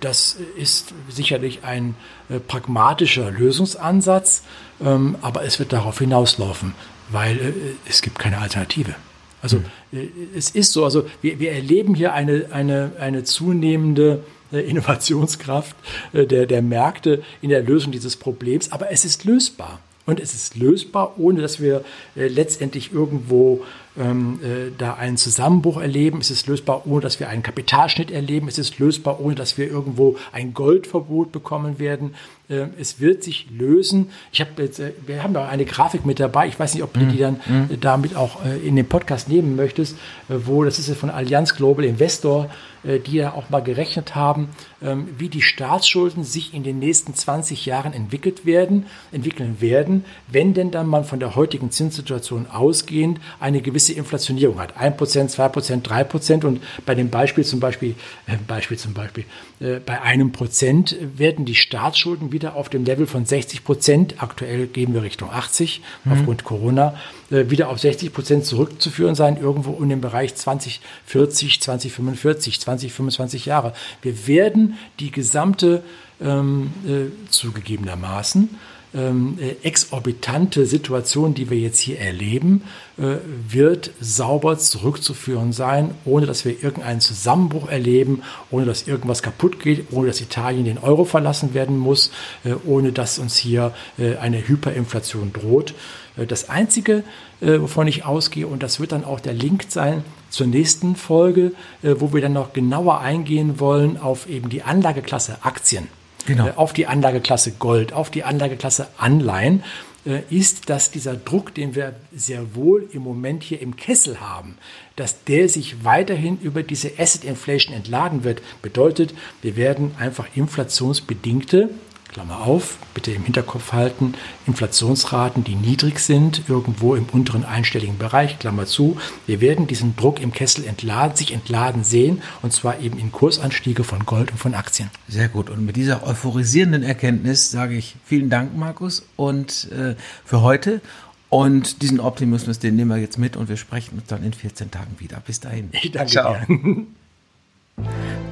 Das 0.00 0.36
ist 0.56 0.94
sicherlich 1.08 1.64
ein 1.64 1.94
äh, 2.28 2.38
pragmatischer 2.38 3.30
Lösungsansatz, 3.30 4.42
ähm, 4.80 5.16
aber 5.20 5.44
es 5.44 5.58
wird 5.58 5.72
darauf 5.72 5.98
hinauslaufen, 5.98 6.74
weil 7.10 7.36
äh, 7.36 7.52
es 7.88 8.02
gibt 8.02 8.18
keine 8.18 8.38
Alternative. 8.38 8.94
Also 9.42 9.58
mhm. 9.92 10.08
es 10.36 10.50
ist 10.50 10.72
so, 10.72 10.84
also 10.84 11.08
wir, 11.22 11.38
wir 11.40 11.52
erleben 11.52 11.94
hier 11.94 12.12
eine, 12.12 12.46
eine, 12.50 12.92
eine 13.00 13.24
zunehmende 13.24 14.22
Innovationskraft 14.52 15.76
der, 16.12 16.46
der 16.46 16.60
Märkte 16.60 17.22
in 17.40 17.50
der 17.50 17.62
Lösung 17.62 17.92
dieses 17.92 18.16
Problems, 18.16 18.72
aber 18.72 18.90
es 18.90 19.04
ist 19.04 19.24
lösbar. 19.24 19.78
Und 20.06 20.18
es 20.18 20.34
ist 20.34 20.56
lösbar, 20.56 21.14
ohne 21.18 21.40
dass 21.42 21.60
wir 21.60 21.84
äh, 22.16 22.26
letztendlich 22.26 22.92
irgendwo 22.92 23.64
ähm, 23.98 24.40
äh, 24.42 24.70
da 24.76 24.94
einen 24.94 25.16
Zusammenbruch 25.16 25.80
erleben. 25.80 26.18
Es 26.20 26.30
ist 26.30 26.46
lösbar, 26.46 26.86
ohne 26.86 27.02
dass 27.02 27.20
wir 27.20 27.28
einen 27.28 27.42
Kapitalschnitt 27.42 28.10
erleben. 28.10 28.48
Es 28.48 28.58
ist 28.58 28.78
lösbar, 28.78 29.20
ohne 29.20 29.34
dass 29.34 29.58
wir 29.58 29.68
irgendwo 29.68 30.16
ein 30.32 30.54
Goldverbot 30.54 31.32
bekommen 31.32 31.78
werden. 31.78 32.14
Äh, 32.48 32.66
es 32.78 33.00
wird 33.00 33.22
sich 33.22 33.48
lösen. 33.50 34.10
Ich 34.32 34.40
habe 34.40 34.62
jetzt, 34.62 34.80
äh, 34.80 34.92
wir 35.06 35.22
haben 35.22 35.34
da 35.34 35.48
eine 35.48 35.64
Grafik 35.64 36.06
mit 36.06 36.18
dabei. 36.18 36.48
Ich 36.48 36.58
weiß 36.58 36.74
nicht, 36.74 36.82
ob 36.82 36.94
du 36.94 37.00
die 37.00 37.18
dann 37.18 37.40
mhm. 37.46 37.80
damit 37.80 38.16
auch 38.16 38.44
äh, 38.44 38.58
in 38.66 38.76
den 38.76 38.86
Podcast 38.86 39.28
nehmen 39.28 39.54
möchtest, 39.54 39.96
äh, 40.28 40.34
wo 40.44 40.64
das 40.64 40.78
ist 40.78 40.88
ja 40.88 40.94
von 40.94 41.10
Allianz 41.10 41.54
Global 41.54 41.84
Investor 41.84 42.46
äh, 42.46 42.69
die 42.82 43.16
ja 43.16 43.32
auch 43.32 43.50
mal 43.50 43.60
gerechnet 43.60 44.14
haben, 44.14 44.48
ähm, 44.82 45.08
wie 45.18 45.28
die 45.28 45.42
Staatsschulden 45.42 46.24
sich 46.24 46.54
in 46.54 46.62
den 46.62 46.78
nächsten 46.78 47.14
20 47.14 47.66
Jahren 47.66 47.92
entwickelt 47.92 48.46
werden, 48.46 48.86
entwickeln 49.12 49.60
werden, 49.60 50.04
wenn 50.28 50.54
denn 50.54 50.70
dann 50.70 50.86
man 50.86 51.04
von 51.04 51.20
der 51.20 51.36
heutigen 51.36 51.70
Zinssituation 51.70 52.46
ausgehend 52.46 53.20
eine 53.38 53.60
gewisse 53.60 53.92
Inflationierung 53.92 54.58
hat. 54.58 54.78
1%, 54.78 54.96
2%, 55.28 55.82
3% 55.82 56.44
und 56.46 56.62
bei 56.86 56.94
dem 56.94 57.10
Beispiel 57.10 57.44
zum 57.44 57.60
Beispiel, 57.60 57.94
äh, 58.26 58.36
Beispiel 58.46 58.78
zum 58.78 58.94
Beispiel, 58.94 59.24
äh, 59.60 59.80
bei 59.80 60.00
einem 60.00 60.32
Prozent 60.32 60.96
werden 61.16 61.44
die 61.44 61.54
Staatsschulden 61.54 62.32
wieder 62.32 62.56
auf 62.56 62.68
dem 62.68 62.84
Level 62.84 63.06
von 63.06 63.26
60 63.26 63.64
Prozent, 63.64 64.22
aktuell 64.22 64.66
gehen 64.66 64.94
wir 64.94 65.02
Richtung 65.02 65.30
80 65.30 65.82
mhm. 66.04 66.12
aufgrund 66.12 66.44
Corona, 66.44 66.94
äh, 66.94 67.19
wieder 67.30 67.68
auf 67.68 67.78
60 67.78 68.12
Prozent 68.12 68.44
zurückzuführen 68.44 69.14
sein, 69.14 69.40
irgendwo 69.40 69.82
in 69.82 69.88
dem 69.88 70.00
Bereich 70.00 70.34
2040, 70.34 71.60
2045, 71.60 72.60
20, 72.60 72.92
25 72.92 73.46
Jahre. 73.46 73.72
Wir 74.02 74.26
werden 74.26 74.76
die 74.98 75.10
gesamte 75.10 75.82
ähm, 76.20 76.72
äh, 76.86 77.30
zugegebenermaßen 77.30 78.50
ähm, 78.94 79.38
äh, 79.40 79.66
exorbitante 79.66 80.66
Situation, 80.66 81.34
die 81.34 81.50
wir 81.50 81.58
jetzt 81.58 81.78
hier 81.78 81.98
erleben, 81.98 82.62
äh, 82.98 83.16
wird 83.48 83.92
sauber 84.00 84.58
zurückzuführen 84.58 85.52
sein, 85.52 85.94
ohne 86.04 86.26
dass 86.26 86.44
wir 86.44 86.62
irgendeinen 86.62 87.00
Zusammenbruch 87.00 87.68
erleben, 87.68 88.22
ohne 88.50 88.66
dass 88.66 88.88
irgendwas 88.88 89.22
kaputt 89.22 89.60
geht, 89.60 89.92
ohne 89.92 90.08
dass 90.08 90.20
Italien 90.20 90.64
den 90.64 90.78
Euro 90.78 91.04
verlassen 91.04 91.54
werden 91.54 91.78
muss, 91.78 92.10
äh, 92.44 92.54
ohne 92.66 92.92
dass 92.92 93.18
uns 93.18 93.36
hier 93.36 93.72
äh, 93.98 94.16
eine 94.16 94.46
Hyperinflation 94.46 95.32
droht. 95.32 95.74
Äh, 96.16 96.26
das 96.26 96.48
Einzige, 96.48 97.04
äh, 97.40 97.60
wovon 97.60 97.86
ich 97.86 98.04
ausgehe, 98.04 98.46
und 98.46 98.62
das 98.62 98.80
wird 98.80 98.92
dann 98.92 99.04
auch 99.04 99.20
der 99.20 99.34
Link 99.34 99.66
sein 99.68 100.04
zur 100.30 100.46
nächsten 100.46 100.94
Folge, 100.94 101.50
wo 101.82 102.12
wir 102.12 102.20
dann 102.20 102.34
noch 102.34 102.52
genauer 102.52 103.00
eingehen 103.00 103.58
wollen 103.58 103.98
auf 103.98 104.28
eben 104.28 104.48
die 104.48 104.62
Anlageklasse 104.62 105.38
Aktien 105.42 105.88
genau. 106.26 106.48
Äh, 106.48 106.52
auf 106.56 106.72
die 106.72 106.86
Anlageklasse 106.86 107.52
Gold, 107.52 107.92
auf 107.92 108.10
die 108.10 108.24
Anlageklasse 108.24 108.88
Anleihen, 108.98 109.62
äh, 110.06 110.20
ist, 110.30 110.70
dass 110.70 110.90
dieser 110.90 111.14
Druck, 111.14 111.54
den 111.54 111.74
wir 111.74 111.94
sehr 112.14 112.54
wohl 112.54 112.88
im 112.92 113.02
Moment 113.02 113.42
hier 113.42 113.60
im 113.60 113.76
Kessel 113.76 114.20
haben, 114.20 114.56
dass 114.96 115.24
der 115.24 115.48
sich 115.48 115.84
weiterhin 115.84 116.38
über 116.40 116.62
diese 116.62 116.92
Asset 116.98 117.24
Inflation 117.24 117.74
entladen 117.74 118.24
wird. 118.24 118.40
Bedeutet, 118.62 119.14
wir 119.42 119.56
werden 119.56 119.94
einfach 119.98 120.26
inflationsbedingte 120.34 121.68
Klammer 122.12 122.40
auf, 122.40 122.78
bitte 122.94 123.12
im 123.12 123.22
Hinterkopf 123.22 123.72
halten, 123.72 124.14
Inflationsraten, 124.46 125.44
die 125.44 125.54
niedrig 125.54 126.00
sind, 126.00 126.42
irgendwo 126.48 126.94
im 126.94 127.06
unteren 127.12 127.44
einstelligen 127.44 127.98
Bereich, 127.98 128.38
Klammer 128.38 128.66
zu. 128.66 128.96
Wir 129.26 129.40
werden 129.40 129.66
diesen 129.66 129.96
Druck 129.96 130.20
im 130.20 130.32
Kessel 130.32 130.64
entladen, 130.64 131.16
sich 131.16 131.32
entladen 131.32 131.84
sehen, 131.84 132.22
und 132.42 132.52
zwar 132.52 132.80
eben 132.80 132.98
in 132.98 133.12
Kursanstiege 133.12 133.84
von 133.84 134.06
Gold 134.06 134.32
und 134.32 134.38
von 134.38 134.54
Aktien. 134.54 134.90
Sehr 135.08 135.28
gut. 135.28 135.50
Und 135.50 135.64
mit 135.64 135.76
dieser 135.76 136.06
euphorisierenden 136.06 136.82
Erkenntnis 136.82 137.50
sage 137.50 137.76
ich 137.76 137.96
vielen 138.04 138.28
Dank, 138.28 138.56
Markus, 138.56 139.06
und 139.16 139.70
äh, 139.72 139.94
für 140.24 140.42
heute. 140.42 140.80
Und 141.28 141.82
diesen 141.82 142.00
Optimismus, 142.00 142.58
den 142.58 142.74
nehmen 142.74 142.90
wir 142.90 142.96
jetzt 142.96 143.16
mit 143.16 143.36
und 143.36 143.48
wir 143.48 143.56
sprechen 143.56 143.98
uns 143.98 144.08
dann 144.08 144.24
in 144.24 144.32
14 144.32 144.72
Tagen 144.72 144.96
wieder. 144.98 145.22
Bis 145.24 145.38
dahin. 145.38 145.68
Ich 145.70 145.92
danke 145.92 146.10
Ciao. 146.10 146.36
dir. 146.48 146.86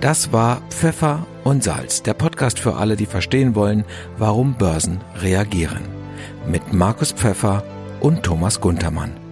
Das 0.01 0.33
war 0.33 0.63
Pfeffer 0.71 1.27
und 1.45 1.65
Salz, 1.65 2.03
der 2.03 2.15
Podcast 2.15 2.59
für 2.59 2.77
alle, 2.77 2.97
die 2.97 3.07
verstehen 3.07 3.55
wollen, 3.55 3.85
warum 4.17 4.55
Börsen 4.55 5.01
reagieren. 5.21 5.83
Mit 6.47 6.73
Markus 6.73 7.13
Pfeffer 7.13 7.65
und 8.01 8.23
Thomas 8.23 8.61
Guntermann. 8.61 9.28